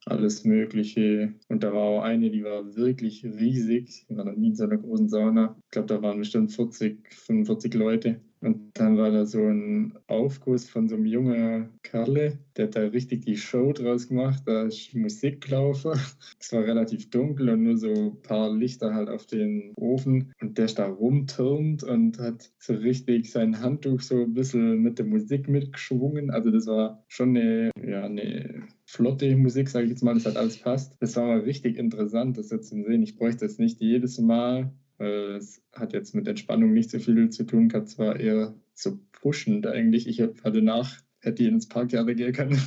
alles 0.06 0.44
Mögliche. 0.44 1.34
Und 1.48 1.62
da 1.62 1.72
war 1.72 1.82
auch 1.82 2.02
eine, 2.02 2.30
die 2.30 2.44
war 2.44 2.76
wirklich 2.76 3.24
riesig. 3.24 4.06
Ich 4.08 4.16
war 4.16 4.24
noch 4.24 4.36
nie 4.36 4.48
in 4.48 4.56
so 4.56 4.64
einer 4.64 4.78
großen 4.78 5.08
Sauna. 5.08 5.56
Ich 5.64 5.70
glaube, 5.70 5.88
da 5.88 6.02
waren 6.02 6.18
bestimmt 6.18 6.52
40, 6.52 7.12
45 7.12 7.74
Leute. 7.74 8.20
Und 8.44 8.72
dann 8.74 8.98
war 8.98 9.10
da 9.10 9.24
so 9.24 9.38
ein 9.38 9.94
Aufguss 10.06 10.68
von 10.68 10.86
so 10.86 10.96
einem 10.96 11.06
jungen 11.06 11.70
Kerle, 11.82 12.38
der 12.56 12.66
hat 12.66 12.76
da 12.76 12.80
richtig 12.82 13.24
die 13.24 13.38
Show 13.38 13.72
draus 13.72 14.08
gemacht. 14.08 14.42
Da 14.44 14.64
ist 14.64 14.94
Musik 14.94 15.40
gelaufen. 15.40 15.92
Es 16.38 16.52
war 16.52 16.62
relativ 16.62 17.08
dunkel 17.08 17.48
und 17.48 17.62
nur 17.62 17.78
so 17.78 17.88
ein 17.88 18.20
paar 18.20 18.54
Lichter 18.54 18.92
halt 18.92 19.08
auf 19.08 19.24
den 19.24 19.72
Ofen. 19.76 20.34
Und 20.42 20.58
der 20.58 20.66
ist 20.66 20.78
da 20.78 20.86
rumturnt 20.86 21.82
und 21.84 22.18
hat 22.18 22.52
so 22.58 22.74
richtig 22.74 23.30
sein 23.30 23.60
Handtuch 23.60 24.02
so 24.02 24.22
ein 24.22 24.34
bisschen 24.34 24.82
mit 24.82 24.98
der 24.98 25.06
Musik 25.06 25.48
mitgeschwungen. 25.48 26.30
Also 26.30 26.50
das 26.50 26.66
war 26.66 27.02
schon 27.08 27.30
eine, 27.30 27.70
ja, 27.82 28.04
eine 28.04 28.64
flotte 28.84 29.34
Musik, 29.36 29.70
sage 29.70 29.86
ich 29.86 29.90
jetzt 29.92 30.02
mal, 30.02 30.14
das 30.14 30.26
hat 30.26 30.36
alles 30.36 30.58
passt. 30.58 30.96
Das 31.00 31.16
war 31.16 31.26
mal 31.26 31.40
richtig 31.40 31.78
interessant, 31.78 32.36
das 32.36 32.50
jetzt 32.50 32.68
zu 32.68 32.82
sehen. 32.82 33.02
Ich 33.02 33.16
bräuchte 33.16 33.46
das 33.46 33.58
nicht 33.58 33.80
jedes 33.80 34.18
Mal, 34.18 34.70
weil 34.98 35.36
es 35.36 35.62
hat 35.72 35.92
jetzt 35.92 36.14
mit 36.14 36.28
Entspannung 36.28 36.72
nicht 36.72 36.90
so 36.90 36.98
viel 36.98 37.28
zu 37.30 37.44
tun 37.44 37.68
gehabt. 37.68 37.88
Es 37.88 37.98
war 37.98 38.18
eher 38.18 38.54
so 38.74 38.98
pushend 39.12 39.66
eigentlich. 39.66 40.06
Ich 40.06 40.20
hatte 40.20 40.62
nach, 40.62 41.00
hätte 41.20 41.42
ich 41.42 41.48
ins 41.48 41.68
Parkjahre 41.68 42.14
gehen 42.14 42.32
können. 42.32 42.60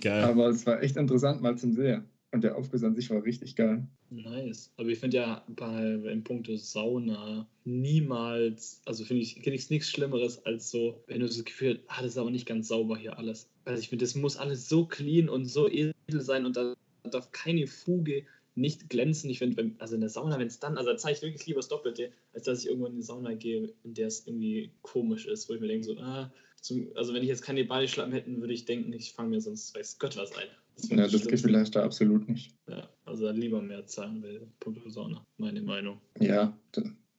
Geil. 0.00 0.24
Aber 0.24 0.48
es 0.48 0.66
war 0.66 0.82
echt 0.82 0.96
interessant 0.96 1.42
mal 1.42 1.56
zum 1.56 1.72
Sehen. 1.72 2.04
Und 2.32 2.44
der 2.44 2.56
Aufguss 2.56 2.82
an 2.82 2.94
sich 2.94 3.10
war 3.10 3.22
richtig 3.24 3.56
geil. 3.56 3.86
Nice. 4.08 4.72
Aber 4.78 4.88
ich 4.88 4.98
finde 4.98 5.18
ja 5.18 5.44
bei 5.48 5.84
im 6.10 6.24
Punkto 6.24 6.56
Sauna 6.56 7.46
niemals, 7.64 8.80
also 8.86 9.04
finde 9.04 9.22
ich, 9.22 9.42
kenne 9.42 9.54
ich 9.54 9.68
nichts 9.68 9.90
Schlimmeres 9.90 10.44
als 10.46 10.70
so, 10.70 11.04
wenn 11.06 11.20
du 11.20 11.26
das 11.26 11.44
Gefühl 11.44 11.80
hast, 11.86 11.98
ah, 11.98 12.02
das 12.02 12.12
ist 12.12 12.18
aber 12.18 12.30
nicht 12.30 12.46
ganz 12.46 12.68
sauber 12.68 12.96
hier 12.96 13.18
alles. 13.18 13.50
Also 13.66 13.80
ich 13.80 13.90
finde, 13.90 14.04
das 14.04 14.14
muss 14.14 14.38
alles 14.38 14.66
so 14.66 14.86
clean 14.86 15.28
und 15.28 15.44
so 15.44 15.68
edel 15.68 15.92
sein 16.08 16.46
und 16.46 16.56
da 16.56 16.74
darf 17.10 17.32
keine 17.32 17.66
Fuge 17.66 18.24
nicht 18.54 18.88
glänzen. 18.90 19.30
Ich 19.30 19.38
finde, 19.38 19.56
wenn- 19.56 19.76
also 19.78 19.94
in 19.94 20.00
der 20.00 20.10
Sauna, 20.10 20.38
wenn 20.38 20.46
es 20.46 20.58
dann, 20.60 20.76
also 20.76 20.90
da 20.90 20.96
zeige 20.96 21.16
ich 21.16 21.22
wirklich 21.22 21.46
lieber 21.46 21.58
das 21.60 21.68
Doppelte, 21.68 22.10
als 22.32 22.44
dass 22.44 22.60
ich 22.60 22.66
irgendwo 22.66 22.86
in 22.86 22.96
die 22.96 23.02
Sauna 23.02 23.34
gehe, 23.34 23.72
in 23.84 23.94
der 23.94 24.08
es 24.08 24.26
irgendwie 24.26 24.70
komisch 24.82 25.26
ist, 25.26 25.48
wo 25.48 25.54
ich 25.54 25.60
mir 25.60 25.68
denke, 25.68 25.84
so, 25.84 25.96
ah, 25.98 26.30
zum, 26.60 26.88
also 26.94 27.12
wenn 27.14 27.22
ich 27.22 27.28
jetzt 27.28 27.42
keine 27.42 27.64
Badeschlappen 27.64 28.12
hätten, 28.12 28.40
würde 28.40 28.52
ich 28.54 28.64
denken, 28.64 28.92
ich 28.92 29.12
fange 29.12 29.30
mir 29.30 29.40
sonst 29.40 29.74
weiß 29.74 29.98
Gott 29.98 30.16
was 30.16 30.32
ein. 30.36 30.46
Das 30.76 30.88
Ja, 30.88 30.96
das. 31.08 31.26
Gefühl 31.26 31.56
hast 31.58 31.74
du 31.74 31.80
absolut 31.80 32.28
nicht. 32.28 32.54
Ja, 32.68 32.88
also 33.04 33.24
dann 33.26 33.36
lieber 33.36 33.60
mehr 33.60 33.86
zahlen 33.86 34.22
will, 34.22 34.46
Punkto 34.60 34.88
Sauna, 34.88 35.26
meine 35.38 35.60
Meinung. 35.60 36.00
Ja, 36.20 36.56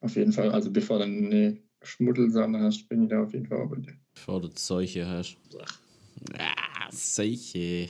auf 0.00 0.16
jeden 0.16 0.32
Fall. 0.32 0.50
Also 0.50 0.70
bevor 0.70 0.98
du 0.98 1.04
eine 1.04 1.58
Schmuddelsauna 1.82 2.60
hast, 2.60 2.88
bin 2.88 3.04
ich 3.04 3.10
da 3.10 3.22
auf 3.22 3.32
jeden 3.32 3.46
Fall 3.46 3.60
auch 3.62 3.70
bei 3.70 3.76
dir. 3.76 3.96
Bevor 4.14 4.40
du 4.40 4.48
solche 4.54 5.06
hast. 5.06 5.36
Ach, 5.60 5.80
Ah, 6.38 6.88
solche. 6.90 7.88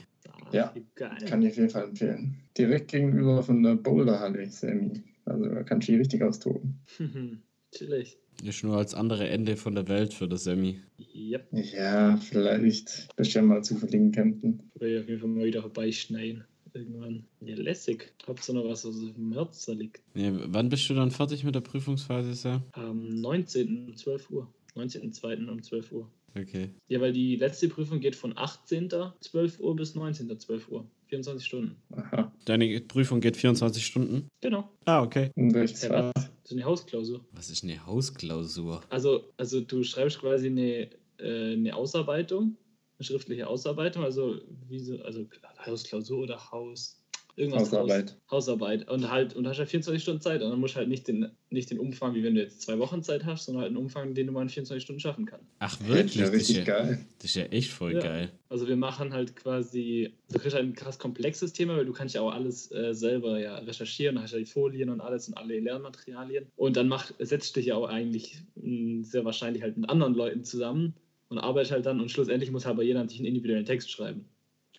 Ja, 0.51 0.73
geil. 0.95 1.17
Kann 1.27 1.41
ich 1.41 1.49
auf 1.49 1.57
jeden 1.57 1.69
Fall 1.69 1.83
empfehlen. 1.85 2.37
Direkt 2.57 2.91
gegenüber 2.91 3.43
von 3.43 3.63
der 3.63 3.75
Boulderhalle, 3.75 4.49
Sammy. 4.49 5.03
Also 5.25 5.45
da 5.45 5.63
kannst 5.63 5.87
du 5.87 5.93
dich 5.93 6.01
richtig 6.01 6.21
austoben. 6.23 6.79
Chillig. 7.71 8.17
Ist 8.43 8.63
nur 8.63 8.77
als 8.77 8.93
andere 8.93 9.27
Ende 9.29 9.55
von 9.57 9.75
der 9.75 9.87
Welt 9.87 10.13
für 10.13 10.27
das 10.27 10.43
Semi. 10.43 10.79
Yep. 11.15 11.47
Ja, 11.51 12.17
vielleicht 12.17 13.15
bist 13.15 13.33
du 13.33 13.39
ja 13.39 13.45
mal 13.45 13.63
zu 13.63 13.75
verlinken 13.75 14.11
Kempten. 14.11 14.71
Würde 14.75 14.95
ich 14.95 15.01
auf 15.01 15.09
jeden 15.09 15.21
Fall 15.21 15.29
mal 15.29 15.45
wieder 15.45 15.61
vorbeischneiden. 15.61 16.43
irgendwann. 16.73 17.25
Ja, 17.39 17.55
lässig. 17.55 18.13
Hauptsache 18.27 18.57
noch 18.57 18.65
was 18.65 18.85
aus 18.85 18.99
dem 18.99 19.33
Herzen 19.33 19.79
liegt. 19.79 20.01
Ja, 20.13 20.31
wann 20.53 20.69
bist 20.69 20.89
du 20.89 20.93
dann 20.93 21.11
fertig 21.11 21.43
mit 21.43 21.55
der 21.55 21.61
Prüfungsphase, 21.61 22.33
Sam? 22.33 22.63
Am 22.73 23.07
19. 23.21 23.87
um 23.87 23.95
12 23.95 24.29
Uhr. 24.29 24.53
19.02. 24.75 25.49
um 25.49 25.63
12 25.63 25.91
Uhr. 25.93 26.11
Okay. 26.37 26.69
Ja, 26.87 26.99
weil 26.99 27.13
die 27.13 27.37
letzte 27.37 27.69
Prüfung 27.69 27.99
geht 27.99 28.15
von 28.15 28.37
18. 28.37 28.89
12 29.21 29.59
Uhr 29.59 29.75
bis 29.75 29.95
19. 29.95 30.37
12 30.37 30.69
Uhr. 30.69 30.85
24 31.07 31.45
Stunden. 31.45 31.75
Aha. 31.91 32.31
Deine 32.45 32.81
Prüfung 32.81 33.21
geht 33.21 33.37
24 33.37 33.85
Stunden? 33.85 34.27
Genau. 34.41 34.69
Ah, 34.85 35.01
okay. 35.01 35.31
Fach? 35.35 36.11
Das 36.13 36.51
ist 36.51 36.51
eine 36.51 36.65
Hausklausur. 36.65 37.25
Was 37.31 37.49
ist 37.49 37.63
eine 37.63 37.85
Hausklausur? 37.85 38.81
Also, 38.89 39.23
also 39.37 39.61
du 39.61 39.83
schreibst 39.83 40.19
quasi 40.19 40.47
eine, 40.47 40.89
äh, 41.19 41.53
eine 41.53 41.75
Ausarbeitung, 41.75 42.57
eine 42.97 43.05
schriftliche 43.05 43.47
Ausarbeitung, 43.47 44.03
also 44.03 44.39
wie 44.67 44.79
so, 44.79 44.97
also 45.03 45.25
Hausklausur 45.65 46.23
oder 46.23 46.51
Haus. 46.51 47.01
Irgendwas 47.37 47.63
Hausarbeit. 47.63 48.11
Haus, 48.31 48.47
Hausarbeit. 48.47 48.89
Und 48.89 49.11
halt, 49.11 49.35
und 49.35 49.45
hast 49.47 49.57
ja 49.57 49.65
24 49.65 50.01
Stunden 50.01 50.21
Zeit 50.21 50.41
und 50.41 50.49
dann 50.49 50.59
musst 50.59 50.75
du 50.75 50.77
halt 50.79 50.87
nicht 50.87 51.07
den, 51.07 51.29
nicht 51.49 51.69
den 51.69 51.79
Umfang, 51.79 52.15
wie 52.15 52.23
wenn 52.23 52.35
du 52.35 52.41
jetzt 52.41 52.61
zwei 52.61 52.79
Wochen 52.79 53.03
Zeit 53.03 53.25
hast, 53.25 53.45
sondern 53.45 53.63
halt 53.63 53.69
einen 53.69 53.77
Umfang, 53.77 54.13
den 54.13 54.27
du 54.27 54.31
mal 54.33 54.41
in 54.43 54.49
24 54.49 54.83
Stunden 54.83 54.99
schaffen 55.01 55.25
kannst. 55.25 55.45
Ach, 55.59 55.77
wirklich? 55.85 56.15
ja 56.15 56.25
Das 56.25 56.33
ist 56.35 56.49
ja, 56.49 56.63
geil. 56.63 57.05
das 57.17 57.25
ist 57.31 57.35
ja 57.35 57.43
echt 57.45 57.71
voll 57.71 57.93
Ja. 57.93 57.99
geil. 57.99 58.31
Also 58.47 58.67
wir 58.69 58.77
machen 58.77 59.11
halt 59.13 59.35
quasi, 59.35 60.13
du 60.31 60.39
kriegst 60.39 60.55
halt 60.55 60.65
ein 60.65 60.75
krass 60.75 60.97
komplexes 60.97 61.51
Thema, 61.51 61.75
weil 61.75 61.85
du 61.85 61.91
kannst 61.93 62.15
ja 62.15 62.21
auch 62.21 62.31
alles 62.31 62.71
äh, 62.71 62.93
selber 62.93 63.39
ja 63.39 63.57
recherchieren, 63.57 64.21
hast 64.21 64.31
ja 64.31 64.39
die 64.39 64.45
Folien 64.45 64.89
und 64.89 65.01
alles 65.01 65.27
und 65.27 65.33
alle 65.33 65.59
Lernmaterialien. 65.59 66.45
Und 66.55 66.77
dann 66.77 66.87
mach, 66.87 67.11
setzt 67.19 67.55
dich 67.57 67.65
ja 67.65 67.75
auch 67.75 67.89
eigentlich 67.89 68.37
mh, 68.55 69.03
sehr 69.03 69.25
wahrscheinlich 69.25 69.61
halt 69.61 69.75
mit 69.75 69.89
anderen 69.89 70.13
Leuten 70.15 70.45
zusammen 70.45 70.93
und 71.27 71.39
arbeitest 71.39 71.71
halt 71.73 71.85
dann 71.85 71.99
und 71.99 72.09
schlussendlich 72.11 72.51
muss 72.51 72.65
halt 72.65 72.77
bei 72.77 72.83
jeder 72.83 73.05
sich 73.09 73.17
einen 73.19 73.25
individuellen 73.27 73.65
Text 73.65 73.91
schreiben. 73.91 74.25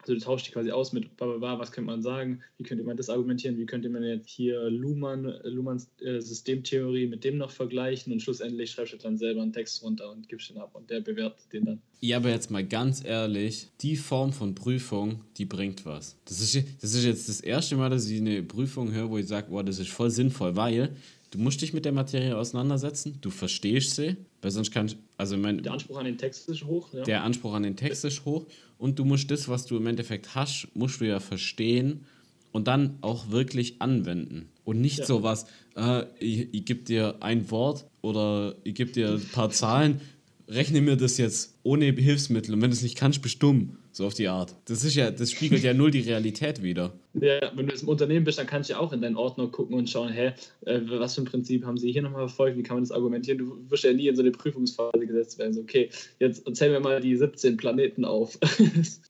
Also 0.06 0.20
du 0.20 0.24
tauschst 0.24 0.46
dich 0.46 0.54
quasi 0.54 0.70
aus 0.70 0.92
mit, 0.92 1.16
bla, 1.16 1.58
was 1.58 1.72
könnte 1.72 1.90
man 1.90 2.00
sagen, 2.00 2.40
wie 2.58 2.64
könnte 2.64 2.84
man 2.84 2.96
das 2.96 3.10
argumentieren, 3.10 3.58
wie 3.58 3.66
könnte 3.66 3.88
man 3.88 4.04
jetzt 4.04 4.30
hier 4.30 4.70
Luhmann, 4.70 5.24
äh, 5.24 5.48
Luhmanns 5.48 5.90
äh, 6.00 6.20
Systemtheorie 6.20 7.08
mit 7.08 7.24
dem 7.24 7.38
noch 7.38 7.50
vergleichen 7.50 8.12
und 8.12 8.20
schlussendlich 8.20 8.70
schreibst 8.70 8.92
du 8.92 8.98
dann 8.98 9.18
selber 9.18 9.42
einen 9.42 9.52
Text 9.52 9.82
runter 9.82 10.12
und 10.12 10.28
gibst 10.28 10.48
den 10.48 10.58
ab 10.58 10.70
und 10.74 10.90
der 10.90 11.00
bewertet 11.00 11.52
den 11.52 11.64
dann. 11.64 11.82
Ja, 12.00 12.18
aber 12.18 12.30
jetzt 12.30 12.52
mal 12.52 12.64
ganz 12.64 13.04
ehrlich, 13.04 13.68
die 13.80 13.96
Form 13.96 14.32
von 14.32 14.54
Prüfung, 14.54 15.22
die 15.38 15.44
bringt 15.44 15.84
was. 15.86 16.16
Das 16.26 16.40
ist, 16.40 16.56
das 16.80 16.94
ist 16.94 17.04
jetzt 17.04 17.28
das 17.28 17.40
erste 17.40 17.74
Mal, 17.74 17.90
dass 17.90 18.08
ich 18.08 18.20
eine 18.20 18.44
Prüfung 18.44 18.92
höre, 18.92 19.10
wo 19.10 19.18
ich 19.18 19.26
sage, 19.26 19.48
boah, 19.50 19.64
das 19.64 19.80
ist 19.80 19.90
voll 19.90 20.10
sinnvoll, 20.10 20.54
weil 20.54 20.94
du 21.36 21.42
musst 21.42 21.60
dich 21.62 21.72
mit 21.72 21.84
der 21.84 21.92
Materie 21.92 22.36
auseinandersetzen, 22.36 23.18
du 23.20 23.30
verstehst 23.30 23.94
sie, 23.96 24.16
weil 24.42 24.50
sonst 24.50 24.70
kannst 24.70 24.96
also 25.16 25.36
mein, 25.36 25.62
Der 25.62 25.72
Anspruch 25.72 25.98
an 25.98 26.04
den 26.06 26.18
Text 26.18 26.48
ist 26.48 26.64
hoch. 26.64 26.92
Ja. 26.94 27.02
der 27.04 27.24
Anspruch 27.24 27.54
an 27.54 27.62
den 27.62 27.76
Text 27.76 28.04
ist 28.04 28.24
hoch 28.24 28.46
und 28.78 28.98
du 28.98 29.04
musst 29.04 29.30
das, 29.30 29.48
was 29.48 29.66
du 29.66 29.76
im 29.76 29.86
Endeffekt 29.86 30.34
hast, 30.34 30.68
musst 30.74 31.00
du 31.00 31.04
ja 31.06 31.20
verstehen 31.20 32.04
und 32.52 32.68
dann 32.68 32.98
auch 33.02 33.30
wirklich 33.30 33.80
anwenden. 33.82 34.48
Und 34.64 34.80
nicht 34.80 34.98
Ja. 35.00 35.04
so 35.06 35.22
was, 35.22 35.46
äh, 35.76 36.04
ich, 36.18 36.48
ich 36.52 36.64
gebe 36.64 36.82
dir 36.82 37.16
ein 37.20 37.50
Wort 37.50 37.86
oder 38.02 38.56
ich 38.64 38.74
gebe 38.74 38.90
dir 38.92 39.10
ein 39.14 39.28
paar 39.32 39.50
Zahlen, 39.50 40.00
rechne 40.48 40.80
mir 40.80 40.96
das 40.96 41.18
jetzt 41.18 41.54
ohne 41.62 41.86
Hilfsmittel 41.92 42.54
und 42.54 42.62
wenn 42.62 42.70
du 42.70 42.76
es 42.76 42.82
nicht 42.82 42.96
kannst, 42.96 43.20
bist 43.22 43.42
du 43.42 43.48
dumm. 43.48 43.76
So 43.96 44.04
auf 44.04 44.12
die 44.12 44.28
Art. 44.28 44.54
Das 44.66 44.84
ist 44.84 44.94
ja, 44.94 45.10
das 45.10 45.30
spiegelt 45.30 45.62
ja 45.62 45.72
null 45.72 45.90
die 45.90 46.00
Realität 46.00 46.62
wieder. 46.62 46.92
Ja, 47.14 47.40
wenn 47.54 47.66
du 47.66 47.72
jetzt 47.72 47.82
im 47.82 47.88
Unternehmen 47.88 48.26
bist, 48.26 48.38
dann 48.38 48.46
kannst 48.46 48.68
du 48.68 48.74
ja 48.74 48.78
auch 48.78 48.92
in 48.92 49.00
deinen 49.00 49.16
Ordner 49.16 49.46
gucken 49.46 49.74
und 49.74 49.88
schauen, 49.88 50.10
hä, 50.12 50.34
äh, 50.66 50.80
was 50.84 51.14
für 51.14 51.22
ein 51.22 51.24
Prinzip 51.24 51.64
haben 51.64 51.78
sie 51.78 51.90
hier 51.92 52.02
nochmal 52.02 52.28
verfolgt, 52.28 52.58
wie 52.58 52.62
kann 52.62 52.76
man 52.76 52.84
das 52.84 52.90
argumentieren? 52.90 53.38
Du 53.38 53.58
wirst 53.70 53.84
ja 53.84 53.94
nie 53.94 54.08
in 54.08 54.14
so 54.14 54.20
eine 54.20 54.32
Prüfungsphase 54.32 55.06
gesetzt 55.06 55.38
werden. 55.38 55.54
So, 55.54 55.62
okay, 55.62 55.88
jetzt 56.18 56.44
zählen 56.54 56.72
wir 56.72 56.80
mal 56.80 57.00
die 57.00 57.16
17 57.16 57.56
Planeten 57.56 58.04
auf. 58.04 58.38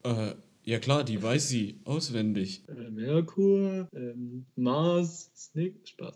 Äh, 0.05 0.35
ja 0.65 0.79
klar, 0.79 1.03
die 1.03 1.21
weiß 1.21 1.49
sie 1.49 1.81
auswendig. 1.85 2.63
Äh, 2.69 2.89
Merkur, 2.91 3.89
ähm, 3.93 4.47
Mars, 4.55 5.33
Snick, 5.35 5.75
Spaß. 5.83 6.15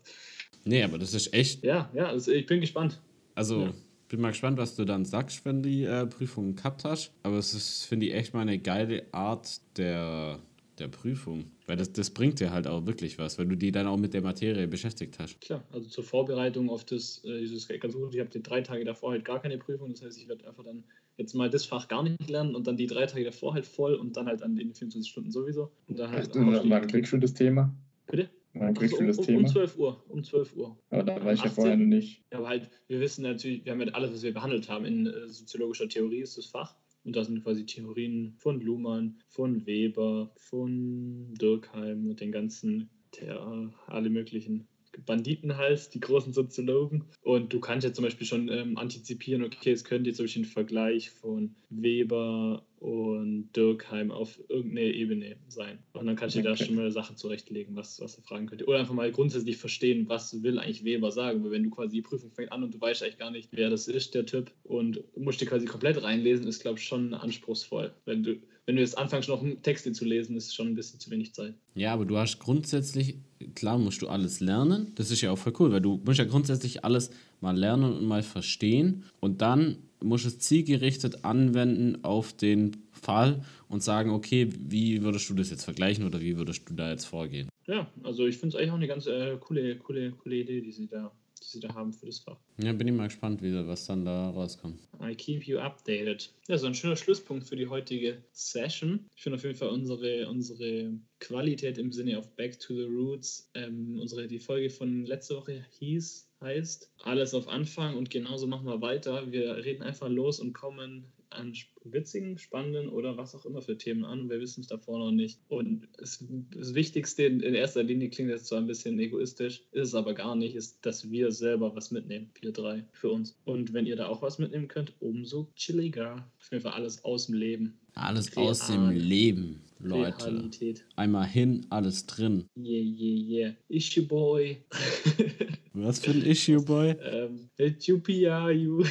Nee, 0.64 0.84
aber 0.84 0.98
das 0.98 1.12
ist 1.12 1.34
echt 1.34 1.64
Ja, 1.64 1.90
ja, 1.92 2.06
also 2.06 2.30
ich 2.30 2.46
bin 2.46 2.60
gespannt. 2.60 3.00
Also, 3.34 3.62
Ja. 3.62 3.72
Bin 4.10 4.20
mal 4.20 4.30
gespannt, 4.30 4.58
was 4.58 4.74
du 4.74 4.84
dann 4.84 5.04
sagst, 5.04 5.44
wenn 5.44 5.62
die 5.62 5.84
äh, 5.84 6.04
Prüfung 6.04 6.56
gehabt 6.56 6.84
hast. 6.84 7.12
Aber 7.22 7.38
es 7.38 7.54
ist, 7.54 7.84
finde 7.84 8.06
ich, 8.06 8.14
echt 8.14 8.34
mal 8.34 8.40
eine 8.40 8.58
geile 8.58 9.04
Art 9.12 9.60
der, 9.76 10.40
der 10.78 10.88
Prüfung. 10.88 11.44
Weil 11.66 11.76
das, 11.76 11.92
das 11.92 12.10
bringt 12.10 12.40
dir 12.40 12.50
halt 12.50 12.66
auch 12.66 12.86
wirklich 12.86 13.18
was, 13.18 13.38
weil 13.38 13.46
du 13.46 13.56
die 13.56 13.70
dann 13.70 13.86
auch 13.86 13.96
mit 13.96 14.12
der 14.12 14.22
Materie 14.22 14.66
beschäftigt 14.66 15.18
hast. 15.20 15.40
Klar, 15.40 15.62
also 15.72 15.88
zur 15.88 16.02
Vorbereitung 16.02 16.68
auf 16.70 16.84
das, 16.84 17.24
äh, 17.24 17.38
dieses 17.38 17.68
ganz 17.68 17.94
gut. 17.94 18.12
Ich 18.12 18.20
habe 18.20 18.30
die 18.30 18.42
drei 18.42 18.60
Tage 18.60 18.84
davor 18.84 19.12
halt 19.12 19.24
gar 19.24 19.40
keine 19.40 19.58
Prüfung, 19.58 19.90
das 19.90 20.02
heißt, 20.02 20.18
ich 20.18 20.28
werde 20.28 20.46
einfach 20.48 20.64
dann 20.64 20.82
jetzt 21.16 21.34
mal 21.34 21.48
das 21.48 21.64
Fach 21.64 21.86
gar 21.86 22.02
nicht 22.02 22.28
lernen 22.28 22.56
und 22.56 22.66
dann 22.66 22.76
die 22.76 22.88
drei 22.88 23.06
Tage 23.06 23.24
davor 23.24 23.54
halt 23.54 23.66
voll 23.66 23.94
und 23.94 24.16
dann 24.16 24.26
halt 24.26 24.42
an 24.42 24.56
den 24.56 24.74
24 24.74 25.08
Stunden 25.08 25.30
sowieso. 25.30 25.70
Und 25.86 25.98
dann 26.00 26.10
halt 26.10 26.34
du, 26.34 26.40
wann 26.40 26.86
kriegst 26.88 27.12
du 27.12 27.18
das 27.18 27.32
Thema? 27.32 27.72
Bitte? 28.08 28.28
Wann 28.54 28.74
kriegst 28.74 28.94
Also 28.94 29.02
um, 29.02 29.06
das 29.06 29.18
um, 29.18 29.22
um 29.22 29.26
Thema? 29.26 29.48
12 29.48 29.78
Uhr. 29.78 30.04
Um 30.08 30.24
12 30.24 30.56
Uhr. 30.56 30.78
Aber 30.90 31.02
da 31.04 31.24
war 31.24 31.32
ich 31.32 31.40
ja 31.40 31.46
18. 31.46 31.50
vorher 31.50 31.76
noch 31.76 31.86
nicht. 31.86 32.24
Ja, 32.32 32.38
aber 32.38 32.48
halt, 32.48 32.70
wir 32.88 33.00
wissen 33.00 33.22
natürlich, 33.22 33.64
wir 33.64 33.72
haben 33.72 33.80
ja 33.80 33.92
alles, 33.92 34.12
was 34.12 34.22
wir 34.22 34.34
behandelt 34.34 34.68
haben. 34.68 34.84
In 34.84 35.06
äh, 35.06 35.28
soziologischer 35.28 35.88
Theorie 35.88 36.20
ist 36.20 36.36
das 36.36 36.46
Fach. 36.46 36.76
Und 37.04 37.16
da 37.16 37.24
sind 37.24 37.42
quasi 37.42 37.64
Theorien 37.64 38.34
von 38.36 38.60
Luhmann, 38.60 39.18
von 39.28 39.64
Weber, 39.66 40.32
von 40.36 41.32
Durkheim 41.38 42.08
und 42.08 42.20
den 42.20 42.32
ganzen, 42.32 42.90
der, 43.18 43.72
alle 43.86 44.10
möglichen 44.10 44.68
Banditenhals, 45.06 45.90
die 45.90 46.00
großen 46.00 46.32
Soziologen. 46.32 47.04
Und 47.22 47.52
du 47.52 47.60
kannst 47.60 47.84
jetzt 47.84 47.96
zum 47.96 48.04
Beispiel 48.04 48.26
schon 48.26 48.48
ähm, 48.48 48.76
antizipieren, 48.76 49.44
okay, 49.44 49.72
es 49.72 49.84
könnte 49.84 50.10
jetzt 50.10 50.16
zum 50.16 50.24
Beispiel 50.24 50.42
ein 50.42 50.46
Vergleich 50.46 51.10
von 51.10 51.54
Weber 51.68 52.64
und 52.78 53.50
Durkheim 53.52 54.10
auf 54.10 54.40
irgendeine 54.48 54.92
Ebene 54.92 55.36
sein. 55.48 55.78
Und 55.92 56.06
dann 56.06 56.16
kannst 56.16 56.34
du 56.34 56.40
dir 56.40 56.48
da 56.48 56.52
Okay. 56.52 56.64
schon 56.64 56.76
mal 56.76 56.90
Sachen 56.90 57.16
zurechtlegen, 57.16 57.76
was, 57.76 58.00
was 58.00 58.16
er 58.16 58.22
fragen 58.22 58.46
könnte. 58.46 58.64
Oder 58.66 58.78
einfach 58.78 58.94
mal 58.94 59.12
grundsätzlich 59.12 59.58
verstehen, 59.58 60.08
was 60.08 60.42
will 60.42 60.58
eigentlich 60.58 60.82
Weber 60.84 61.12
sagen. 61.12 61.44
Weil 61.44 61.50
wenn 61.50 61.64
du 61.64 61.70
quasi 61.70 61.96
die 61.96 62.02
Prüfung 62.02 62.30
fängt 62.32 62.52
an 62.52 62.62
und 62.62 62.74
du 62.74 62.80
weißt 62.80 63.02
eigentlich 63.02 63.18
gar 63.18 63.30
nicht, 63.30 63.50
wer 63.52 63.68
das 63.68 63.86
ist, 63.86 64.14
der 64.14 64.24
Typ, 64.24 64.50
und 64.64 65.04
musst 65.16 65.40
dir 65.40 65.46
quasi 65.46 65.66
komplett 65.66 66.02
reinlesen, 66.02 66.46
ist, 66.46 66.62
glaube 66.62 66.78
ich, 66.78 66.84
schon 66.86 67.12
anspruchsvoll. 67.12 67.92
Wenn 68.06 68.22
du, 68.22 68.40
wenn 68.64 68.76
du 68.76 68.82
jetzt 68.82 68.96
anfängst, 68.96 69.28
noch 69.28 69.44
Texte 69.62 69.92
zu 69.92 70.06
lesen, 70.06 70.36
ist 70.36 70.54
schon 70.54 70.68
ein 70.68 70.74
bisschen 70.74 70.98
zu 71.00 71.10
wenig 71.10 71.34
Zeit. 71.34 71.54
Ja, 71.74 71.92
aber 71.92 72.06
du 72.06 72.16
hast 72.16 72.38
grundsätzlich, 72.38 73.18
klar 73.54 73.78
musst 73.78 74.02
du 74.02 74.08
alles 74.08 74.40
lernen. 74.40 74.92
Das 74.96 75.10
ist 75.10 75.20
ja 75.20 75.30
auch 75.30 75.38
voll 75.38 75.52
cool, 75.58 75.72
weil 75.72 75.80
du 75.80 76.00
musst 76.04 76.18
ja 76.18 76.24
grundsätzlich 76.24 76.84
alles 76.84 77.10
mal 77.40 77.56
lernen 77.56 77.98
und 77.98 78.06
mal 78.06 78.22
verstehen. 78.22 79.04
Und 79.20 79.42
dann 79.42 79.78
musst 80.02 80.24
du 80.24 80.28
es 80.28 80.38
zielgerichtet 80.38 81.24
anwenden 81.24 82.04
auf 82.04 82.32
den 82.32 82.76
Fall 82.92 83.44
und 83.68 83.82
sagen, 83.82 84.10
okay, 84.10 84.48
wie 84.58 85.02
würdest 85.02 85.28
du 85.30 85.34
das 85.34 85.50
jetzt 85.50 85.64
vergleichen 85.64 86.04
oder 86.06 86.20
wie 86.20 86.36
würdest 86.36 86.68
du 86.68 86.74
da 86.74 86.90
jetzt 86.90 87.04
vorgehen? 87.04 87.48
Ja, 87.66 87.90
also 88.02 88.26
ich 88.26 88.38
finde 88.38 88.56
es 88.56 88.60
eigentlich 88.60 88.70
auch 88.70 88.76
eine 88.76 88.88
ganz 88.88 89.06
äh, 89.06 89.36
coole, 89.38 89.76
coole, 89.76 90.12
coole 90.12 90.36
Idee, 90.36 90.60
die 90.60 90.72
sie, 90.72 90.88
da, 90.88 91.12
die 91.42 91.46
sie 91.46 91.60
da 91.60 91.74
haben 91.74 91.92
für 91.92 92.06
das 92.06 92.20
Fach. 92.20 92.38
Ja, 92.58 92.72
bin 92.72 92.88
ich 92.88 92.94
mal 92.94 93.08
gespannt, 93.08 93.42
wie, 93.42 93.54
was 93.66 93.86
dann 93.86 94.04
da 94.04 94.30
rauskommt. 94.30 94.80
I 95.02 95.14
keep 95.14 95.46
you 95.46 95.58
updated. 95.58 96.32
Ja, 96.48 96.58
so 96.58 96.66
ein 96.66 96.74
schöner 96.74 96.96
Schlusspunkt 96.96 97.46
für 97.46 97.56
die 97.56 97.68
heutige 97.68 98.22
Session. 98.32 99.06
Ich 99.16 99.22
finde 99.22 99.36
auf 99.36 99.44
jeden 99.44 99.56
Fall 99.56 99.70
unsere, 99.70 100.28
unsere 100.28 100.92
Qualität 101.18 101.78
im 101.78 101.92
Sinne 101.92 102.18
auf 102.18 102.30
Back 102.36 102.58
to 102.60 102.74
the 102.74 102.84
Roots. 102.84 103.50
Ähm, 103.54 103.98
unsere, 104.00 104.28
die 104.28 104.38
Folge 104.38 104.70
von 104.70 105.04
letzter 105.04 105.36
Woche 105.36 105.64
hieß, 105.78 106.28
heißt 106.40 106.90
Alles 107.02 107.34
auf 107.34 107.48
Anfang 107.48 107.96
und 107.96 108.10
genauso 108.10 108.46
machen 108.46 108.66
wir 108.66 108.80
weiter. 108.80 109.30
Wir 109.30 109.56
reden 109.56 109.82
einfach 109.82 110.08
los 110.08 110.40
und 110.40 110.52
kommen 110.52 111.04
an 111.30 111.54
witzigen, 111.84 112.38
spannenden 112.38 112.88
oder 112.88 113.16
was 113.16 113.34
auch 113.34 113.46
immer 113.46 113.62
für 113.62 113.78
Themen 113.78 114.04
an. 114.04 114.28
Wir 114.28 114.40
wissen 114.40 114.60
es 114.60 114.66
davor 114.66 114.98
noch 114.98 115.12
nicht. 115.12 115.40
Und 115.48 115.88
es, 115.98 116.24
das 116.54 116.74
Wichtigste 116.74 117.24
in, 117.24 117.40
in 117.40 117.54
erster 117.54 117.82
Linie 117.82 118.10
klingt 118.10 118.30
jetzt 118.30 118.46
zwar 118.46 118.58
ein 118.58 118.66
bisschen 118.66 118.98
egoistisch, 118.98 119.62
ist 119.72 119.88
es 119.88 119.94
aber 119.94 120.14
gar 120.14 120.36
nicht, 120.36 120.54
ist, 120.54 120.84
dass 120.84 121.10
wir 121.10 121.32
selber 121.32 121.74
was 121.74 121.90
mitnehmen. 121.90 122.30
Wir 122.40 122.52
drei 122.52 122.84
für 122.92 123.10
uns. 123.10 123.38
Und 123.44 123.72
wenn 123.72 123.86
ihr 123.86 123.96
da 123.96 124.06
auch 124.08 124.22
was 124.22 124.38
mitnehmen 124.38 124.68
könnt, 124.68 124.92
umso 125.00 125.50
chilliger. 125.54 126.30
Auf 126.38 126.50
jeden 126.50 126.62
Fall 126.62 126.72
alles 126.72 127.04
aus 127.04 127.26
dem 127.26 127.36
Leben. 127.36 127.78
Alles 127.94 128.36
Real. 128.36 128.46
aus 128.48 128.66
dem 128.66 128.90
Leben, 128.90 129.62
Leute. 129.80 130.26
Realität. 130.26 130.84
Einmal 130.96 131.26
hin, 131.26 131.66
alles 131.70 132.06
drin. 132.06 132.46
Yeah, 132.56 132.82
yeah, 132.82 133.46
yeah. 133.48 133.56
Issue 133.68 134.04
Boy. 134.04 134.62
Was 135.72 136.00
für 136.00 136.10
ein 136.10 136.22
Issue, 136.22 136.60
Boy? 136.62 136.96
ähm, 137.02 137.48
you. 137.58 138.00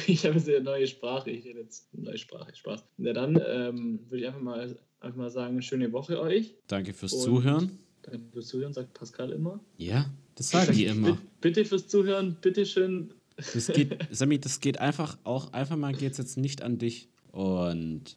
Ich 0.06 0.24
habe 0.24 0.36
jetzt 0.36 0.48
eine 0.48 0.60
neue 0.62 0.86
Sprache. 0.86 1.30
Ich 1.30 1.44
rede 1.44 1.60
jetzt 1.60 1.88
eine 1.92 2.04
neue 2.04 2.18
Sprache. 2.18 2.54
Spaß. 2.54 2.84
Na 2.96 3.12
dann 3.12 3.40
ähm, 3.46 4.00
würde 4.08 4.20
ich 4.22 4.26
einfach 4.26 4.40
mal, 4.40 4.78
einfach 5.00 5.16
mal 5.18 5.30
sagen, 5.30 5.60
schöne 5.62 5.92
Woche 5.92 6.20
euch. 6.20 6.54
Danke 6.66 6.92
fürs 6.94 7.12
Und- 7.12 7.22
Zuhören. 7.22 7.78
Danke 8.02 8.20
fürs 8.32 8.48
Zuhören, 8.48 8.72
sagt 8.72 8.94
Pascal 8.94 9.30
immer. 9.32 9.60
Ja, 9.76 10.10
das 10.36 10.50
sagen 10.50 10.72
die 10.74 10.86
immer. 10.86 11.18
Bitte, 11.42 11.64
fürs 11.66 11.86
Zuhören, 11.86 12.36
bitteschön. 12.40 13.12
Das 13.36 13.66
geht, 13.68 13.98
Sammy, 14.10 14.38
das 14.38 14.60
geht 14.60 14.80
einfach 14.80 15.18
auch, 15.24 15.52
einfach 15.52 15.76
mal 15.76 15.92
geht's 15.92 16.16
jetzt 16.16 16.38
nicht 16.38 16.62
an 16.62 16.78
dich. 16.78 17.08
Und 17.30 18.16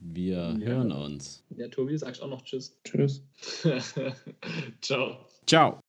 wir 0.00 0.56
hören 0.62 0.92
uns. 0.92 1.44
Ja, 1.56 1.68
Tobi, 1.68 1.96
sagst 1.98 2.22
auch 2.22 2.28
noch 2.30 2.42
Tschüss. 2.42 2.78
Tschüss. 2.84 3.22
Ciao. 4.80 5.18
Ciao. 5.46 5.80